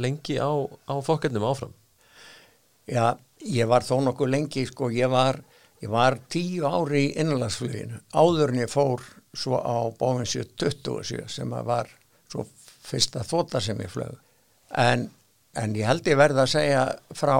lengi 0.00 0.38
á, 0.40 0.52
á 0.88 0.94
fokkernum 1.04 1.46
áfram? 1.46 1.74
Já, 2.88 3.16
ég 3.44 3.68
var 3.68 3.84
þó 3.86 3.98
nokkuð 4.04 4.32
lengi 4.32 4.64
sko, 4.68 4.90
ég 4.92 5.10
var, 5.12 5.40
ég 5.82 5.92
var 5.92 6.18
tíu 6.32 6.68
ári 6.68 7.06
í 7.08 7.12
innanlandsfluginu 7.20 8.00
áður 8.12 8.54
en 8.54 8.62
ég 8.64 8.72
fór 8.72 9.04
svo 9.34 9.60
á 9.60 9.90
bóðin 9.98 10.28
727 10.28 11.28
sem 11.38 11.56
var 11.66 11.90
svo 12.30 12.46
fyrsta 12.84 13.24
þóta 13.26 13.62
sem 13.64 13.80
ég 13.80 13.92
flög 13.92 14.16
en 14.80 15.08
en 15.60 15.76
ég 15.78 15.88
held 15.88 16.08
ég 16.10 16.18
verða 16.18 16.44
að 16.44 16.54
segja 16.56 16.84
frá 17.14 17.36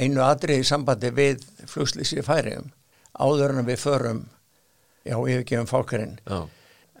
einu 0.00 0.22
aðrið 0.24 0.62
í 0.62 0.68
sambandi 0.68 1.10
við 1.14 1.44
flugslýsi 1.68 2.24
færiðum 2.24 2.70
áður 3.12 3.58
en 3.58 3.68
við 3.68 3.80
förum 3.82 4.22
já, 5.04 5.16
yfirgefum 5.16 5.68
fólkarinn 5.68 6.16
Já. 6.26 6.48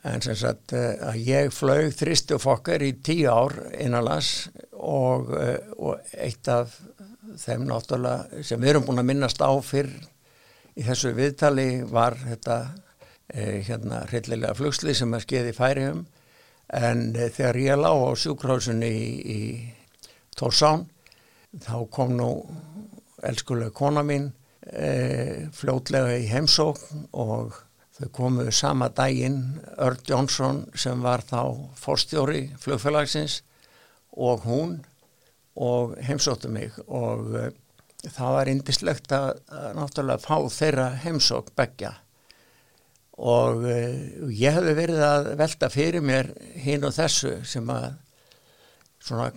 en 0.04 0.24
sem 0.24 0.36
sagt 0.38 0.74
eh, 0.76 0.94
að 1.00 1.20
ég 1.26 1.52
flög 1.54 1.92
þristu 1.96 2.38
fokkar 2.42 2.84
í 2.84 2.92
tíu 3.04 3.30
ár 3.32 3.56
innanlas 3.78 4.50
og, 4.72 5.32
eh, 5.38 5.58
og 5.78 6.00
eitt 6.12 6.48
af 6.52 6.78
þeim 7.40 7.66
náttúrulega 7.68 8.44
sem 8.44 8.60
við 8.60 8.74
erum 8.74 8.88
búin 8.88 9.02
að 9.02 9.10
minnast 9.12 9.40
á 9.40 9.52
fyrr 9.64 9.92
í 10.76 10.84
þessu 10.86 11.14
viðtali 11.16 11.68
var 11.88 12.18
þetta 12.20 12.58
eh, 13.32 13.60
hérna 13.64 14.02
hryllilega 14.10 14.56
flugslýs 14.58 15.02
sem 15.02 15.14
að 15.16 15.24
skeiði 15.26 15.54
færiðum 15.56 16.02
en 16.72 17.08
þegar 17.14 17.58
ég 17.60 17.80
lág 17.80 18.04
á 18.04 18.10
sjúkrásunni 18.16 18.88
í, 18.88 19.08
í 19.22 19.40
Tórsán 20.38 20.86
þá 21.60 21.76
kom 21.92 22.16
nú 22.16 22.30
elskulega 23.22 23.74
kona 23.76 24.02
mín 24.06 24.30
e, 24.66 25.48
fljótlega 25.54 26.16
í 26.18 26.28
heimsókn 26.30 27.06
og 27.12 27.58
þau 27.98 28.08
komuðu 28.16 28.54
sama 28.56 28.88
daginn 28.96 29.60
Örd 29.76 30.08
Jónsson 30.08 30.64
sem 30.74 31.02
var 31.04 31.24
þá 31.28 31.52
fórstjóri 31.78 32.46
flugfélagsins 32.62 33.42
og 34.12 34.46
hún 34.48 34.78
og 35.52 35.98
heimsóttu 36.00 36.50
mig 36.52 36.72
og 36.86 37.36
e, 37.36 37.50
það 38.08 38.38
var 38.38 38.50
indislegt 38.50 39.12
að, 39.14 39.42
að 39.52 39.68
náttúrulega 39.78 40.24
fá 40.24 40.36
þeirra 40.56 40.88
heimsók 41.04 41.52
begja 41.58 41.92
og 43.20 43.68
e, 43.68 43.78
ég 44.32 44.56
hefði 44.56 44.76
verið 44.80 45.06
að 45.06 45.32
velta 45.44 45.70
fyrir 45.70 46.04
mér 46.04 46.32
hinn 46.64 46.88
og 46.88 46.96
þessu 46.96 47.36
sem 47.46 47.68
að 47.70 47.90
svona 49.02 49.30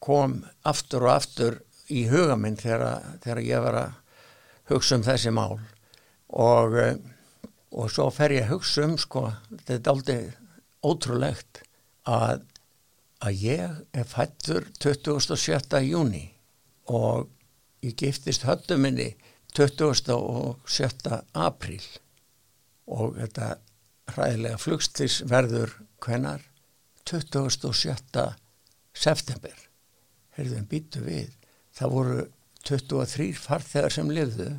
kom 0.00 0.40
aftur 0.66 1.06
og 1.06 1.14
aftur 1.14 1.60
í 1.90 2.06
huga 2.10 2.36
minn 2.40 2.58
þegar, 2.60 3.16
þegar 3.22 3.42
ég 3.44 3.64
var 3.64 3.80
að 3.80 3.96
hugsa 4.70 4.96
um 4.96 5.06
þessi 5.06 5.32
mál 5.34 5.58
og, 6.28 6.76
eh, 6.78 6.96
og 7.70 7.90
svo 7.92 8.08
fer 8.14 8.36
ég 8.36 8.46
að 8.46 8.54
hugsa 8.56 8.86
um 8.86 8.96
sko, 8.98 9.26
þetta 9.66 9.76
er 9.76 9.92
aldrei 9.94 10.20
ótrúlegt 10.86 11.64
að 12.08 12.46
að 13.20 13.42
ég 13.44 13.80
er 13.92 14.06
fættur 14.08 14.66
27. 14.80 15.82
júni 15.84 16.24
og 16.88 17.28
ég 17.84 17.96
giftist 18.00 18.46
höllu 18.48 18.78
minni 18.80 19.10
27. 19.56 21.18
apríl 21.34 21.84
og 22.90 23.18
þetta 23.18 23.50
hræðilega 24.14 24.60
flugstis 24.60 25.20
verður 25.28 25.74
hvenar 26.00 26.46
27. 27.10 28.24
september 28.94 29.69
heyrðum 30.40 30.68
býtu 30.70 31.04
við. 31.04 31.36
Það 31.76 31.94
voru 31.94 32.24
23 32.66 33.30
farþegar 33.40 33.94
sem 33.94 34.10
lifðu 34.12 34.50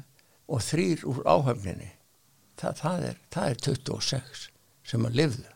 og 0.52 0.64
þrýr 0.66 1.04
úr 1.10 1.22
áhafninni 1.26 1.92
það, 2.62 2.78
það, 2.82 3.04
er, 3.10 3.20
það 3.34 3.50
er 3.50 3.60
26 3.68 4.46
sem 4.92 5.08
að 5.08 5.18
lifðu. 5.20 5.50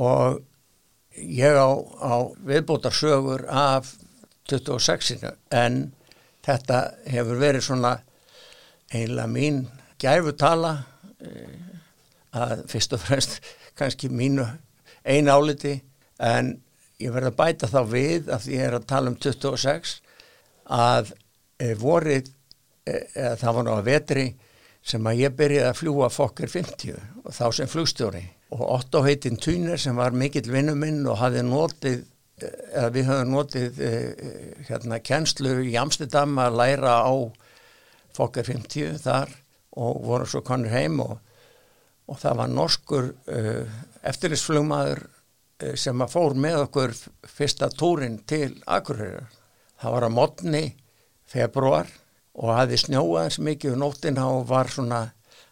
Og 0.00 0.40
ég 1.20 1.58
á, 1.58 1.70
á 2.00 2.14
viðbótarsögur 2.46 3.46
af 3.50 3.94
26-inu 4.50 5.34
en 5.54 5.82
þetta 6.46 6.80
hefur 7.10 7.40
verið 7.40 7.66
svona 7.66 7.96
einlega 8.90 9.28
mín 9.30 9.64
gæfutala 10.00 10.72
eh, 11.22 11.58
að 12.34 12.64
fyrst 12.70 12.96
og 12.96 13.04
fremst 13.04 13.38
kannski 13.78 14.10
mínu 14.10 14.46
einu 15.04 15.32
áliti 15.32 15.78
en 16.20 16.56
ég 17.00 17.14
verði 17.14 17.32
að 17.32 17.38
bæta 17.38 17.70
þá 17.70 17.80
við 17.88 18.30
að 18.34 18.46
ég 18.52 18.66
er 18.66 18.76
að 18.76 18.86
tala 18.90 19.12
um 19.12 19.16
26 19.16 19.96
að 20.70 21.12
e, 21.60 21.72
vorið 21.80 22.28
e, 22.28 22.94
e, 22.94 23.24
það 23.40 23.56
var 23.56 23.66
ná 23.66 23.72
að 23.76 23.88
vetri 23.88 24.26
sem 24.90 25.08
að 25.08 25.22
ég 25.24 25.34
byrjaði 25.36 25.68
að 25.70 25.80
fljúa 25.80 26.10
fokker 26.12 26.52
50 26.52 27.00
og 27.24 27.34
þá 27.36 27.44
sem 27.56 27.68
flugstjóri. 27.70 28.22
Og 28.56 28.62
Otto 28.78 29.02
heitinn 29.04 29.38
Týner 29.40 29.78
sem 29.78 29.96
var 29.96 30.16
mikill 30.16 30.48
vinnuminn 30.50 31.04
og 31.06 31.20
hafði 31.20 31.44
notið 31.46 32.06
eða 32.40 32.88
við 32.94 33.08
höfum 33.10 33.34
notið 33.34 33.80
hérna 34.70 34.98
kennslu 35.04 35.58
í 35.68 35.74
Amsterdam 35.76 36.38
að 36.40 36.56
læra 36.56 36.94
á 37.04 37.12
fokker 38.16 38.48
50 38.48 38.96
þar 39.04 39.34
og 39.76 40.00
vorum 40.08 40.30
svo 40.30 40.40
konur 40.42 40.72
heim 40.72 40.96
og, 41.04 41.18
og 42.08 42.18
það 42.22 42.38
var 42.40 42.54
norskur 42.54 43.10
eftirlýsflugmaður 44.08 45.04
uh, 45.04 45.19
sem 45.78 46.02
að 46.02 46.12
fór 46.14 46.36
með 46.38 46.64
okkur 46.66 46.94
fyrsta 47.28 47.70
túrin 47.72 48.20
til 48.28 48.54
Akureyrar. 48.66 49.28
Það 49.80 49.94
var 49.96 50.06
að 50.06 50.16
modni 50.16 50.64
februar 51.30 51.88
og 52.40 52.52
hafði 52.54 52.78
snjóaðins 52.84 53.40
mikið 53.44 53.74
og 53.74 53.80
nóttina 53.82 54.28
og 54.30 54.46
var 54.50 54.70
svona 54.72 55.00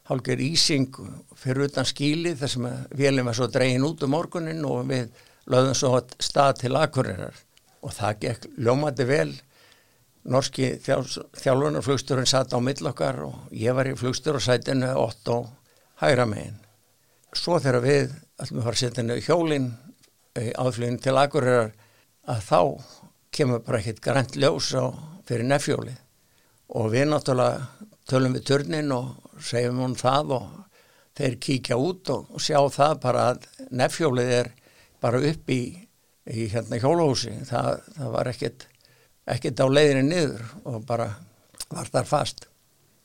hálfur 0.08 0.40
ísing 0.40 0.94
fyrir 1.36 1.68
utan 1.68 1.88
skíli 1.88 2.34
þar 2.38 2.52
sem 2.52 2.68
velin 2.96 3.28
var 3.28 3.36
svo 3.36 3.48
dregin 3.52 3.84
út 3.84 4.04
um 4.04 4.14
morgunin 4.14 4.64
og 4.64 4.86
við 4.88 5.10
lögðum 5.48 5.76
svo 5.76 6.00
stað 6.20 6.62
til 6.62 6.76
Akureyrar 6.80 7.36
og 7.84 7.94
það 7.94 8.22
gekk 8.24 8.48
ljómandi 8.56 9.06
vel 9.08 9.30
norski 10.28 10.74
þjálfunarflugsturinn 10.84 12.28
satt 12.28 12.52
á 12.52 12.58
millokkar 12.60 13.20
og 13.24 13.52
ég 13.54 13.76
var 13.76 13.88
í 13.88 13.96
flugsturarsætinu 13.96 14.90
8 14.98 15.34
og 15.34 15.48
hægra 16.02 16.26
megin. 16.28 16.58
Svo 17.36 17.58
þegar 17.60 17.84
við 17.84 18.16
ætlum 18.40 18.60
að 18.60 18.66
fara 18.66 18.76
að 18.76 18.82
setja 18.82 19.02
henni 19.02 19.20
hjólinn 19.24 19.70
áflugin 20.58 21.00
til 21.02 21.16
Akureyrar 21.18 21.72
að 22.28 22.44
þá 22.48 22.60
kemur 23.34 23.64
bara 23.64 23.80
ekkit 23.80 24.02
grænt 24.04 24.38
ljós 24.38 24.70
á 24.76 24.92
fyrir 25.28 25.48
nefjóli 25.48 25.94
og 26.78 26.90
við 26.92 27.10
náttúrulega 27.10 27.88
tölum 28.08 28.36
við 28.36 28.46
turnin 28.48 28.94
og 28.94 29.12
segjum 29.44 29.82
hún 29.84 29.98
það 29.98 30.34
og 30.38 30.48
þeir 31.18 31.36
kíkja 31.42 31.78
út 31.80 32.10
og 32.14 32.40
sjá 32.42 32.58
það 32.72 32.98
bara 33.02 33.28
að 33.32 33.46
nefjólið 33.74 34.34
er 34.38 34.50
bara 35.02 35.22
upp 35.30 35.50
í, 35.52 35.62
í 36.28 36.48
hérna 36.52 36.80
hjólósi 36.80 37.34
það, 37.48 37.82
það 37.96 38.12
var 38.16 38.32
ekkit 38.32 38.68
ekkert 39.28 39.60
á 39.60 39.66
leiðinni 39.68 40.04
niður 40.08 40.44
og 40.68 40.84
bara 40.88 41.08
var 41.68 41.90
þar 41.92 42.08
fast. 42.08 42.46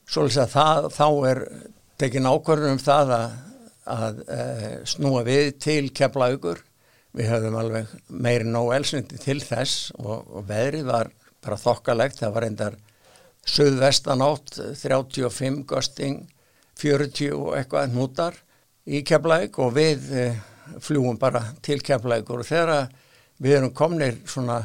Svolítið 0.07 0.43
að 0.45 0.53
það, 0.53 0.89
þá 0.95 1.07
er 1.29 1.41
tekin 1.99 2.29
ákvörðunum 2.29 2.81
það 2.83 3.13
að, 3.17 3.33
að 3.93 4.21
e, 4.23 4.45
snúa 4.93 5.23
við 5.27 5.49
til 5.63 5.83
keflaugur. 5.95 6.61
Við 7.13 7.29
höfum 7.29 7.57
alveg 7.59 7.91
meiri 8.09 8.47
nóg 8.49 8.71
elsniti 8.73 9.19
til 9.21 9.37
þess 9.43 9.91
og, 9.99 10.23
og 10.33 10.47
veðrið 10.49 10.87
var 10.89 11.11
bara 11.43 11.59
þokkalegt. 11.61 12.21
Það 12.23 12.35
var 12.37 12.47
endar 12.47 12.79
söðvestanátt, 13.53 14.57
35 14.79 15.61
gosting, 15.69 16.23
40 16.79 17.35
og 17.37 17.53
eitthvað 17.57 17.93
nútar 17.93 18.39
í 18.89 19.03
keflaug 19.05 19.59
og 19.63 19.75
við 19.75 20.07
e, 20.15 20.25
fljúum 20.83 21.19
bara 21.19 21.43
til 21.63 21.79
keflaugur 21.83 22.41
og 22.41 22.47
þegar 22.47 22.89
við 23.43 23.57
erum 23.59 23.75
komnir 23.75 24.17
svona 24.27 24.61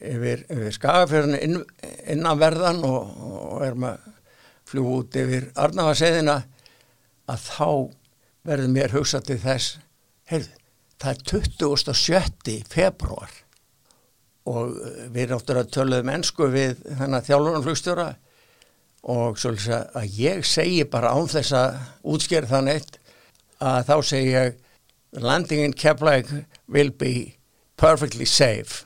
yfir, 0.00 0.44
yfir 0.48 0.74
skagafjörðinu 0.78 1.40
inn, 1.44 1.60
innanverðan 2.14 2.82
og, 2.88 3.14
og 3.28 3.64
erum 3.66 3.88
að 3.90 4.10
fljúa 4.68 4.98
út 5.02 5.18
yfir 5.20 5.50
Arnáfaseðina 5.60 6.40
að 7.30 7.46
þá 7.46 7.68
verður 8.44 8.74
mér 8.74 8.94
hugsað 8.94 9.28
til 9.30 9.40
þess 9.42 9.78
heyrðu, 10.30 10.63
það 11.04 11.14
er 11.14 11.24
27. 11.30 12.60
februar 12.72 13.40
og 14.48 14.74
við 15.12 15.32
náttúrulega 15.32 15.72
töluðum 15.72 16.12
ennsku 16.12 16.48
við 16.52 16.80
þennan 16.98 17.24
þjálfurnarflugstjóra 17.24 18.08
og 19.14 19.38
svolítið 19.40 19.96
að 20.00 20.18
ég 20.20 20.44
segi 20.48 20.84
bara 20.88 21.12
án 21.16 21.28
þess 21.28 21.54
að 21.56 21.78
útskjera 22.14 22.50
það 22.50 22.66
neitt 22.68 22.98
að 23.64 23.80
þá 23.88 23.96
segi 24.10 24.32
ég 24.32 24.58
landing 25.24 25.64
in 25.64 25.76
Keflavík 25.76 26.30
will 26.68 26.90
be 26.90 27.36
perfectly 27.80 28.26
safe 28.28 28.84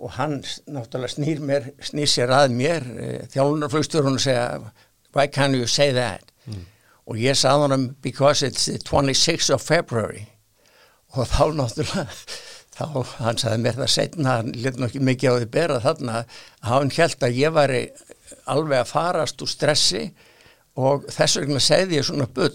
og 0.00 0.14
hann 0.16 0.40
náttúrulega 0.66 1.12
snýr, 1.12 1.40
mér, 1.44 1.70
snýr 1.84 2.08
sér 2.08 2.32
að 2.32 2.54
mér 2.56 2.86
eh, 2.96 3.22
þjálfunarflugsturinn 3.34 4.16
og 4.16 4.24
segja 4.24 4.46
why 5.14 5.26
can't 5.26 5.58
you 5.58 5.66
say 5.66 5.92
that 5.92 6.32
mm. 6.46 6.66
og 7.06 7.18
ég 7.20 7.38
sagði 7.38 7.70
hann 7.74 7.88
because 8.02 8.46
it's 8.46 8.66
the 8.66 8.78
26th 8.78 9.54
of 9.54 9.62
February 9.62 10.26
og 11.16 11.28
þá 11.30 11.44
náttúrulega 11.58 12.06
þá 12.80 13.14
hann 13.20 13.40
sagði 13.40 13.62
mér 13.64 13.78
það 13.80 13.92
setna 13.94 14.36
hann 14.38 14.52
lit 14.56 14.78
nokkið 14.80 15.06
mikið 15.08 15.30
á 15.30 15.34
því 15.36 15.48
bera 15.56 15.80
þarna 15.84 16.20
hann 16.68 16.92
held 16.96 17.26
að 17.26 17.40
ég 17.40 17.56
væri 17.56 17.80
alveg 18.50 18.82
að 18.82 18.92
farast 18.92 19.42
úr 19.44 19.50
stressi 19.50 20.04
og 20.80 21.08
þess 21.10 21.40
vegna 21.40 21.62
segði 21.62 21.98
ég 21.98 22.06
svona 22.06 22.28
bull 22.30 22.54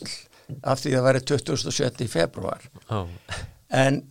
af 0.63 0.81
því 0.81 0.93
að 0.93 0.97
það 0.97 1.07
væri 1.09 1.23
27. 1.31 2.07
februar 2.09 2.65
oh. 2.93 3.09
en 3.69 4.01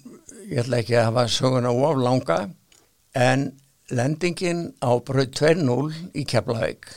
ég 0.50 0.60
ætla 0.62 0.82
ekki 0.82 0.98
að 0.98 1.08
hafa 1.10 1.26
söguna 1.32 1.72
oflanga 1.72 2.38
en 3.16 3.48
lendingin 3.94 4.66
á 4.84 4.90
bröð 5.04 5.32
2.0 5.40 6.14
í 6.14 6.24
Keflavík 6.28 6.88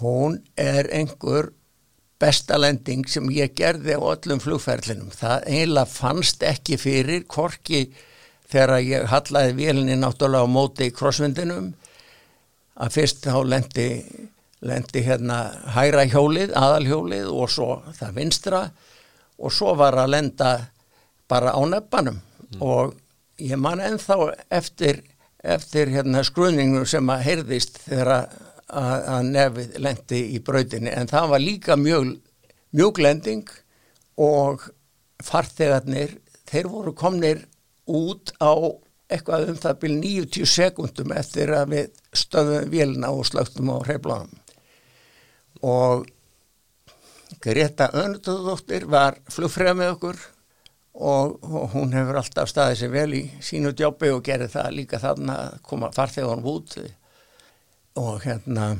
hún 0.00 0.40
er 0.56 0.88
einhver 0.96 1.52
besta 2.20 2.58
lending 2.60 3.08
sem 3.08 3.28
ég 3.32 3.54
gerði 3.56 3.96
á 3.96 4.02
öllum 4.12 4.40
flugferlinum. 4.42 5.10
Það 5.14 5.46
eiginlega 5.48 5.88
fannst 5.88 6.44
ekki 6.46 6.78
fyrir 6.80 7.24
korki 7.30 7.86
þegar 8.50 8.80
ég 8.84 9.06
hallaði 9.10 9.56
vélinni 9.58 9.96
náttúrulega 9.98 10.44
á 10.44 10.54
móti 10.54 10.90
í 10.90 10.94
krossvindinum 10.94 11.70
að 12.80 12.96
fyrst 12.96 13.26
þá 13.28 13.40
lendi, 13.46 13.88
lendi 14.64 15.04
hérna 15.04 15.40
hæra 15.74 16.06
hjólið, 16.10 16.54
aðalhjólið 16.56 17.30
og 17.30 17.52
svo 17.52 17.70
það 17.98 18.16
vinstra 18.16 18.64
og 19.40 19.54
svo 19.54 19.74
var 19.78 19.96
að 20.00 20.16
lenda 20.16 20.50
bara 21.30 21.54
á 21.56 21.60
nefnum 21.68 22.18
mm. 22.18 22.60
og 22.60 22.96
ég 23.40 23.60
man 23.60 23.80
ennþá 23.80 24.18
eftir 24.50 25.04
eftir 25.40 25.88
hérna 25.88 26.22
skrunningu 26.24 26.84
sem 26.88 27.06
að 27.12 27.24
heyrðist 27.24 27.80
þegar 27.86 28.12
að, 28.16 28.40
að 28.70 29.30
nefið 29.30 29.78
lendi 29.82 30.20
í 30.36 30.42
brautinni. 30.44 30.92
En 30.94 31.10
það 31.10 31.32
var 31.34 31.42
líka 31.42 31.76
mjög 31.80 32.12
mjöglending 32.76 33.48
og 34.20 34.68
farþegarnir 35.24 36.16
þeir 36.50 36.68
voru 36.70 36.94
komnir 36.96 37.44
út 37.90 38.32
á 38.38 38.54
eitthvað 39.10 39.50
um 39.50 39.58
það 39.58 39.80
byrj 39.82 39.96
90 40.04 40.50
sekundum 40.50 41.14
eftir 41.18 41.50
að 41.54 41.74
við 41.74 42.00
stöðum 42.14 42.70
vélina 42.70 43.10
og 43.10 43.26
slögtum 43.26 43.72
á 43.74 43.76
hreiflanum 43.82 44.38
og 45.66 46.06
Greta 47.40 47.88
Önduðdóttir 47.96 48.86
var 48.90 49.16
flugfræð 49.30 49.76
með 49.78 49.92
okkur 49.94 50.22
og, 51.00 51.36
og 51.42 51.74
hún 51.74 51.94
hefur 51.94 52.18
alltaf 52.20 52.50
staðið 52.50 52.80
sér 52.80 52.92
vel 52.94 53.10
í 53.16 53.22
sínu 53.44 53.72
djópi 53.76 54.10
og 54.12 54.24
gerði 54.26 54.50
það 54.54 54.74
líka 54.76 55.00
þarna 55.02 55.36
að 55.46 55.60
koma 55.66 55.92
farþegunum 55.94 56.50
út. 56.50 56.76
og 56.78 56.99
hérna 58.24 58.74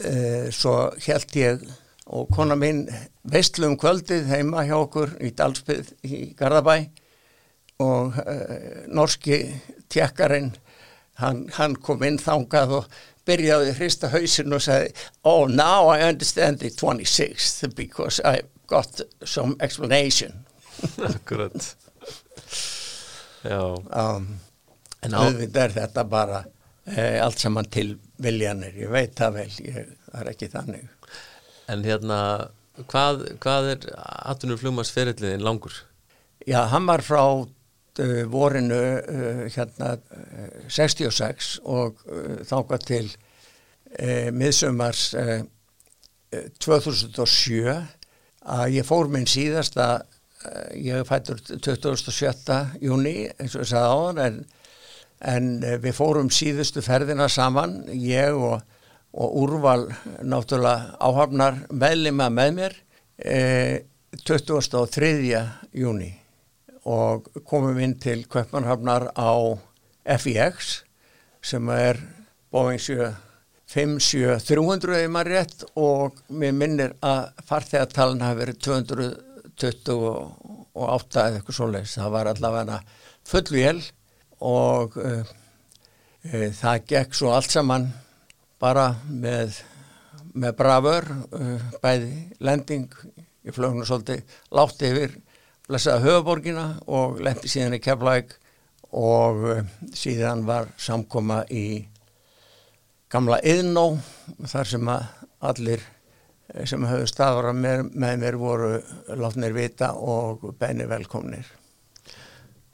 e, 0.00 0.50
svo 0.54 0.92
held 1.06 1.36
ég 1.36 1.64
og 2.06 2.30
kona 2.34 2.56
minn 2.58 2.86
veistlum 3.26 3.74
kvöldið 3.80 4.28
heima 4.30 4.64
hjá 4.66 4.76
okkur 4.78 5.16
í 5.20 5.32
Dalsbyð 5.36 5.92
í 6.06 6.20
Garðabæ. 6.38 6.76
Og 7.82 8.16
e, 8.22 8.36
norski 8.88 9.40
tjekkarinn 9.92 10.54
hann, 11.20 11.44
hann 11.58 11.76
kom 11.76 12.04
inn 12.06 12.18
þangað 12.20 12.78
og 12.80 12.88
byrjaði 13.26 13.74
hrista 13.76 14.08
hausin 14.12 14.54
og 14.54 14.62
sagði 14.62 14.92
oh 15.26 15.44
now 15.50 15.90
I 15.90 16.06
understand 16.08 16.62
the 16.62 16.70
26th 16.70 17.74
because 17.76 18.20
I 18.24 18.40
got 18.66 19.02
some 19.24 19.56
explanation. 19.60 20.46
Akkurat. 21.10 21.74
Já. 23.46 23.60
um, 23.76 24.40
En 25.04 25.14
auðvitað 25.14 25.62
er 25.62 25.74
þetta 25.74 26.02
bara 26.10 26.38
e, 26.86 27.18
allt 27.22 27.42
saman 27.42 27.68
til 27.72 27.96
viljanir, 28.22 28.76
ég 28.78 28.92
veit 28.92 29.16
það 29.18 29.40
vel, 29.40 29.50
ég, 29.66 29.90
það 30.06 30.22
er 30.22 30.30
ekki 30.32 30.50
þannig. 30.52 31.10
En 31.72 31.84
hérna, 31.86 32.20
hvað, 32.86 33.26
hvað 33.42 33.70
er 33.74 33.86
atvinnur 33.98 34.60
flugmannsferillin 34.62 35.44
langur? 35.44 35.82
Já, 36.46 36.62
hann 36.70 36.86
var 36.86 37.02
frá 37.02 37.22
uh, 37.26 38.22
vorinu 38.30 38.80
uh, 39.02 39.44
hérna 39.50 39.96
uh, 39.98 40.58
66 40.70 41.56
og 41.66 42.02
þáka 42.46 42.78
til 42.84 43.08
miðsumars 44.32 45.14
uh, 45.16 45.40
uh, 46.34 46.48
2007 46.60 47.70
að 48.46 48.74
ég 48.76 48.86
fór 48.86 49.10
minn 49.12 49.28
síðasta 49.30 49.86
uh, 50.02 50.70
ég 50.74 51.06
fættur 51.08 51.40
27. 51.40 52.58
júni 52.82 53.16
eins 53.36 53.56
og 53.56 53.64
ég 53.64 53.70
sagði 53.70 53.94
áðan 53.94 54.22
en, 54.26 54.38
en 55.20 55.62
uh, 55.62 55.76
við 55.82 55.94
fórum 55.96 56.30
síðustu 56.32 56.82
ferðina 56.84 57.28
saman 57.32 57.84
ég 57.92 58.34
og, 58.36 58.60
og 59.16 59.28
úrval 59.42 59.88
náttúrulega 60.22 60.96
áhafnar 61.00 61.54
meðlima 61.70 62.30
með 62.32 62.50
mér 62.60 62.72
uh, 63.24 63.76
23. 64.24 65.42
júni 65.76 66.14
og 66.86 67.26
komum 67.44 67.78
inn 67.82 67.98
til 67.98 68.26
Kaupmannhafnar 68.30 69.10
á 69.18 69.58
FIX 70.22 70.84
sem 71.42 71.68
er 71.74 71.98
Boeing 72.54 72.78
57300 73.66 75.02
ef 75.02 75.10
maður 75.10 75.32
rétt 75.34 75.64
og 75.74 76.14
mér 76.30 76.54
minnir 76.54 76.94
að 77.04 77.34
farþegartalin 77.48 78.22
hafi 78.22 78.38
verið 78.44 78.56
228 78.68 81.24
eða 81.24 81.36
eitthvað 81.40 81.58
svoleiðis. 81.58 81.98
Það 81.98 82.14
var 82.14 82.26
allavega 82.30 82.78
fullu 83.26 83.58
jél 83.58 83.82
og 84.44 84.96
uh, 85.00 85.22
uh, 85.22 86.48
það 86.58 86.84
gekk 86.92 87.16
svo 87.16 87.32
allt 87.34 87.52
saman 87.52 87.88
bara 88.60 88.88
með, 89.08 89.60
með 90.34 90.56
bravör, 90.58 91.08
uh, 91.36 91.68
bæði 91.82 92.12
lending, 92.44 92.88
ég 93.46 93.56
flög 93.56 93.76
nú 93.76 93.86
svolítið 93.88 94.38
látt 94.56 94.82
yfir 94.86 95.16
blessaða 95.66 96.04
höfuborgina 96.04 96.66
og 96.86 97.20
lendi 97.24 97.50
síðan 97.50 97.78
í 97.78 97.82
Keflæk 97.82 98.36
og 98.96 99.42
síðan 99.96 100.44
var 100.46 100.70
samkoma 100.78 101.42
í 101.50 101.82
gamla 103.10 103.40
Yðnó 103.46 103.96
þar 104.46 104.70
sem 104.70 104.90
að 104.90 105.06
allir 105.46 105.82
sem 106.64 106.84
höfðu 106.86 107.06
stafara 107.10 107.52
með, 107.56 107.88
með 107.94 108.18
mér 108.22 108.38
voru 108.40 108.70
látnir 109.18 109.54
vita 109.56 109.92
og 109.98 110.44
beinir 110.60 110.88
velkomnir. 110.90 111.46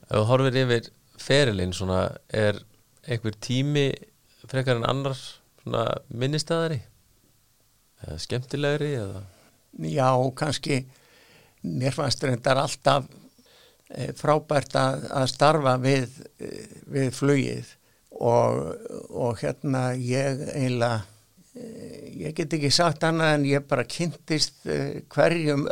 Ef 0.09 0.13
þú 0.13 0.25
horfir 0.29 0.59
yfir 0.63 0.91
ferilinn 1.23 1.75
svona, 1.77 2.07
er 2.29 2.59
einhver 3.07 3.37
tími 3.43 3.91
frekar 4.51 4.81
en 4.81 4.89
annar 4.89 5.17
svona 5.17 5.87
minnistæðari? 6.11 6.81
Eða 8.03 8.19
skemmtilegri? 8.23 8.91
Eða? 8.99 9.23
Já, 9.89 10.11
kannski 10.37 10.83
mér 11.63 11.95
fannst 11.95 12.25
reyndar 12.27 12.61
alltaf 12.61 13.07
eh, 13.95 14.11
frábært 14.19 14.75
að, 14.79 15.07
að 15.15 15.31
starfa 15.31 15.77
við, 15.83 16.19
eh, 16.43 16.75
við 16.91 17.15
flugið 17.17 17.73
og, 18.19 18.61
og 19.09 19.41
hérna 19.41 19.93
ég 19.97 20.43
eiginlega 20.53 21.05
eh, 21.55 22.11
ég 22.27 22.37
get 22.37 22.59
ekki 22.59 22.73
sagt 22.75 23.07
annað 23.07 23.37
en 23.39 23.49
ég 23.53 23.69
bara 23.71 23.87
kynntist 23.89 24.67
hverjum 25.15 25.69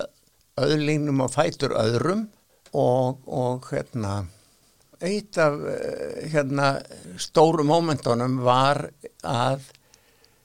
öðlingum 0.60 1.24
og 1.24 1.34
fætur 1.34 1.74
öðrum 1.78 2.28
og, 2.70 3.20
og 3.26 3.66
hérna 3.72 4.22
eitt 5.00 5.38
af 5.40 5.54
eh, 5.64 6.30
hérna 6.32 6.74
stóru 7.20 7.64
mómentunum 7.66 8.40
var 8.44 8.82
að 9.24 9.62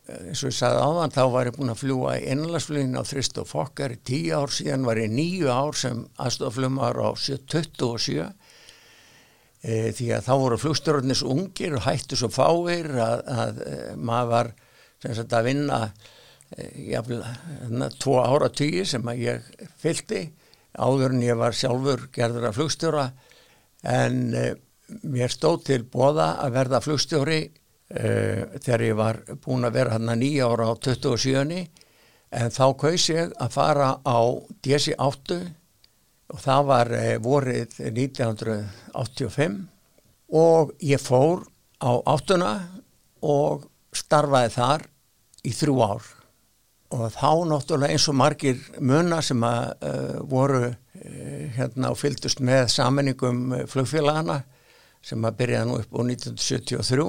eh, 0.08 0.30
eins 0.30 0.44
og 0.44 0.52
ég 0.52 0.58
sagði 0.58 0.86
áðan 0.86 1.16
þá 1.16 1.22
var 1.34 1.50
ég 1.50 1.58
búin 1.58 1.74
að 1.74 1.82
fljúa 1.82 2.16
í 2.20 2.30
innlandsflugin 2.32 2.96
á 2.96 3.04
Þrist 3.08 3.42
og 3.42 3.50
Fokkar 3.50 3.98
í 3.98 4.00
tíu 4.08 4.40
ár 4.40 4.54
síðan 4.56 4.88
var 4.88 5.02
ég 5.02 5.12
níu 5.12 5.52
ár 5.52 5.76
sem 5.80 6.06
aðstoflumar 6.16 7.02
á 7.04 7.10
27 7.20 8.16
e, 9.66 9.92
því 9.92 10.10
að 10.16 10.28
þá 10.30 10.34
voru 10.46 10.62
flugstjórnir 10.62 11.20
svo 11.20 11.36
ungir 11.36 11.76
og 11.76 11.86
hættu 11.90 12.20
svo 12.20 12.32
fáir 12.32 12.92
að, 12.96 13.26
að 13.28 13.62
maður 14.00 14.32
var 14.32 14.54
sagt 15.04 15.36
að 15.36 15.50
vinna 15.52 15.82
e, 16.56 17.04
tvo 18.00 18.22
ára 18.24 18.50
tíu 18.56 18.88
sem 18.88 19.04
að 19.12 19.24
ég 19.26 19.54
fylgdi 19.84 20.30
áður 20.80 21.12
en 21.16 21.24
ég 21.28 21.40
var 21.40 21.56
sjálfur 21.56 22.08
gerður 22.16 22.50
að 22.50 22.60
flugstjóra 22.62 23.10
en 23.86 24.34
e, 24.34 24.46
mér 25.06 25.34
stóð 25.34 25.64
til 25.70 25.82
bóða 25.90 26.36
að 26.44 26.56
verða 26.58 26.82
flugstjóri 26.84 27.40
e, 27.46 27.50
þegar 28.62 28.86
ég 28.86 28.98
var 29.00 29.22
búin 29.44 29.68
að 29.68 29.78
vera 29.80 29.96
hann 29.96 30.14
nýja 30.20 30.50
ára 30.50 30.70
á 30.70 30.74
27 30.78 31.62
en 32.36 32.52
þá 32.52 32.66
kaus 32.82 33.10
ég 33.12 33.36
að 33.42 33.54
fara 33.54 33.90
á 34.02 34.20
DC-8 34.66 35.40
og 36.34 36.42
það 36.42 36.68
var 36.72 36.94
e, 36.98 37.06
vorið 37.22 37.80
1985 37.92 39.62
og 40.36 40.74
ég 40.82 41.02
fór 41.02 41.46
á 41.80 41.92
áttuna 42.10 42.54
og 43.26 43.70
starfaði 43.96 44.54
þar 44.58 44.88
í 45.46 45.54
þrjú 45.56 45.82
ár 45.86 46.15
og 46.96 47.12
þá 47.12 47.30
náttúrulega 47.50 47.96
eins 47.96 48.08
og 48.10 48.18
margir 48.20 48.60
munna 48.80 49.22
sem 49.26 49.44
að 49.44 49.88
uh, 49.90 50.18
voru 50.32 50.62
uh, 50.70 50.76
hérna 51.58 51.92
og 51.92 52.00
fylgdust 52.00 52.42
með 52.46 52.70
samenningum 52.72 53.42
flugfélagana 53.72 54.42
sem 55.06 55.28
að 55.28 55.38
byrjaði 55.42 55.70
nú 55.70 55.80
upp 55.82 55.92
á 55.92 56.02
1973 56.02 57.08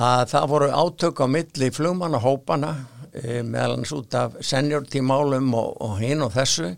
að 0.00 0.24
það 0.34 0.48
voru 0.52 0.70
átök 0.70 1.24
á 1.24 1.26
milli 1.30 1.72
flugmannahópana 1.74 2.74
uh, 2.76 3.40
meðal 3.42 3.78
hans 3.78 3.96
út 3.96 4.14
af 4.18 4.38
seniortímálum 4.44 5.50
og, 5.56 5.74
og 5.80 5.98
hinn 6.02 6.24
og 6.26 6.34
þessu. 6.36 6.74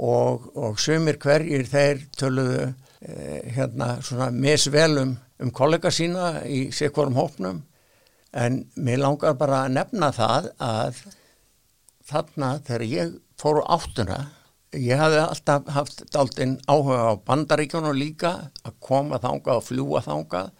Og, 0.00 0.46
og 0.56 0.78
sumir 0.80 1.18
hverjir 1.20 1.66
þeir 1.68 1.98
töluðu 2.16 2.70
eh, 3.04 3.50
hérna 3.52 3.98
svona 4.00 4.30
misvelum 4.32 5.10
um 5.44 5.50
kollega 5.52 5.92
sína 5.92 6.38
í 6.48 6.70
sikvarum 6.72 7.18
hópnum 7.18 7.58
en 8.32 8.60
mér 8.76 9.02
langar 9.02 9.38
bara 9.38 9.64
að 9.64 9.74
nefna 9.78 10.12
það 10.14 10.50
að 10.62 11.00
þarna 12.10 12.52
þegar 12.66 12.86
ég 12.90 13.16
fór 13.40 13.62
á 13.62 13.74
áttuna 13.78 14.20
ég 14.76 15.00
hafði 15.00 15.22
alltaf 15.24 15.70
haft 15.74 16.02
daldinn 16.14 16.58
áhuga 16.70 17.10
á 17.10 17.12
bandaríkjónu 17.26 17.92
líka 17.96 18.50
að 18.62 18.76
koma 18.82 19.18
þangað 19.22 19.58
og 19.58 19.64
fljúa 19.66 20.02
þangað. 20.04 20.50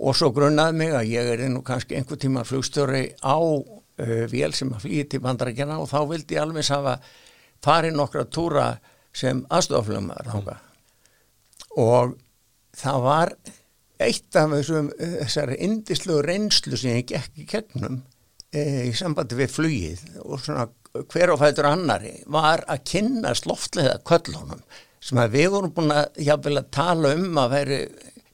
Og 0.00 0.16
svo 0.16 0.30
grunnaði 0.34 0.78
mig 0.80 0.94
að 0.96 1.10
ég 1.12 1.30
er 1.34 1.44
nú 1.52 1.62
kannski 1.62 1.98
einhver 1.98 2.18
tíma 2.18 2.44
flugstjóri 2.48 3.04
á 3.20 3.36
uh, 3.38 4.24
vél 4.32 4.54
sem 4.56 4.72
að 4.72 4.86
flýja 4.86 5.10
til 5.12 5.22
bandaríkjana 5.22 5.78
og 5.78 5.90
þá 5.92 6.00
vildi 6.10 6.38
ég 6.38 6.42
alveg 6.42 6.70
hafa 6.72 6.96
farið 7.62 7.96
nokkra 7.98 8.24
túra 8.26 8.66
sem 9.12 9.44
aðstoflumar 9.50 10.26
þangað. 10.26 10.66
Og 11.78 12.16
það 12.80 13.02
var 13.04 13.34
eitt 14.00 14.36
af 14.38 14.52
þessum 14.54 14.90
þessari 14.98 15.58
indislu 15.66 16.20
reynslu 16.24 16.78
sem 16.80 17.00
ég 17.00 17.08
gekk 17.10 17.40
í 17.42 17.48
kegnum 17.48 18.02
e, 18.52 18.88
í 18.88 18.92
sambandi 18.96 19.38
við 19.38 19.56
flugið 19.56 20.04
og 20.24 20.40
svona 20.42 20.68
hver 21.10 21.34
og 21.34 21.42
fætur 21.42 21.68
annari 21.70 22.16
var 22.26 22.64
að 22.70 22.86
kynast 22.92 23.46
loftlega 23.46 24.00
köllunum 24.08 24.62
sem 25.00 25.20
að 25.20 25.36
við 25.36 25.52
vorum 25.54 25.74
búin 25.76 25.94
að 25.94 26.18
jáfnvel 26.20 26.58
að 26.60 26.72
tala 26.74 27.12
um 27.16 27.38
að 27.40 27.52
veri 27.54 27.80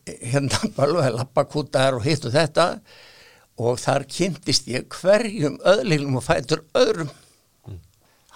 hérna 0.06 0.70
bara 0.76 1.10
lappakútar 1.14 1.98
og 1.98 2.06
hitt 2.06 2.26
og 2.26 2.34
þetta. 2.34 2.66
Og 3.56 3.78
þar 3.80 4.04
kynntist 4.12 4.66
ég 4.68 4.90
hverjum 4.92 5.56
öðlilum 5.64 6.18
og 6.20 6.26
fætur 6.26 6.66
öðrum. 6.76 7.08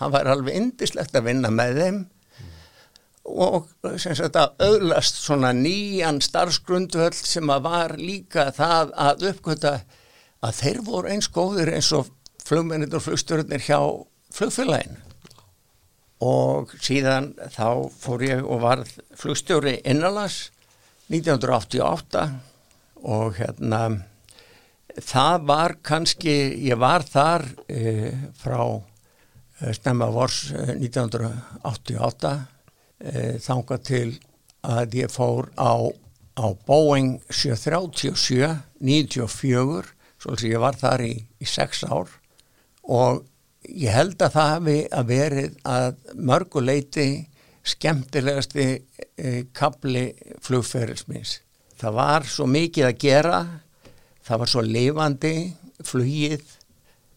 Hann 0.00 0.14
var 0.14 0.30
alveg 0.32 0.56
indislegt 0.56 1.16
að 1.16 1.26
vinna 1.28 1.50
með 1.52 1.80
þeim 1.82 1.98
og 3.30 3.68
sem 4.00 4.16
sagt 4.18 4.36
að 4.38 4.64
öðlast 4.66 5.20
svona 5.22 5.52
nýjan 5.56 6.20
starfsgrundvöld 6.24 7.16
sem 7.16 7.52
að 7.52 7.66
var 7.66 7.96
líka 8.00 8.50
það 8.56 8.94
að 9.08 9.26
uppgöta 9.32 9.74
að 10.40 10.56
þeir 10.62 10.80
voru 10.86 11.12
eins 11.12 11.30
góðir 11.32 11.72
eins 11.74 11.92
og 11.96 12.10
flugmennir 12.46 12.96
og 12.96 13.04
flugstjórnir 13.04 13.62
hjá 13.64 13.80
flugfélagin 14.34 14.98
og 16.20 16.72
síðan 16.84 17.32
þá 17.54 17.88
fór 17.96 18.24
ég 18.26 18.44
og 18.44 18.62
var 18.64 18.84
flugstjóri 19.16 19.78
innanlands 19.88 20.50
1988 21.10 22.26
og 23.08 23.38
hérna 23.38 23.82
það 25.00 25.46
var 25.48 25.76
kannski, 25.86 26.34
ég 26.68 26.78
var 26.80 27.04
þar 27.06 27.46
e, 27.70 28.10
frá 28.40 28.60
e, 28.66 29.72
snemma 29.76 30.10
vors 30.12 30.50
e, 30.52 30.76
1988 30.76 32.34
e, 33.00 33.38
þangað 33.42 33.82
til 33.88 34.08
að 34.66 34.96
ég 35.00 35.12
fór 35.12 35.48
á, 35.56 35.88
á 36.36 36.46
Boeing 36.66 37.18
737 37.32 38.52
94, 38.80 39.90
svolítið 40.20 40.54
ég 40.54 40.62
var 40.62 40.78
þar 40.80 41.04
í, 41.06 41.14
í 41.40 41.48
sex 41.48 41.84
ár 41.88 42.12
og 42.84 43.24
ég 43.68 43.92
held 43.94 44.20
að 44.20 44.34
það 44.36 44.52
hafi 44.54 44.78
að 44.96 45.10
verið 45.10 45.58
að 45.68 46.00
mörguleiti 46.16 47.08
skemmtilegasti 47.70 48.66
e, 49.20 49.32
kapli 49.52 50.10
flugferðismins. 50.42 51.38
Það 51.80 51.96
var 51.96 52.26
svo 52.28 52.46
mikið 52.48 52.88
að 52.88 53.00
gera, 53.00 53.40
það 54.24 54.42
var 54.42 54.52
svo 54.52 54.64
lifandi 54.64 55.34
flugið 55.86 56.56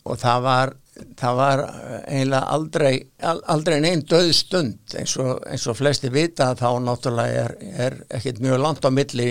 og 0.04 0.20
það 0.20 0.42
var, 0.44 0.74
það 1.20 1.38
var 1.40 1.64
eiginlega 2.04 2.56
aldrei, 2.56 2.94
aldrei 3.24 3.78
einn 3.80 4.04
döð 4.10 4.32
stund. 4.36 4.82
Eins 5.00 5.16
og, 5.22 5.38
eins 5.48 5.68
og 5.72 5.78
flesti 5.80 6.12
vita 6.14 6.52
þá 6.60 6.70
náttúrulega 6.84 7.46
er, 7.46 7.56
er 7.88 8.00
ekkert 8.18 8.42
mjög 8.44 8.64
langt 8.64 8.88
á 8.88 8.92
milli 8.92 9.30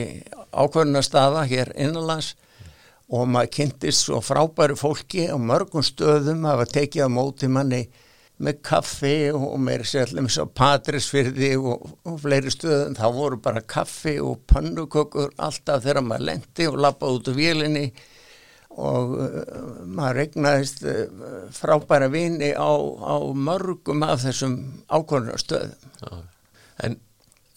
ákvörnarstaða 0.53 1.45
hér 1.49 1.73
innanlands 1.77 2.35
og 3.13 3.29
maður 3.29 3.53
kynntist 3.57 4.07
svo 4.07 4.23
frábæru 4.25 4.77
fólki 4.79 5.27
á 5.29 5.37
mörgum 5.37 5.85
stöðum 5.85 6.47
hafa 6.49 6.65
tekið 6.79 7.09
á 7.09 7.09
móti 7.13 7.51
manni 7.53 7.83
með 8.43 8.63
kaffi 8.65 9.17
og 9.37 9.59
meira 9.63 9.85
sérlega 9.87 10.25
með 10.25 10.35
svo 10.35 10.47
patrisfyrði 10.57 11.51
og, 11.61 11.85
og 12.09 12.17
fleiri 12.25 12.51
stöðum. 12.51 12.97
Þá 12.99 13.07
voru 13.15 13.39
bara 13.45 13.63
kaffi 13.63 14.17
og 14.25 14.41
pannukökur 14.51 15.35
alltaf 15.37 15.85
þegar 15.85 16.07
maður 16.07 16.27
lendi 16.31 16.67
og 16.71 16.81
lappaði 16.81 17.19
út 17.19 17.31
úr 17.31 17.39
vélinni 17.39 17.85
og 18.81 19.15
uh, 19.21 19.31
maður 19.85 20.19
regnaðist 20.23 20.85
uh, 20.89 21.07
frábæra 21.53 22.09
vini 22.13 22.53
á, 22.57 22.73
á 23.05 23.17
mörgum 23.37 24.05
af 24.07 24.25
þessum 24.25 24.59
ákvörðunarstöðum. 24.89 26.23
En, 26.83 26.97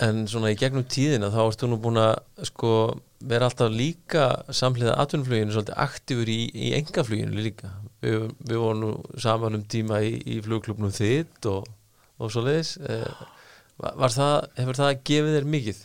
en 0.03 0.25
svona 0.29 0.51
í 0.51 0.59
gegnum 0.59 0.87
tíðina 0.91 1.31
þá 1.33 1.41
ertu 1.45 1.69
nú 1.71 1.79
búin 1.81 2.01
að 2.01 2.17
sko 2.51 2.71
vera 3.25 3.47
alltaf 3.49 3.71
líka 3.73 4.27
samhliða 4.53 4.97
atvinnfluginu 5.01 5.55
svolítið 5.55 5.79
aktífur 5.85 6.29
í, 6.29 6.39
í 6.51 6.73
engafluginu 6.77 7.45
líka. 7.47 7.71
Við, 8.03 8.27
við 8.45 8.61
vorum 8.61 8.83
nú 8.83 8.91
saman 9.21 9.57
um 9.57 9.65
tíma 9.71 10.01
í, 10.05 10.17
í 10.35 10.41
flugklubnum 10.45 10.93
þitt 10.93 11.47
og, 11.49 11.65
og 12.19 12.31
svo 12.33 12.43
leiðis 12.45 12.75
eh, 12.85 13.23
það, 13.81 14.49
hefur 14.59 14.79
það 14.81 14.99
gefið 15.09 15.37
þér 15.37 15.47
mikið? 15.55 15.79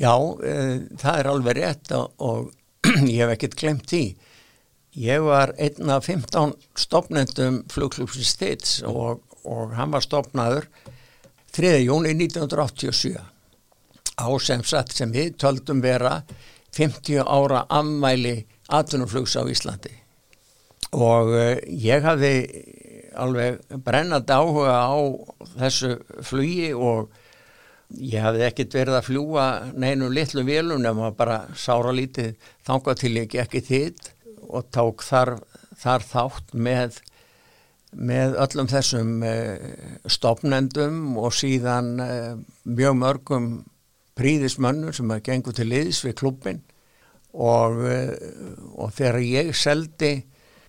Já, 0.00 0.14
e, 0.14 0.54
það 1.02 1.18
er 1.18 1.28
alveg 1.28 1.58
rétt 1.58 1.92
og, 1.98 2.14
og 2.24 2.52
ég 3.12 3.20
hef 3.20 3.34
ekkert 3.34 3.58
glemt 3.60 3.90
því 3.90 4.04
ég 4.94 5.22
var 5.26 5.54
einn 5.58 5.90
af 5.90 6.06
15 6.06 6.54
stopnendum 6.78 7.62
flugklubsins 7.72 8.34
þitts 8.38 8.74
og, 8.86 9.22
og 9.42 9.74
hann 9.74 9.94
var 9.94 10.04
stopnaður 10.04 10.68
3. 11.54 11.76
júni 11.82 12.14
1987 12.14 13.16
á 14.14 14.28
sem 14.38 14.62
satt 14.62 14.94
sem 14.94 15.10
við 15.14 15.34
töldum 15.42 15.82
vera 15.82 16.20
50 16.74 17.26
ára 17.26 17.64
ammæli 17.70 18.44
atvinnuflugs 18.70 19.34
á 19.38 19.42
Íslandi 19.50 19.92
og 20.94 21.34
uh, 21.34 21.58
ég 21.66 22.06
hafði 22.06 22.34
alveg 23.18 23.60
brennandi 23.86 24.34
áhuga 24.34 24.78
á 24.90 24.98
þessu 25.58 25.94
flugi 26.26 26.72
og 26.74 27.10
ég 27.94 28.22
hafði 28.22 28.46
ekkert 28.48 28.74
verið 28.78 28.98
að 28.98 29.06
fljúa 29.10 29.46
neinu 29.74 30.08
litlu 30.10 30.42
vélum 30.46 30.82
nema 30.82 31.12
bara 31.14 31.44
sára 31.58 31.94
lítið 31.94 32.34
þanga 32.66 32.94
til 32.98 33.14
ég 33.18 33.38
ekki 33.44 33.62
þitt 33.62 34.13
og 34.48 34.68
tók 34.74 35.04
þar, 35.06 35.36
þar 35.80 36.06
þátt 36.10 36.54
með, 36.54 37.00
með 37.94 38.36
öllum 38.46 38.70
þessum 38.70 39.16
uh, 39.26 39.56
stopnendum 40.10 41.16
og 41.20 41.34
síðan 41.36 41.94
uh, 42.02 42.34
mjög 42.64 43.00
mörgum 43.00 43.48
príðismönnur 44.14 44.94
sem 44.94 45.10
að 45.10 45.24
gengu 45.26 45.54
til 45.54 45.66
liðs 45.72 46.04
við 46.06 46.18
klubbin 46.20 46.62
og, 47.34 47.80
og 48.78 48.92
þegar 48.94 49.16
ég 49.26 49.48
seldi 49.58 50.12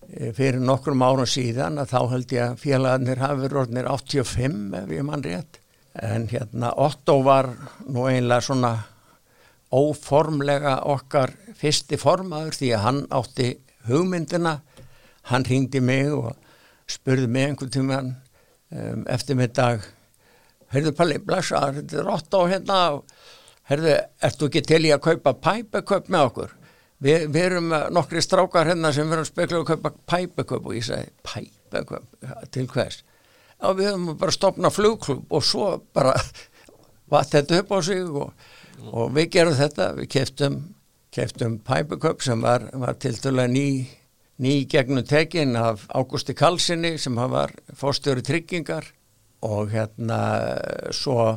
Eh, 0.06 0.30
fyrir 0.36 0.60
nokkrum 0.62 1.02
árum 1.02 1.26
síðan 1.26 1.80
að 1.82 1.90
þá 1.90 2.00
held 2.12 2.32
ég 2.34 2.42
að 2.44 2.60
félagarnir 2.62 3.22
hafi 3.22 3.42
verið 3.42 3.60
orðinir 3.62 3.88
85 3.90 4.76
ef 4.78 4.92
ég 4.94 5.06
mann 5.06 5.24
rétt. 5.24 5.58
En 5.96 6.28
hérna 6.30 6.70
Otto 6.78 7.16
var 7.26 7.48
nú 7.88 8.04
einlega 8.06 8.44
svona 8.44 8.72
óformlega 9.74 10.76
okkar 10.86 11.32
fyrsti 11.58 11.98
formaður 11.98 12.54
því 12.54 12.70
að 12.76 12.84
hann 12.84 13.00
átti 13.18 13.48
hugmyndina. 13.88 14.58
Hann 15.30 15.46
ringdi 15.46 15.80
mig 15.82 16.12
og 16.14 16.34
spurði 16.90 17.26
mig 17.30 17.50
einhvern 17.50 17.72
tíman 17.74 18.12
um, 18.70 19.06
eftir 19.10 19.38
middag 19.38 19.84
heyrðu 20.74 20.92
Palli, 20.96 21.18
blessaður, 21.22 21.80
þetta 21.80 21.98
er 22.00 22.12
Otto 22.12 22.44
hérna 22.50 22.78
heyrðu, 23.70 23.96
ertu 24.28 24.48
ekki 24.50 24.62
til 24.66 24.82
í 24.88 24.92
að 24.94 25.04
kaupa 25.08 25.34
pæpeköp 25.46 26.10
með 26.12 26.30
okkur? 26.30 26.54
Vi, 27.02 27.14
við 27.28 27.42
erum 27.42 27.74
nokkri 27.92 28.22
strákar 28.24 28.70
hérna 28.70 28.92
sem 28.94 29.08
verðum 29.10 29.28
spekla 29.28 29.60
að 29.60 29.70
kaupa 29.72 29.92
pæpeköp 30.08 30.66
og 30.66 30.76
ég 30.78 30.86
segi 30.86 31.10
pæpeköp, 31.26 32.06
til 32.54 32.68
hvers? 32.72 33.02
Já 33.56 33.72
við 33.72 33.90
höfum 33.90 34.16
bara 34.20 34.34
stopnað 34.34 34.76
flugklub 34.76 35.32
og 35.32 35.44
svo 35.44 35.68
bara 35.96 36.14
vatt 37.12 37.34
þetta 37.34 37.62
upp 37.62 37.76
á 37.76 37.78
sig 37.84 38.02
og, 38.04 38.32
og 38.90 39.12
við 39.16 39.30
gerum 39.36 39.56
þetta, 39.56 39.92
við 40.00 40.10
keftum 40.16 40.58
keftum 41.16 41.58
pæpeköp 41.64 42.20
sem 42.24 42.42
var, 42.44 42.68
var 42.76 42.98
til 43.00 43.16
dæla 43.16 43.46
ný, 43.48 43.86
ný 44.38 44.66
gegnum 44.68 45.04
tekin 45.04 45.56
af 45.56 45.86
Ágústi 45.88 46.34
Kalsinni 46.36 46.98
sem 46.98 47.16
var 47.16 47.54
fórstjóri 47.72 48.22
tryggingar 48.22 48.84
og 49.42 49.70
hérna 49.72 50.20
svo 50.92 51.36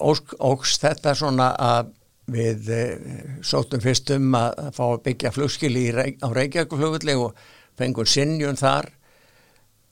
ósk, 0.00 0.34
ógst 0.38 0.84
þetta 0.84 1.14
svona 1.18 1.52
að 1.58 1.94
við 2.28 2.68
eh, 2.74 3.14
sóttum 3.44 3.80
fyrst 3.82 4.12
um 4.14 4.34
að, 4.36 4.68
fá 4.76 4.84
að 4.86 5.02
byggja 5.06 5.32
flugskili 5.32 5.86
á 5.96 6.28
Reykjavíkflugulli 6.28 7.16
og 7.16 7.38
fengum 7.78 8.08
sinnjun 8.08 8.58
þar 8.60 8.90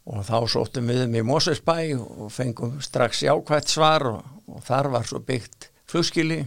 og 0.06 0.22
þá 0.28 0.36
sóttum 0.52 0.92
við 0.92 1.06
um 1.06 1.16
í 1.16 1.24
Mósesbæ 1.26 1.78
og 1.96 2.28
fengum 2.32 2.76
strax 2.84 3.24
jákvægt 3.26 3.72
svar 3.72 4.04
og, 4.10 4.20
og 4.52 4.62
þar 4.66 4.92
var 4.92 5.08
svo 5.08 5.22
byggt 5.24 5.70
flugskili 5.88 6.44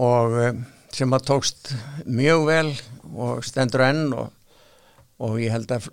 og 0.00 0.38
eh, 0.40 0.60
sem 0.92 1.12
að 1.12 1.26
tókst 1.30 1.72
mjög 2.06 2.46
vel 2.48 2.70
og 3.12 3.44
stendur 3.44 3.84
enn 3.86 4.12
og, 4.16 4.28
og 5.22 5.40
ég 5.40 5.52
held 5.54 5.72
að 5.72 5.88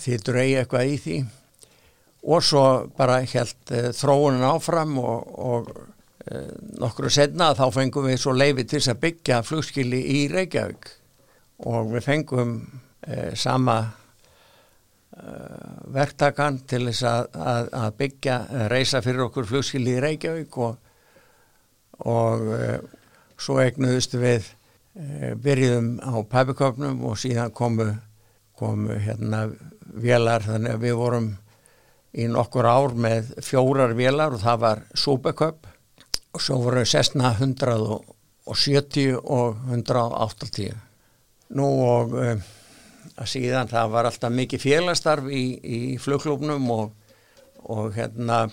þið 0.00 0.26
dreyja 0.26 0.64
eitthvað 0.64 0.90
í 0.90 0.98
því. 1.04 1.20
Og 2.30 2.44
svo 2.44 2.64
bara 2.98 3.22
held 3.24 3.72
uh, 3.72 3.88
þróunin 3.96 4.44
áfram 4.44 4.98
og, 5.00 5.30
og 5.40 5.70
Eh, 6.28 6.50
nokkru 6.76 7.08
setna 7.08 7.54
þá 7.56 7.64
fengum 7.72 8.04
við 8.10 8.18
svo 8.20 8.34
leiði 8.36 8.66
til 8.68 8.80
að 8.92 8.98
byggja 9.04 9.40
flugskili 9.46 10.00
í 10.14 10.18
Reykjavík. 10.28 10.90
Og 11.70 11.94
við 11.94 12.04
fengum 12.04 12.52
eh, 13.06 13.32
sama 13.40 13.78
eh, 15.16 15.72
verktakan 15.96 16.60
til 16.68 16.84
þess 16.90 17.06
að, 17.08 17.26
að, 17.54 17.70
að 17.80 17.96
byggja, 18.02 18.36
reysa 18.72 19.00
fyrir 19.04 19.26
okkur 19.26 19.48
flugskili 19.48 19.96
í 19.96 20.02
Reykjavík 20.04 20.60
og, 20.60 20.76
og 22.04 22.46
eh, 22.58 22.78
svo 23.40 23.58
egnuðustu 23.62 24.20
við 24.20 24.46
eh, 24.46 25.32
byrjuðum 25.40 25.90
á 26.04 26.12
pæpiköpnum 26.30 27.04
og 27.08 27.18
síðan 27.20 27.54
komu, 27.56 27.88
komu 28.58 28.98
hérna 29.00 29.46
vélar. 29.80 30.44
Þannig 30.46 30.76
að 30.76 30.84
við 30.84 30.96
vorum 31.00 31.30
í 32.10 32.26
nokkur 32.30 32.66
ár 32.66 32.96
með 32.98 33.34
fjórar 33.46 33.94
vélar 33.98 34.34
og 34.34 34.42
það 34.42 34.62
var 34.64 34.86
súpeköp 34.98 35.68
og 36.34 36.42
svo 36.42 36.60
voru 36.64 36.84
sessna 36.86 37.34
170 37.38 39.18
og 39.20 39.60
180 39.70 40.74
nú 41.58 41.68
og 41.82 42.16
að 43.20 43.28
síðan 43.28 43.70
það 43.70 43.92
var 43.94 44.08
alltaf 44.08 44.34
mikið 44.34 44.64
félagstarf 44.64 45.30
í, 45.34 45.44
í 45.60 45.80
flugklubnum 46.02 46.66
og, 46.74 46.92
og 47.66 47.94
hérna 47.96 48.44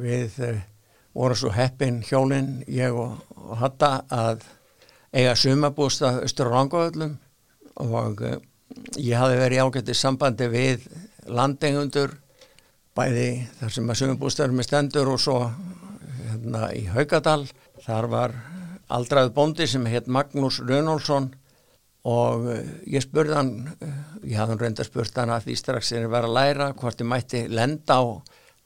við 0.00 0.38
vorum 1.14 1.38
svo 1.38 1.52
heppin 1.54 2.00
hjólinn 2.06 2.60
ég 2.70 2.94
og, 2.94 3.18
og 3.36 3.58
Hatta 3.60 3.92
að 4.10 4.44
eiga 5.12 5.34
sumabústa 5.34 6.20
Östur 6.24 6.50
og 6.50 6.56
Rangavöllum 6.56 7.16
og 7.82 8.22
uh, 8.22 8.36
ég 8.96 9.18
hafi 9.18 9.38
verið 9.40 9.64
ágættið 9.64 9.98
sambandi 9.98 10.50
við 10.52 10.86
landengundur 11.30 12.14
bæði 12.96 13.46
þar 13.58 13.74
sem 13.74 13.90
að 13.90 14.00
sumabústarum 14.02 14.62
er 14.62 14.68
stendur 14.68 15.10
og 15.10 15.20
svo 15.22 15.40
hérna 16.30 16.70
í 16.76 16.86
Haugadal 16.90 17.42
þar 17.84 18.10
var 18.10 18.36
aldrað 18.90 19.32
bondi 19.34 19.66
sem 19.70 19.86
heit 19.86 20.10
Magnús 20.10 20.60
Rönólfsson 20.66 21.30
og 22.10 22.46
eh, 22.50 22.68
ég 22.96 23.04
spurði 23.04 23.36
hann 23.36 23.52
eh, 23.76 23.96
ég 24.32 24.38
hafði 24.40 24.54
hann 24.54 24.62
reynda 24.62 24.86
spurt 24.86 25.18
hann 25.20 25.32
að 25.34 25.48
því 25.48 25.56
strax 25.60 25.92
er 25.92 26.06
að 26.06 26.14
vera 26.14 26.30
að 26.30 26.36
læra 26.38 26.70
hvort 26.78 27.02
ég 27.02 27.10
mætti 27.10 27.42
lenda 27.50 27.98
á 28.00 28.04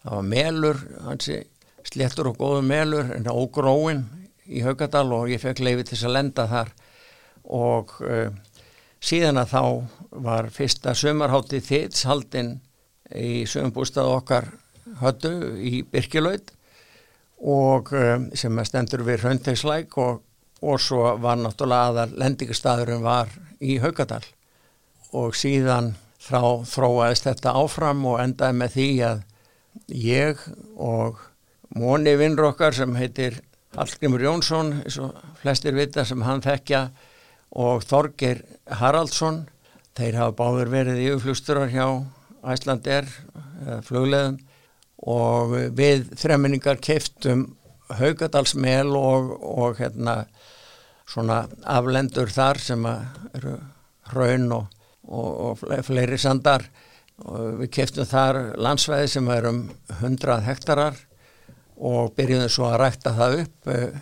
það 0.05 0.17
var 0.17 0.29
melur 0.31 0.81
hansi 1.09 1.41
sléttur 1.85 2.31
og 2.33 2.41
góður 2.41 2.67
melur 2.67 3.13
en 3.15 3.29
ógróin 3.31 4.05
í 4.45 4.63
Haugadal 4.65 5.07
og 5.17 5.31
ég 5.33 5.43
fekk 5.43 5.63
leiði 5.65 5.87
til 5.91 6.01
að 6.05 6.17
lenda 6.19 6.49
þar. 6.51 6.75
Og 7.45 7.95
uh, 8.05 8.29
síðan 9.05 9.41
að 9.43 9.55
þá 9.55 9.63
var 10.25 10.51
fyrsta 10.55 10.95
sömarhátti 10.97 11.61
þittshaldin 11.65 12.59
í 13.15 13.45
sögumbústað 13.49 14.13
okkar 14.15 14.53
höttu 15.01 15.33
í 15.61 15.83
Birkilaut 15.89 16.55
og 17.45 17.93
um, 17.93 18.31
sem 18.37 18.63
stendur 18.65 19.05
við 19.05 19.25
Hrauntegslæk 19.25 19.99
og, 20.01 20.23
og 20.65 20.81
svo 20.81 21.17
var 21.21 21.37
náttúrulega 21.41 21.91
aðal 21.91 22.17
lendingastæðurinn 22.23 23.05
var 23.05 23.33
í 23.61 23.77
Haugadal 23.83 24.25
og 25.15 25.37
síðan 25.39 25.93
þá 26.25 26.65
þróaðist 26.69 27.29
þetta 27.29 27.55
áfram 27.61 28.05
og 28.09 28.21
endaði 28.23 28.59
með 28.59 28.77
því 28.79 28.89
að, 29.11 29.23
ég 29.91 30.41
og 30.81 31.21
Móni 31.75 32.13
vinnur 32.15 32.53
okkar 32.53 32.71
sem 32.77 32.93
heitir 32.95 33.41
Hallgrimur 33.75 34.23
Jónsson, 34.23 34.69
eins 34.85 34.95
og 35.03 35.17
flestir 35.41 35.75
vita 35.75 36.05
sem 36.07 36.21
hann 36.23 36.43
þekkja 36.45 36.85
og 37.59 37.83
Þorgir 37.83 38.45
Haraldsson, 38.79 39.41
þeir 39.99 40.21
hafa 40.21 40.37
báður 40.39 40.69
verið 40.71 41.01
í 41.03 41.09
uflusturar 41.17 41.73
hjá 41.73 41.89
Æslander, 42.53 43.09
flugleðum 43.89 44.37
og 45.11 45.57
við 45.75 46.13
þreminningar 46.21 46.79
keiftum 46.79 47.43
Haugadalsmel 47.99 48.95
og, 48.95 49.33
og 49.43 49.81
hérna 49.81 50.15
svona 51.11 51.41
aflendur 51.67 52.31
þar 52.31 52.61
sem 52.63 52.87
eru 52.87 53.57
hraun 54.13 54.47
og, 54.61 54.71
og, 55.11 55.59
og 55.59 55.83
fleiri 55.89 56.21
sandar. 56.23 56.69
Og 57.27 57.59
við 57.65 57.73
keiftum 57.81 58.07
þar 58.07 58.41
landsvæði 58.63 59.11
sem 59.17 59.29
er 59.35 59.51
um 59.51 59.61
100 59.99 60.39
hektarar 60.47 61.03
og 61.77 62.15
byrjuðum 62.17 62.53
svo 62.53 62.69
að 62.71 62.81
rækta 62.85 63.15
það 63.17 63.39
upp 63.43 63.71
eh, 63.75 64.01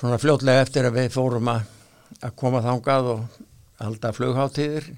svona 0.00 0.18
fljótlega 0.20 0.64
eftir 0.64 0.88
að 0.88 0.98
við 1.00 1.12
fórum 1.14 1.50
að, 1.52 1.66
að 2.24 2.36
koma 2.40 2.62
þángað 2.64 3.10
og 3.14 3.40
halda 3.80 4.12
flugháttíðir 4.16 4.92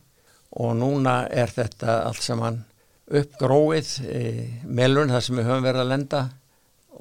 og 0.62 0.76
núna 0.76 1.22
er 1.32 1.50
þetta 1.50 2.02
allt 2.06 2.22
saman 2.22 2.60
uppgróið 3.12 3.90
e, 4.06 4.22
melun 4.64 5.12
þar 5.12 5.24
sem 5.24 5.38
við 5.38 5.48
höfum 5.48 5.66
verið 5.66 5.82
að 5.82 5.92
lenda. 5.92 6.22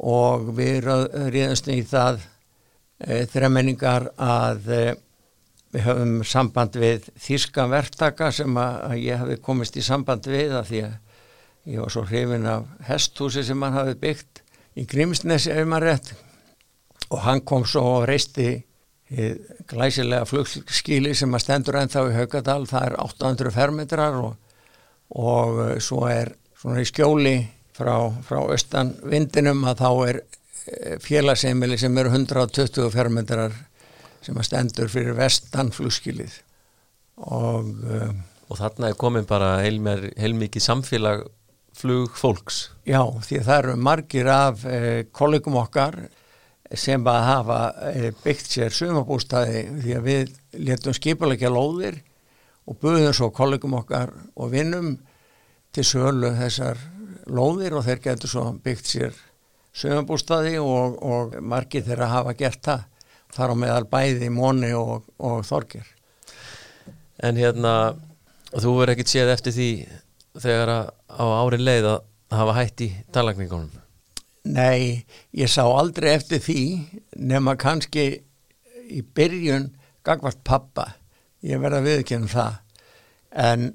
Og 0.01 0.51
við 0.57 0.87
ríðumst 1.33 1.69
í 1.71 1.81
það 1.87 2.21
e, 2.23 3.23
þremenningar 3.31 4.09
að 4.17 4.71
e, 4.71 4.81
við 5.71 5.85
höfum 5.87 6.15
samband 6.27 6.75
við 6.79 7.07
þíska 7.21 7.67
verktaka 7.71 8.31
sem 8.35 8.57
að, 8.59 8.97
ég 9.03 9.21
hafi 9.21 9.39
komist 9.43 9.77
í 9.79 9.85
samband 9.85 10.27
við 10.31 10.55
að 10.57 10.71
því 10.71 10.83
að 10.87 10.97
ég 11.71 11.83
var 11.83 11.93
svo 11.93 12.05
hrifin 12.09 12.49
af 12.49 12.87
hesthúsi 12.87 13.43
sem 13.45 13.61
hann 13.61 13.77
hafi 13.77 13.95
byggt 14.01 14.40
í 14.77 14.85
Grímsnesi 14.87 15.51
ef 15.53 15.67
maður 15.67 15.87
rétt. 15.89 16.11
Og 17.11 17.23
hann 17.25 17.41
kom 17.47 17.65
svo 17.67 17.83
og 17.97 18.05
reisti 18.09 18.61
glæsilega 19.67 20.25
flugskíli 20.25 21.11
sem 21.17 21.33
að 21.35 21.43
stendur 21.43 21.77
ennþá 21.81 22.05
í 22.07 22.13
Haugadal 22.15 22.61
það 22.69 22.85
er 22.87 22.93
800 23.03 23.51
fermetrar 23.51 24.19
og, 24.21 24.37
og 25.19 25.59
eh, 25.65 25.79
svo 25.83 26.05
er 26.07 26.31
svona 26.55 26.79
í 26.79 26.87
skjóli 26.87 27.35
frá, 27.75 28.07
frá 28.23 28.39
austan 28.45 28.93
vindinum 29.03 29.65
að 29.67 29.83
þá 29.83 29.89
er 30.07 30.21
eh, 30.21 30.95
félagseimili 31.03 31.79
sem 31.81 31.97
eru 31.99 32.13
120 32.13 32.87
fermetrar 32.93 33.57
sem 34.23 34.37
að 34.37 34.47
stendur 34.47 34.91
fyrir 34.93 35.17
vestan 35.17 35.73
flugskílið 35.75 36.39
og 37.27 37.67
um, 37.67 38.21
og 38.51 38.59
þarna 38.59 38.89
er 38.91 38.97
komin 38.99 39.27
bara 39.27 39.61
heilmikið 39.63 40.63
samfélag 40.63 41.21
flug 41.77 42.17
fólks? 42.19 42.63
Já, 42.87 43.01
því 43.23 43.41
það 43.45 43.57
eru 43.57 43.75
margir 43.79 44.29
af 44.31 44.65
eh, 44.65 45.05
kollegum 45.11 45.57
okkar 45.61 45.97
sem 46.77 47.03
að 47.07 47.25
hafa 47.27 47.59
eh, 47.91 48.09
byggt 48.23 48.55
sér 48.55 48.75
sumabústaði 48.75 49.65
því 49.81 49.97
að 49.97 50.07
við 50.07 50.35
letum 50.69 50.95
skipulegja 50.95 51.51
lóðir 51.51 51.99
og 52.69 52.77
buðum 52.81 53.15
svo 53.15 53.31
kollegum 53.35 53.75
okkar 53.79 54.13
og 54.35 54.53
vinnum 54.53 54.93
til 55.71 55.87
sölu 55.87 56.33
þessar 56.37 56.79
lóðir 57.31 57.75
og 57.77 57.85
þeir 57.87 58.03
getur 58.05 58.31
svo 58.31 58.45
byggt 58.63 58.93
sér 58.93 59.19
sumabústaði 59.75 60.57
og, 60.59 60.97
og 60.99 61.35
margir 61.41 61.85
þeirra 61.85 62.11
hafa 62.11 62.35
gert 62.37 62.63
það 62.65 62.87
þar 63.31 63.53
á 63.53 63.55
meðal 63.55 63.87
bæði 63.87 64.29
Móni 64.33 64.71
og, 64.75 65.05
og 65.23 65.43
Þorgir. 65.47 65.87
En 67.23 67.37
hérna, 67.39 67.93
þú 68.51 68.75
verður 68.79 68.95
ekkit 68.95 69.13
séð 69.13 69.31
eftir 69.35 69.55
því 69.55 69.69
þegar 70.41 70.73
á 71.11 71.25
árin 71.41 71.65
leið 71.67 71.89
að 71.91 71.99
hafa 72.37 72.57
hætt 72.59 72.83
í 72.85 72.89
talagningunum? 73.13 73.71
Nei, 74.51 75.05
ég 75.37 75.51
sá 75.51 75.63
aldrei 75.67 76.15
eftir 76.15 76.41
því 76.41 76.61
nema 77.19 77.57
kannski 77.59 78.07
í 78.91 79.03
byrjun 79.15 79.69
gagvart 80.03 80.41
pappa 80.47 80.87
ég 81.45 81.61
verða 81.61 81.81
viðkynum 81.85 82.29
það. 82.31 82.57
En, 83.31 83.67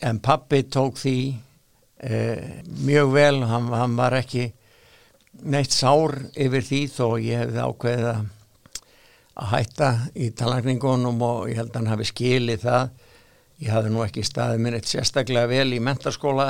en 0.00 0.20
pappi 0.24 0.62
tók 0.72 0.98
því 1.00 1.16
eh, 2.04 2.60
mjög 2.84 3.14
vel. 3.16 3.42
Hann, 3.48 3.70
hann 3.72 3.96
var 3.98 4.16
ekki 4.20 4.50
neitt 5.42 5.74
sár 5.74 6.18
yfir 6.32 6.64
því 6.66 6.82
þó 6.92 7.06
ég 7.22 7.44
hefði 7.44 7.66
ákveðið 7.66 8.10
að 8.12 9.50
hætta 9.52 9.90
í 10.20 10.28
talagningunum 10.36 11.22
og 11.24 11.48
ég 11.50 11.58
held 11.60 11.72
að 11.72 11.80
hann 11.80 11.92
hafi 11.94 12.08
skilið 12.10 12.66
það 12.66 12.90
ég 13.62 13.70
hafði 13.70 13.92
nú 13.94 14.02
ekki 14.02 14.24
staðið 14.26 14.62
minn 14.64 14.76
eitt 14.78 14.90
sérstaklega 14.90 15.50
vel 15.50 15.74
í 15.76 15.80
mentarskóla 15.82 16.48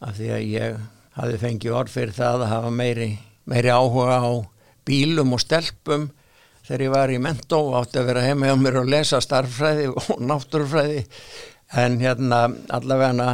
af 0.00 0.16
því 0.16 0.30
að 0.32 0.46
ég 0.48 0.78
hafði 1.16 1.40
fengið 1.40 1.76
orð 1.76 1.92
fyrir 1.92 2.14
það 2.16 2.44
að 2.44 2.52
hafa 2.52 2.70
meiri, 2.72 3.10
meiri 3.48 3.72
áhuga 3.72 4.20
á 4.20 4.32
bílum 4.86 5.34
og 5.36 5.42
stelpum 5.42 6.08
þegar 6.66 6.84
ég 6.86 6.94
var 6.94 7.12
í 7.12 7.20
mentó 7.22 7.60
átti 7.78 8.00
að 8.00 8.08
vera 8.10 8.24
heima 8.24 8.50
hjá 8.50 8.56
mér 8.60 8.80
og 8.82 8.90
lesa 8.90 9.20
starffræði 9.22 9.90
og 9.92 10.22
náttúrufræði. 10.22 11.04
En 11.76 11.98
hérna 12.00 12.46
allavega 12.74 13.30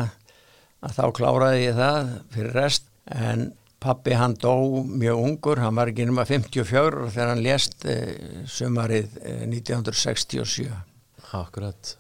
að 0.83 0.95
þá 0.97 1.05
kláraði 1.17 1.67
ég 1.67 1.79
það 1.79 2.13
fyrir 2.35 2.57
rest. 2.59 2.87
En 3.13 3.51
pappi 3.83 4.15
hann 4.17 4.37
dó 4.39 4.55
mjög 4.87 5.25
ungur, 5.27 5.63
hann 5.63 5.75
var 5.75 5.91
ekki 5.91 6.07
nema 6.07 6.27
54 6.29 7.09
þegar 7.11 7.33
hann 7.33 7.43
lést 7.43 7.89
eh, 7.91 8.45
sumarið 8.47 9.19
eh, 9.25 9.43
1967 9.49 10.71
Akkurat 11.33 11.97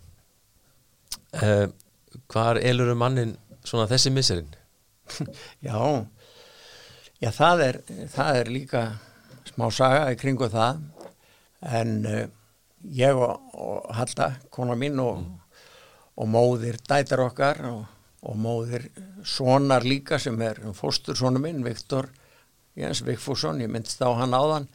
Uh, 1.32 1.70
hvar 2.28 2.60
elur 2.60 2.92
um 2.92 2.98
mannin 3.00 3.36
svona 3.64 3.88
þessi 3.88 4.12
miserinn? 4.12 4.50
já, 5.66 5.78
já 7.22 7.30
það, 7.32 7.62
er, 7.68 7.78
það 8.12 8.40
er 8.40 8.50
líka 8.52 8.82
smá 9.48 9.68
saga 9.72 10.10
í 10.12 10.18
kringu 10.20 10.48
það 10.52 10.82
en 11.80 11.94
uh, 12.04 12.26
ég 12.84 13.16
og, 13.16 13.48
og 13.56 13.88
Halla, 13.96 14.32
kona 14.52 14.76
mín 14.78 15.00
og, 15.00 15.22
mm. 15.22 15.64
og 16.20 16.30
móðir 16.34 16.80
dætar 16.88 17.24
okkar 17.24 17.62
og, 17.70 17.82
og 18.28 18.38
móðir 18.38 18.88
sonar 19.24 19.86
líka 19.88 20.20
sem 20.20 20.36
er 20.44 20.60
fóstur 20.76 21.16
sonu 21.18 21.40
minn, 21.42 21.64
Viktor 21.64 22.10
Jens 22.78 23.02
Vikfússon, 23.04 23.60
ég 23.60 23.72
myndist 23.72 24.00
á 24.00 24.08
hann 24.16 24.36
áðan 24.36 24.68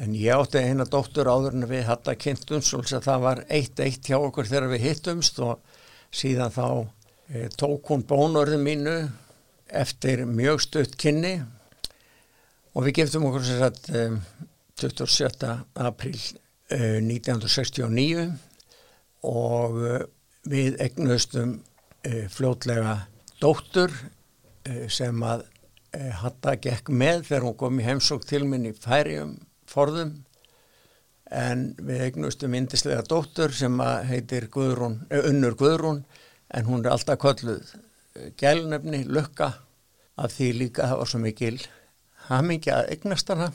en 0.00 0.14
ég 0.16 0.32
átti 0.34 0.62
eina 0.62 0.86
dóttur 0.88 1.28
áður 1.28 1.58
en 1.58 1.68
við 1.70 1.86
Halla 1.90 2.14
kynntumst 2.18 2.74
og 2.78 2.88
það 2.88 3.22
var 3.26 3.44
eitt 3.52 3.80
eitt 3.82 4.08
hjá 4.08 4.18
okkur 4.18 4.48
þegar 4.48 4.70
við 4.72 4.86
hittumst 4.88 5.38
og 5.44 5.60
síðan 6.12 6.52
þá 6.52 6.66
e, 7.32 7.48
tók 7.58 7.90
hún 7.90 8.04
bónörðu 8.08 8.58
mínu 8.62 8.96
eftir 9.72 10.24
mjög 10.28 10.62
stutt 10.66 10.96
kynni 11.00 11.38
og 12.72 12.86
við 12.86 12.96
geftum 13.00 13.28
okkur 13.30 13.46
sér 13.48 13.66
að 13.68 13.92
e, 13.92 14.06
27. 14.82 15.52
april 15.86 16.16
e, 16.72 17.00
1969 17.00 18.26
og 19.28 19.78
við 20.50 20.80
egnustum 20.82 21.60
fljótlega 22.34 22.96
dóttur 23.38 23.92
sem 24.90 25.20
að 25.22 25.44
hatta 26.18 26.56
gekk 26.58 26.90
með 26.90 27.28
þegar 27.28 27.44
hún 27.46 27.54
kom 27.60 27.78
í 27.78 27.84
heimsók 27.86 28.26
til 28.26 28.40
minn 28.50 28.66
í 28.66 28.72
færium 28.74 29.36
forðum 29.70 30.16
en 31.32 31.64
við 31.80 32.06
eignustum 32.06 32.54
indislega 32.56 33.04
dóttur 33.08 33.54
sem 33.56 33.78
heitir 34.08 34.48
Guðrún, 34.52 35.00
eh, 35.10 35.22
Unnur 35.30 35.56
Guðrún 35.56 36.02
en 36.52 36.66
hún 36.68 36.84
er 36.84 36.92
alltaf 36.92 37.18
kolluð 37.18 37.72
eh, 38.16 38.32
gælnefni, 38.36 39.04
lukka 39.08 39.52
af 40.16 40.34
því 40.34 40.50
líka 40.58 40.90
það 40.90 41.00
var 41.00 41.10
svo 41.10 41.22
mikil 41.22 41.56
hamingi 42.28 42.70
að 42.70 42.90
eignast 42.94 43.32
hana. 43.32 43.48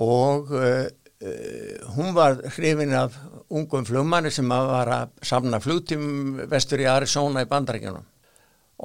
Og 0.00 0.48
uh, 0.56 0.86
uh, 0.88 1.90
hún 1.94 2.14
var 2.16 2.38
hrifin 2.56 2.94
af 2.96 3.18
ungum 3.52 3.84
flugmanni 3.84 4.32
sem 4.32 4.48
var 4.48 4.88
að 4.88 5.12
samna 5.28 5.60
flugtím 5.60 6.40
vestur 6.48 6.80
í 6.80 6.88
Arizona 6.88 7.44
í 7.44 7.50
bandarækjunum 7.50 8.06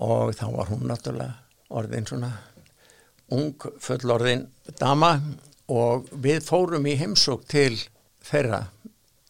og 0.04 0.36
þá 0.36 0.46
var 0.52 0.72
hún 0.74 0.84
náttúrulega 0.90 1.38
orðin 1.72 2.08
svona 2.10 2.34
ung 3.32 3.56
fullorðin 3.82 4.44
dama 4.80 5.16
og 5.72 6.10
við 6.12 6.44
fórum 6.46 6.86
í 6.86 6.96
heimsók 7.00 7.46
til 7.50 7.74
þeirra 8.26 8.66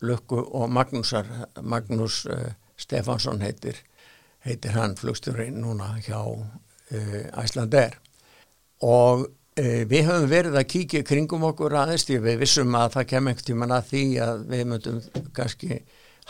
Lukku 0.05 0.41
og 0.41 0.69
Magnúsar 0.69 1.27
Magnús 1.63 2.25
uh, 2.27 2.51
Stefansson 2.77 3.41
heitir 3.43 3.79
heitir 4.45 4.75
hann 4.75 4.97
flugstjóri 4.99 5.47
núna 5.55 5.95
hjá 6.05 6.19
Æslander 7.41 7.95
og 8.85 9.23
uh, 9.25 9.83
við 9.87 10.09
höfum 10.09 10.27
verið 10.29 10.59
að 10.59 10.67
kíkja 10.73 11.05
kringum 11.07 11.47
okkur 11.47 11.77
aðeins 11.79 12.05
því 12.07 12.19
við 12.27 12.43
vissum 12.43 12.75
að 12.75 12.97
það 12.97 13.07
kem 13.13 13.31
ekkert 13.31 13.49
tíman 13.51 13.77
að 13.77 13.87
því 13.93 14.03
að 14.25 14.43
við 14.51 14.67
möndum 14.73 14.99
kannski 15.37 15.79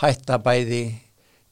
hætta 0.04 0.40
bæði 0.44 0.84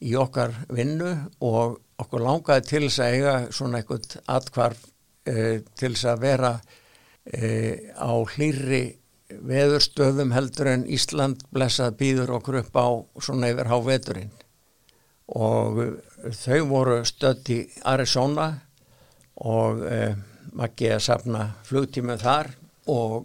í 0.04 0.16
okkar 0.20 0.54
vinnu 0.70 1.16
og 1.42 1.80
okkur 2.04 2.24
langaði 2.24 2.70
til 2.70 2.86
þess 2.86 3.02
að 3.02 3.18
eiga 3.18 3.36
svona 3.56 3.80
eitthvað 3.80 4.18
atkvarf 4.28 4.88
til 5.24 5.92
þess 5.94 6.08
að 6.12 6.24
vera 6.26 6.50
e, 7.26 7.94
á 7.96 8.12
hlýri 8.34 8.84
veðurstöðum 9.42 10.34
heldur 10.36 10.70
en 10.74 10.88
Ísland. 10.90 11.44
Blessað 11.54 11.98
býður 12.00 12.36
okkur 12.40 12.62
upp 12.62 12.76
á 12.78 12.88
svona 13.24 13.52
yfir 13.54 13.70
háveturinn. 13.72 14.34
Og 15.34 15.80
þau 16.36 16.60
voru 16.70 17.00
stödd 17.08 17.50
í 17.54 17.62
Arizona 17.90 18.52
og 19.44 19.86
eh, 19.88 20.14
Maggi 20.54 20.92
að 20.92 21.06
safna 21.08 21.46
flugtímið 21.66 22.26
þar. 22.26 22.52
Og 22.92 23.24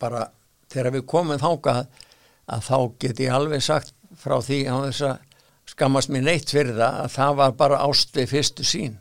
bara 0.00 0.28
þegar 0.72 0.96
við 0.96 1.06
komum 1.10 1.42
þákað 1.42 1.82
að 2.52 2.64
þá 2.68 2.78
get 3.02 3.20
ég 3.22 3.34
alveg 3.34 3.64
sagt 3.64 3.94
frá 4.18 4.38
því 4.44 4.62
á 4.70 4.76
þess 4.86 5.04
að 5.08 5.28
skammast 5.72 6.10
mér 6.12 6.26
neitt 6.26 6.52
fyrir 6.52 6.76
það 6.76 6.98
að 7.02 7.12
það 7.14 7.36
var 7.40 7.54
bara 7.60 7.82
ást 7.86 8.16
við 8.16 8.32
fyrstu 8.32 8.66
sín 8.66 8.96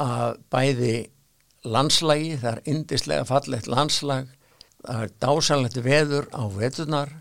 að 0.00 0.38
bæði 0.52 0.94
landslægi, 1.64 2.36
það 2.42 2.52
er 2.52 2.62
indislega 2.72 3.26
fallegt 3.28 3.68
landslag, 3.70 4.30
það 4.82 5.04
er 5.04 5.12
dásanlegt 5.22 5.82
veður 5.84 6.26
á 6.34 6.42
veturnar 6.50 7.12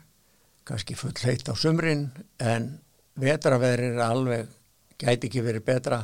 kannski 0.65 0.95
full 0.97 1.15
heitt 1.25 1.49
á 1.49 1.55
sumrin 1.57 2.07
en 2.39 2.71
vetraveður 3.19 3.85
er 3.91 4.03
alveg 4.05 4.51
gæti 5.01 5.29
ekki 5.29 5.43
verið 5.45 5.65
betra 5.67 6.01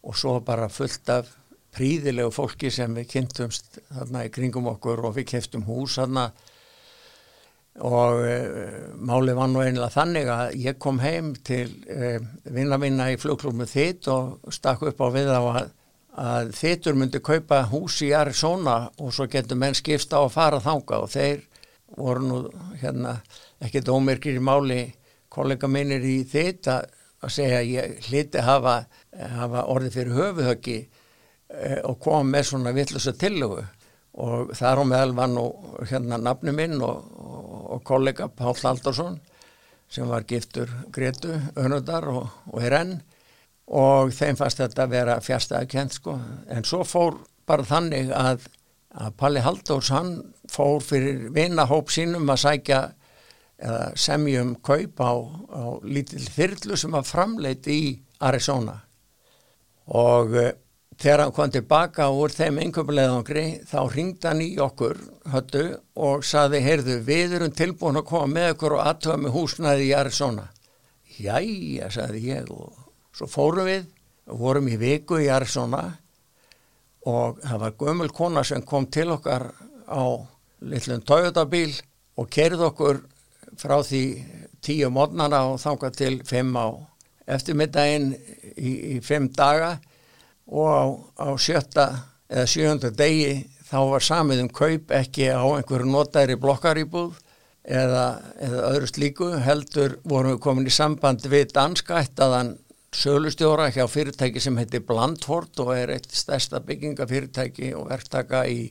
og 0.00 0.16
svo 0.16 0.38
bara 0.44 0.68
fullt 0.72 1.12
af 1.12 1.28
príðilegu 1.76 2.32
fólki 2.34 2.70
sem 2.72 2.94
við 2.96 3.10
kynntumst 3.14 3.78
þarna 3.90 4.24
í 4.26 4.32
kringum 4.34 4.70
okkur 4.72 5.04
og 5.06 5.18
við 5.18 5.28
keftum 5.34 5.66
hús 5.68 5.98
þarna. 6.00 6.30
Og 7.86 8.24
e, 8.26 8.38
máli 8.98 9.34
var 9.36 9.48
nú 9.52 9.60
einlega 9.62 9.92
þannig 9.94 10.30
að 10.34 10.56
ég 10.58 10.80
kom 10.82 10.98
heim 11.00 11.30
til 11.46 11.68
e, 11.86 12.16
vinna 12.50 12.80
vinna 12.82 13.06
í 13.12 13.18
flugklubmu 13.20 13.68
þitt 13.70 14.08
og 14.10 14.50
stakk 14.52 14.82
upp 14.90 15.04
á 15.06 15.08
við 15.14 15.30
á 15.30 15.38
að, 15.38 15.70
að 16.18 16.54
þittur 16.58 16.96
myndi 16.98 17.20
kaupa 17.22 17.62
hús 17.70 18.00
í 18.02 18.10
Arizona 18.16 18.90
og 18.98 19.12
svo 19.14 19.28
getur 19.30 19.58
menn 19.60 19.76
skipsta 19.78 20.18
á 20.18 20.26
að 20.26 20.34
fara 20.34 20.60
þanga 20.62 21.02
og 21.04 21.10
þeir 21.12 21.44
voru 21.96 22.24
nú 22.26 22.40
hérna 22.80 23.20
ekki 23.62 23.82
dómirkir 23.86 24.38
í 24.38 24.42
máli 24.42 24.80
kollega 25.30 25.68
minnir 25.70 26.04
í 26.06 26.22
þitt 26.28 26.70
að, 26.70 26.88
segja 27.28 27.60
ég 27.66 28.06
hliti 28.08 28.42
hafa, 28.42 28.80
hafa 29.12 29.66
orðið 29.70 29.96
fyrir 29.98 30.16
höfuhöggi 30.16 30.78
e, 30.80 31.74
og 31.84 31.98
kom 32.02 32.30
með 32.32 32.46
svona 32.50 32.72
vittlusa 32.72 33.12
tillögu. 33.12 33.60
Og 34.24 34.54
þar 34.56 34.80
á 34.80 34.84
meðal 34.88 35.12
var 35.14 35.28
nú 35.30 35.44
hérna 35.86 36.18
nafnu 36.18 36.54
minn 36.56 36.80
og, 36.82 37.04
og, 37.20 37.60
og 37.76 37.84
kollega 37.86 38.30
Pál 38.32 38.56
Haldarsson 38.56 39.20
sem 39.90 40.08
var 40.08 40.24
giftur 40.26 40.70
Gretu 40.94 41.36
Önudar 41.58 42.08
og, 42.10 42.26
og 42.50 42.64
er 42.64 42.78
enn 42.80 42.96
og 43.70 44.14
þeim 44.14 44.38
fannst 44.38 44.62
þetta 44.62 44.86
að 44.86 44.94
vera 44.96 45.18
fjärstaðakent 45.22 45.98
sko 45.98 46.16
en 46.50 46.66
svo 46.66 46.82
fór 46.86 47.20
bara 47.46 47.66
þannig 47.66 48.10
að, 48.14 48.48
að 48.98 49.12
Palli 49.20 49.42
Halldórs 49.44 49.92
hann 49.94 50.14
fór 50.50 50.82
fyrir 50.82 51.28
vinahóp 51.34 51.92
sínum 51.94 52.30
að 52.30 52.42
sækja 52.44 52.80
semjum 53.98 54.54
kaup 54.64 55.02
á, 55.04 55.12
á 55.52 55.64
lítil 55.84 56.22
þyrlu 56.24 56.78
sem 56.80 56.94
var 56.96 57.04
framleitt 57.04 57.68
í 57.68 58.00
Arizona 58.24 58.78
og 59.92 60.32
þegar 61.00 61.24
hann 61.24 61.34
kom 61.36 61.52
tilbaka 61.52 62.08
úr 62.12 62.32
þeim 62.34 62.60
einhverjulegðangri 62.64 63.44
þá 63.68 63.78
ringd 63.94 64.26
hann 64.28 64.42
í 64.44 64.50
okkur 64.60 64.98
höttu 65.32 65.64
og 65.96 66.24
saði, 66.26 66.60
heyrðu, 66.64 67.00
við 67.06 67.36
erum 67.38 67.54
tilbúin 67.56 68.00
að 68.00 68.08
koma 68.12 68.32
með 68.34 68.54
okkur 68.54 68.76
og 68.76 68.84
aðtöða 68.86 69.20
með 69.24 69.34
húsnaði 69.36 69.88
í 69.88 69.94
Arizona. 69.96 70.46
Jæja, 71.20 71.90
saði 71.92 72.22
ég 72.30 72.52
og 72.52 72.79
svo 73.14 73.28
fórum 73.30 73.68
við 73.68 73.86
og 74.30 74.40
vorum 74.40 74.68
í 74.70 74.78
viku 74.80 75.18
í 75.20 75.30
Arizona 75.32 75.84
og 77.10 77.40
það 77.42 77.62
var 77.64 77.78
gömul 77.80 78.10
kona 78.12 78.44
sem 78.44 78.62
kom 78.62 78.86
til 78.92 79.08
okkar 79.14 79.48
á 79.88 80.04
litlum 80.60 81.02
Toyota 81.02 81.46
bíl 81.48 81.72
og 82.20 82.28
kerði 82.30 82.66
okkur 82.68 83.00
frá 83.58 83.80
því 83.84 84.04
tíu 84.64 84.90
mótnana 84.92 85.46
og 85.50 85.60
þangað 85.62 85.96
til 85.96 86.14
fimm 86.28 86.56
á 86.56 86.68
eftirmiddaginn 87.30 88.12
í, 88.56 88.70
í 88.94 89.00
fimm 89.04 89.30
daga. 89.36 89.78
Og 90.50 90.68
á, 90.68 90.84
á 91.26 91.28
sjötta 91.38 91.86
eða 92.30 92.46
sjönda 92.50 92.90
degi 92.94 93.44
þá 93.70 93.78
var 93.92 94.04
samið 94.04 94.44
um 94.44 94.52
kaup 94.54 94.94
ekki 94.94 95.30
á 95.30 95.42
einhverju 95.46 95.90
notæri 95.90 96.36
blokkarýbúð 96.42 97.18
eða, 97.62 98.06
eða 98.42 98.64
öðru 98.72 98.88
slíku 98.90 99.30
heldur 99.44 99.98
vorum 100.02 100.34
við 100.34 100.42
komin 100.42 100.66
í 100.66 100.74
samband 100.74 101.26
við 101.30 101.52
danska 101.54 102.00
ættaðan 102.02 102.56
sölustjóra 102.96 103.70
hjá 103.70 103.86
fyrirtæki 103.88 104.42
sem 104.42 104.56
heitir 104.58 104.84
Blandford 104.86 105.60
og 105.62 105.74
er 105.76 105.94
eitt 105.96 106.10
stærsta 106.14 106.60
byggingafyrirtæki 106.66 107.72
og 107.78 107.90
verktaka 107.90 108.44
í 108.50 108.64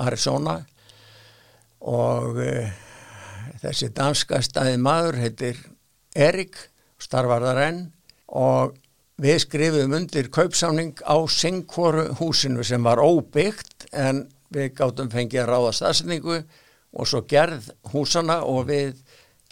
Arizona. 0.00 0.60
Og 1.80 2.40
e, 2.40 2.54
þessi 3.62 3.90
danska 3.96 4.40
stæði 4.44 4.78
maður 4.80 5.20
heitir 5.24 5.64
Erik 6.16 6.56
starfarðar 7.00 7.64
enn. 7.68 7.82
Og 8.36 8.76
Við 9.20 9.36
skrifum 9.42 9.92
undir 9.92 10.30
kaupsáning 10.32 10.94
á 11.04 11.20
Sengkóru 11.28 12.06
húsinu 12.16 12.62
sem 12.64 12.80
var 12.80 13.02
óbyggt 13.04 13.84
en 13.92 14.22
við 14.48 14.70
gáttum 14.78 15.10
fengið 15.12 15.42
að 15.42 15.50
ráða 15.50 15.72
staðsendingu 15.76 16.38
og 16.96 17.08
svo 17.10 17.20
gerð 17.28 17.68
húsana 17.92 18.38
og 18.48 18.70
við 18.70 19.02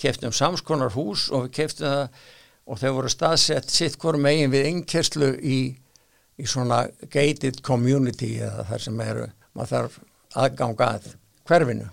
keftum 0.01 0.33
samskonar 0.33 0.95
hús 0.95 1.27
og 1.29 1.51
við 1.51 1.53
keftum 1.59 1.85
það 1.91 2.23
og 2.69 2.81
þau 2.81 2.91
voru 2.99 3.13
staðsett 3.13 3.73
sitt 3.73 3.97
hvort 4.01 4.21
megin 4.21 4.53
við 4.53 4.69
yngkerslu 4.73 5.33
í, 5.41 5.59
í 6.37 6.49
svona 6.49 6.85
gated 7.13 7.63
community 7.65 8.37
eða 8.45 8.67
þar 8.69 8.85
sem 8.85 9.01
eru, 9.05 9.29
maður 9.57 9.75
þarf 9.75 9.99
aðganga 10.45 10.91
að 10.99 11.11
hverfinu. 11.49 11.91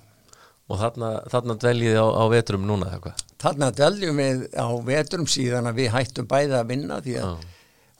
Og 0.66 0.80
þarna, 0.82 1.10
þarna 1.32 1.56
dveljiði 1.62 2.00
á, 2.02 2.08
á 2.10 2.24
vetrum 2.34 2.64
núna 2.68 2.92
eitthvað? 2.94 3.26
Þarna 3.42 3.68
dveljum 3.78 4.22
við 4.22 4.48
á 4.58 4.68
vetrum 4.88 5.28
síðan 5.30 5.70
að 5.70 5.84
við 5.84 5.92
hættum 5.94 6.30
bæða 6.30 6.64
að 6.64 6.72
vinna 6.72 7.04
því 7.06 7.20
að 7.22 7.28
ah 7.30 7.52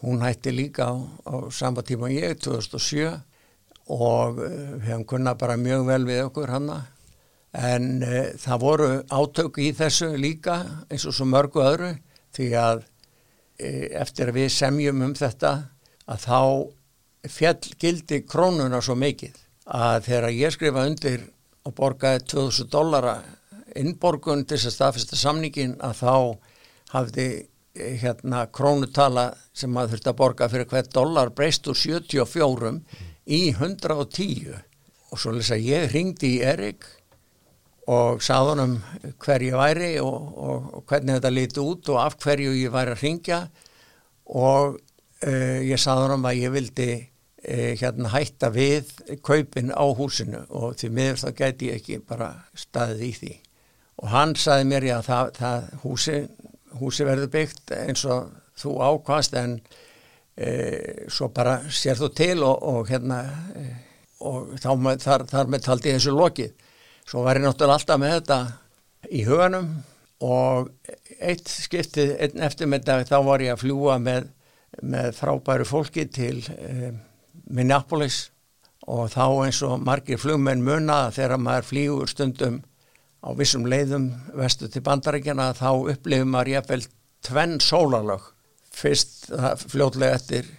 Hún 0.06 0.22
hætti 0.22 0.52
líka 0.52 0.86
á, 0.86 0.94
á 1.26 1.50
sama 1.50 1.82
tíma 1.82 2.12
ég, 2.14 2.38
2007 2.38 3.10
og 3.90 4.38
eh, 4.44 4.74
við 4.78 4.90
hefum 4.92 5.06
kunnað 5.10 5.40
bara 5.42 5.56
mjög 5.58 5.88
vel 5.88 6.04
við 6.06 6.20
okkur 6.28 6.52
hanna 6.54 6.76
en 7.56 8.04
e, 8.04 8.20
það 8.38 8.62
voru 8.62 8.90
átök 9.10 9.58
í 9.64 9.72
þessu 9.74 10.12
líka 10.20 10.60
eins 10.92 11.08
og 11.10 11.16
svo 11.16 11.26
mörgu 11.26 11.64
öðru 11.64 11.90
því 12.36 12.50
að 12.60 12.84
e, 13.60 13.70
eftir 14.02 14.32
að 14.32 14.40
við 14.42 14.52
semjum 14.56 15.06
um 15.08 15.16
þetta 15.18 15.54
að 16.06 16.28
þá 16.28 16.42
fjall 17.32 17.74
gildi 17.82 18.22
krónuna 18.28 18.82
svo 18.86 18.98
mikið 19.00 19.40
að 19.66 20.04
þegar 20.10 20.36
ég 20.36 20.54
skrifa 20.54 20.86
undir 20.86 21.26
og 21.66 21.74
borgaði 21.78 22.22
2000 22.36 22.70
dollara 22.70 23.16
innborgun 23.76 24.46
til 24.46 24.60
þess 24.60 24.70
að 24.70 24.76
staðfesta 24.78 25.20
samningin 25.20 25.76
að 25.84 26.02
þá 26.04 26.14
hafði 26.94 27.28
hérna 27.76 28.46
krónutala 28.56 29.32
sem 29.56 29.72
maður 29.74 29.96
þurfti 29.96 30.12
að 30.12 30.20
borga 30.22 30.50
fyrir 30.52 30.70
hvert 30.72 30.94
dólar 30.96 31.32
breyst 31.36 31.68
úr 31.68 31.76
74 31.76 32.72
mm. 32.72 32.84
í 33.26 33.42
110 33.52 34.54
og 35.12 35.20
svo 35.20 35.34
lesa 35.36 35.58
ég 35.60 35.90
ringdi 35.92 36.38
í 36.38 36.44
Erik 36.46 36.86
og 37.92 38.22
sað 38.26 38.52
honum 38.52 38.76
hver 39.22 39.44
ég 39.46 39.58
væri 39.60 39.92
og, 40.02 40.16
og, 40.38 40.70
og 40.80 40.86
hvernig 40.90 41.18
þetta 41.18 41.34
líti 41.34 41.62
út 41.62 41.92
og 41.94 42.00
af 42.02 42.18
hverju 42.24 42.56
ég 42.58 42.74
væri 42.74 42.96
að 42.96 43.04
ringja 43.04 43.42
og 44.34 44.80
uh, 44.80 45.60
ég 45.62 45.82
sað 45.82 46.06
honum 46.06 46.26
að 46.26 46.42
ég 46.42 46.56
vildi 46.56 46.90
uh, 46.98 47.72
hérna 47.78 48.14
hætta 48.16 48.50
við 48.54 48.90
kaupin 49.26 49.70
á 49.70 49.86
húsinu 49.86 50.46
og 50.50 50.80
því 50.80 50.92
miður 50.98 51.22
þá 51.24 51.30
gæti 51.44 51.70
ég 51.70 51.82
ekki 51.82 52.02
bara 52.02 52.32
staðið 52.58 53.06
í 53.06 53.14
því 53.20 53.34
og 54.02 54.12
hann 54.12 54.36
saði 54.40 54.68
mér 54.72 54.90
já 54.90 54.98
það, 55.06 55.34
það 55.38 55.70
húsi 55.86 56.20
húsi 56.80 57.06
verður 57.08 57.32
byggt 57.32 57.76
eins 57.78 58.06
og 58.10 58.34
þú 58.60 58.76
ákvast 58.84 59.36
en 59.40 59.60
e, 60.36 60.50
svo 61.12 61.30
bara 61.32 61.60
sér 61.72 62.00
þú 62.00 62.10
til 62.18 62.44
og, 62.44 62.64
og 62.66 62.90
hérna 62.90 63.22
og 64.26 64.56
þá 64.62 64.70
þar, 65.04 65.26
þar 65.30 65.52
með 65.52 65.66
taldi 65.66 65.94
þessu 65.94 66.14
lokið. 66.16 66.54
Svo 67.06 67.22
var 67.22 67.38
ég 67.38 67.46
náttúrulega 67.46 67.78
alltaf 67.78 68.00
með 68.02 68.16
þetta 68.16 68.40
í 69.14 69.26
huganum 69.28 69.68
og 70.26 70.72
eitt 71.22 71.50
skiptið, 71.52 72.16
einn 72.18 72.46
eftirmyndag 72.48 73.06
þá 73.06 73.18
var 73.28 73.44
ég 73.46 73.54
að 73.54 73.62
fljúa 73.62 73.98
með, 74.02 74.32
með 74.82 75.12
frábæru 75.20 75.68
fólki 75.70 76.08
til 76.10 76.40
e, 76.50 76.94
Minneapolis 77.46 78.32
og 78.90 79.12
þá 79.14 79.26
eins 79.46 79.62
og 79.66 79.78
margir 79.86 80.18
flugmenn 80.22 80.66
munna 80.66 81.12
þegar 81.14 81.42
maður 81.42 81.70
flýgur 81.70 82.10
stundum 82.10 82.60
á 83.22 83.30
vissum 83.38 83.66
leiðum 83.70 84.10
vestu 84.38 84.70
til 84.70 84.84
bandarækjana 84.86 85.52
þá 85.58 85.70
upplifum 85.94 86.34
maður 86.34 86.56
jafnvel 86.56 86.84
tvenn 87.26 87.58
sólarlag 87.62 88.32
fyrst 88.76 89.30
fljótlega 89.70 90.18
eftir 90.18 90.50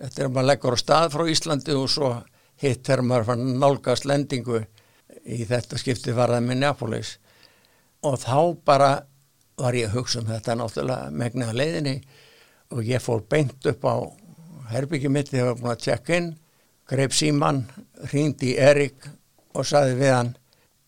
eftir 0.00 0.26
að 0.26 0.34
maður 0.34 0.50
leggur 0.50 0.76
á 0.76 0.78
stað 0.80 1.12
frá 1.14 1.28
Íslandi 1.28 1.76
og 1.76 1.88
svo 1.92 2.12
hitt 2.60 2.86
þegar 2.86 3.04
maður 3.04 3.32
fann 3.32 3.48
nálgast 3.60 4.08
lendingu 4.08 4.64
í 5.24 5.44
þetta 5.48 5.78
skipti 5.80 6.14
varðað 6.16 6.46
Minneapolis 6.48 7.16
og 8.06 8.16
þá 8.22 8.36
bara 8.64 8.90
var 9.60 9.76
ég 9.76 9.90
að 9.90 9.98
hugsa 9.98 10.20
um 10.22 10.28
þetta 10.30 10.56
náttúrulega 10.56 11.12
megnaða 11.12 11.56
leiðinni. 11.60 11.96
Og 12.70 12.86
ég 12.86 13.02
fór 13.02 13.24
beint 13.28 13.66
upp 13.66 13.84
á 13.84 13.96
herbyggjum 14.70 15.16
mitt 15.16 15.30
þegar 15.30 15.42
ég 15.42 15.48
var 15.50 15.58
búin 15.58 15.72
að 15.74 15.82
tjekka 15.84 16.16
inn. 16.16 16.28
Greip 16.90 17.14
síman, 17.14 17.64
hrýndi 18.10 18.54
Erik 18.58 19.08
og 19.54 19.66
saði 19.66 19.96
við 19.98 20.14
hann 20.14 20.36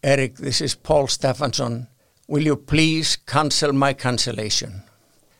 Eric, 0.03 0.39
this 0.41 0.61
is 0.65 0.75
Paul 0.75 1.07
Stephenson 1.09 1.87
will 2.29 2.47
you 2.47 2.57
please 2.57 3.19
cancel 3.27 3.73
my 3.73 3.93
cancellation? 3.95 4.81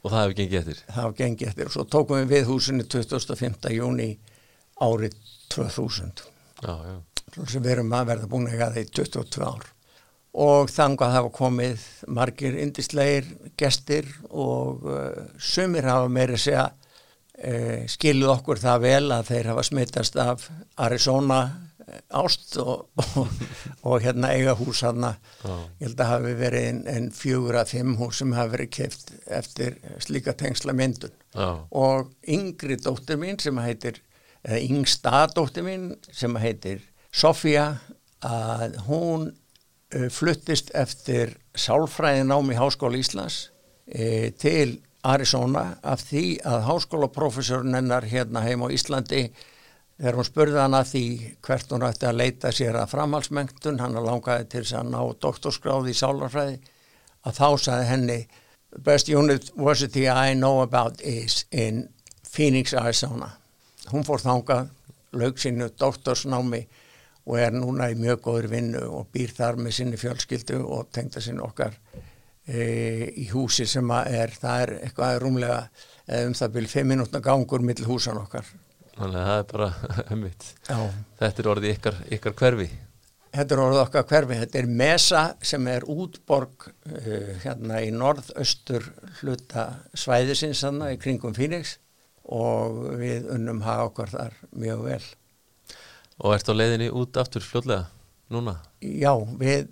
Og 0.03 0.11
það 0.11 0.21
hefur 0.23 0.37
gengið 0.41 0.59
eftir? 0.61 0.83
Það 0.89 1.01
hefur 1.01 1.17
gengið 1.23 1.49
eftir. 1.49 1.71
Og 1.71 1.77
svo 1.77 1.87
tókum 1.91 2.21
við 2.21 2.35
við 2.37 2.51
húsinu 2.51 2.87
25. 2.91 3.73
júni 3.75 4.11
árið 4.83 5.17
2000 5.55 6.27
Já, 6.63 6.75
já. 6.87 7.12
Sem 7.37 7.63
við 7.63 7.77
erum 7.77 7.95
að 7.97 8.11
verða 8.13 8.29
búin 8.33 8.49
að 8.49 8.57
eiga 8.57 8.73
það 8.75 8.83
í 8.83 8.91
22 8.99 9.47
ár 9.47 9.71
og 10.33 10.71
þangað 10.73 11.17
hafa 11.17 11.33
komið 11.37 11.89
margir 12.09 12.55
indislegir 12.61 13.27
gestir 13.61 14.09
og 14.31 14.87
uh, 14.89 15.11
sumir 15.37 15.89
hafa 15.89 16.09
meiri 16.13 16.39
segja 16.41 16.71
uh, 16.73 17.83
skiluð 17.91 18.39
okkur 18.39 18.63
það 18.63 18.87
vel 18.87 19.11
að 19.13 19.29
þeir 19.29 19.51
hafa 19.53 19.67
smittast 19.69 20.17
af 20.21 20.47
Arizona 20.81 21.41
eh, 21.85 22.01
ást 22.17 22.57
og, 22.63 22.89
og, 23.21 23.35
og 23.85 23.99
hérna 24.05 24.33
eiga 24.33 24.55
hús 24.57 24.81
hann 24.87 25.05
Já. 25.05 25.53
ég 25.83 25.85
held 25.85 26.01
að 26.01 26.13
hafi 26.15 26.33
verið 26.41 26.69
en, 26.71 26.81
en 26.95 27.11
fjögur 27.13 27.61
að 27.61 27.75
fimm 27.75 27.99
hús 28.01 28.23
sem 28.23 28.33
hafi 28.37 28.57
verið 28.57 28.73
keift 28.79 29.13
eftir 29.29 29.77
slíka 30.01 30.33
tengsla 30.33 30.73
myndun 30.73 31.13
Já. 31.37 31.51
og 31.69 32.09
yngri 32.25 32.81
dóttir 32.81 33.21
mín 33.21 33.37
sem 33.41 33.61
heitir, 33.61 34.01
eða 34.41 34.65
yngsta 34.65 35.27
dóttir 35.37 35.69
mín 35.69 35.91
sem 36.09 36.41
heitir 36.41 36.81
Sofía 37.13 37.67
að 38.25 38.79
hún 38.87 39.29
uh, 39.29 40.09
fluttist 40.11 40.73
eftir 40.75 41.37
sálfræðinám 41.55 42.53
í 42.55 42.59
Háskóla 42.59 43.01
Íslands 43.01 43.45
uh, 43.93 44.31
til 44.41 44.81
Arizona 45.03 45.65
af 45.83 46.05
því 46.07 46.27
að 46.47 46.69
háskólaprofessorinn 46.69 47.75
hennar 47.75 48.07
hérna 48.07 48.45
heim 48.47 48.63
á 48.63 48.71
Íslandi 48.71 49.25
þegar 49.99 50.19
hún 50.19 50.29
spurði 50.29 50.61
hann 50.63 50.77
að 50.79 50.93
því 50.93 51.07
hvert 51.43 51.75
hún 51.75 51.87
ætti 51.87 52.07
að 52.09 52.21
leita 52.21 52.53
sér 52.55 52.79
að 52.79 52.93
framhalsmengtun, 52.95 53.81
hann 53.83 53.99
langaði 53.99 54.47
til 54.51 54.63
þess 54.63 54.79
að 54.79 54.93
ná 54.95 55.01
doktorskráði 55.27 55.93
í 55.93 55.99
sálarfræði 55.99 56.61
að 57.27 57.37
þá 57.39 57.49
sagði 57.65 57.89
henni 57.91 58.19
best 58.87 59.11
university 59.11 60.07
I 60.09 60.35
know 60.35 60.63
about 60.63 61.03
is 61.03 61.45
in 61.51 61.89
Phoenix, 62.23 62.73
Arizona. 62.73 63.29
Hún 63.91 64.07
fór 64.07 64.23
þangað, 64.23 64.71
laug 65.13 65.37
sínu 65.39 65.69
doktorsnámi 65.77 66.63
og 67.23 67.39
er 67.39 67.55
núna 67.55 67.91
í 67.93 67.99
mjög 67.99 68.23
góður 68.25 68.49
vinnu 68.53 68.83
og 68.89 69.11
býr 69.15 69.35
þar 69.37 69.61
með 69.63 69.77
sinni 69.79 70.01
fjölskyldu 70.01 70.59
og 70.65 70.91
tengda 70.95 71.23
sinni 71.23 71.43
okkar 71.45 71.77
e, 72.47 73.13
í 73.15 73.29
húsi 73.31 73.67
sem 73.71 73.91
að 73.95 74.17
er, 74.19 74.35
það 74.43 74.65
er 74.65 74.75
eitthvað 74.81 75.19
rúmlega 75.23 75.59
eða 76.07 76.29
um 76.29 76.37
það 76.39 76.55
byrju 76.57 76.73
fimm 76.73 76.93
minútna 76.93 77.23
gangur 77.23 77.63
mill 77.65 77.83
húsan 77.87 78.19
okkar. 78.23 78.49
Þannig 78.97 79.21
að 79.21 79.29
það 79.29 79.43
er 79.43 79.53
bara. 79.53 79.69
Já. 80.73 80.81
Þetta 81.21 81.43
er 81.43 81.51
orðið 81.55 81.77
ykkar, 81.77 82.01
ykkar 82.19 82.35
hverfi. 82.41 82.69
Þetta 83.33 83.55
er 83.55 83.63
orðið 83.63 83.83
okkar 83.87 84.09
hverfi, 84.11 84.41
þetta 84.43 84.59
er 84.61 84.67
Mesa 84.83 85.23
sem 85.49 85.69
er 85.73 85.87
útborg 85.89 86.67
uh, 86.69 87.31
hérna 87.41 87.81
í 87.81 87.89
norðaustur 87.95 88.91
hluta 89.23 89.71
svæðisins 89.97 90.61
þannig 90.67 90.99
í 90.99 91.01
kringum 91.01 91.37
Phoenix 91.39 91.79
og 92.29 92.77
við 93.01 93.31
unnum 93.33 93.65
hafa 93.65 93.89
okkar 93.89 94.13
þar 94.13 94.37
mjög 94.53 94.85
vel. 94.91 95.03
Og 96.21 96.35
ert 96.37 96.51
á 96.51 96.55
leiðinni 96.55 96.91
út 96.93 97.17
aftur 97.21 97.45
fljótlega 97.45 97.87
núna? 98.33 98.59
Já, 98.83 99.13
við, 99.41 99.71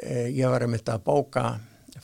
uh, 0.00 0.26
ég 0.32 0.50
var 0.50 0.64
einmitt 0.64 0.88
að 0.88 1.04
bóka 1.06 1.44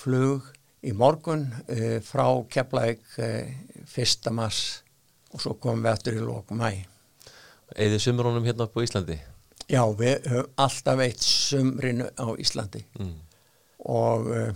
flug 0.00 0.46
í 0.84 0.92
morgun 0.96 1.48
uh, 1.48 1.98
frá 2.04 2.26
Keflæk 2.52 3.02
uh, 3.18 3.50
1. 3.96 4.30
mars 4.36 4.82
og 5.30 5.42
svo 5.42 5.56
komum 5.62 5.84
við 5.84 5.92
aftur 5.94 6.18
í 6.18 6.22
lók 6.24 6.52
mæ. 6.56 6.84
Eðið 7.76 8.02
sumrónum 8.04 8.46
hérna 8.46 8.66
upp 8.66 8.76
á 8.76 8.84
Íslandi? 8.84 9.18
Já, 9.70 9.84
við 9.94 10.26
höfum 10.26 10.56
alltaf 10.58 11.02
eitt 11.04 11.22
sumrinu 11.22 12.08
á 12.18 12.26
Íslandi. 12.42 12.82
Mm. 12.98 13.18
og 13.80 14.26
uh, 14.28 14.50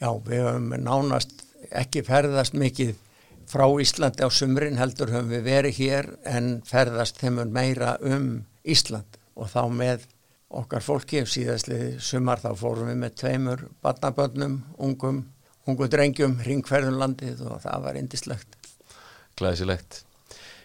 já, 0.00 0.10
við 0.26 0.42
höfum 0.44 0.74
nánast 0.84 1.46
ekki 1.70 2.02
ferðast 2.04 2.56
mikið 2.58 2.96
frá 3.50 3.66
Íslandi 3.82 4.26
á 4.26 4.28
sumrin 4.30 4.78
heldur 4.78 5.12
höfum 5.12 5.30
við 5.32 5.46
verið 5.46 5.78
hér 5.80 6.10
en 6.28 6.60
ferðast 6.66 7.20
þeimur 7.22 7.50
meira 7.50 7.96
um 8.02 8.44
Ísland 8.64 9.18
og 9.36 9.48
þá 9.52 9.62
með 9.72 10.06
okkar 10.50 10.82
fólki 10.82 11.22
síðastliði 11.28 11.92
sumar 12.02 12.42
þá 12.42 12.50
fórum 12.58 12.90
við 12.90 12.98
með 13.04 13.16
tveimur 13.22 13.64
barnabönnum, 13.84 14.60
ungum, 14.82 15.22
ungu 15.70 15.88
drengjum, 15.90 16.38
ringferðum 16.44 16.98
landið 17.00 17.44
og 17.46 17.60
það 17.62 17.84
var 17.86 17.98
indislegt. 18.00 18.56
Glæsilegt. 19.38 20.02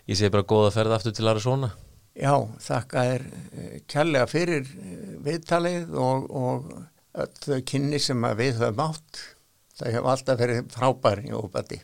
Ég 0.10 0.18
segi 0.18 0.34
bara 0.34 0.48
góða 0.48 0.74
ferð 0.74 0.98
aftur 0.98 1.16
til 1.18 1.30
Arizona. 1.30 1.72
Já, 2.16 2.34
þakka 2.64 3.04
þér 3.10 3.24
eh, 3.28 3.80
kærlega 3.92 4.28
fyrir 4.32 4.64
eh, 4.64 5.16
viðtalið 5.26 5.98
og, 6.00 6.30
og 6.32 6.70
öll 7.26 7.34
þau 7.44 7.60
kynni 7.68 8.00
sem 8.00 8.28
að 8.28 8.40
við 8.44 8.62
höfum 8.62 8.86
átt. 8.86 9.22
Það 9.76 9.92
hefur 9.92 10.10
alltaf 10.14 10.40
verið 10.40 10.64
frábær 10.72 11.24
í 11.26 11.34
óbæti. 11.36 11.82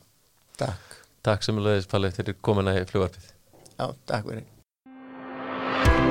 Takk. 0.62 0.98
Takk 1.26 1.44
sem 1.46 1.60
leiðis 1.62 1.90
Palli 1.92 2.14
fyrir 2.16 2.40
komuna 2.42 2.78
í 2.80 2.88
fljóarpið. 2.88 3.28
Já, 3.76 3.86
takk 4.08 4.30
fyrir. 4.30 4.51
Bye. 5.84 6.11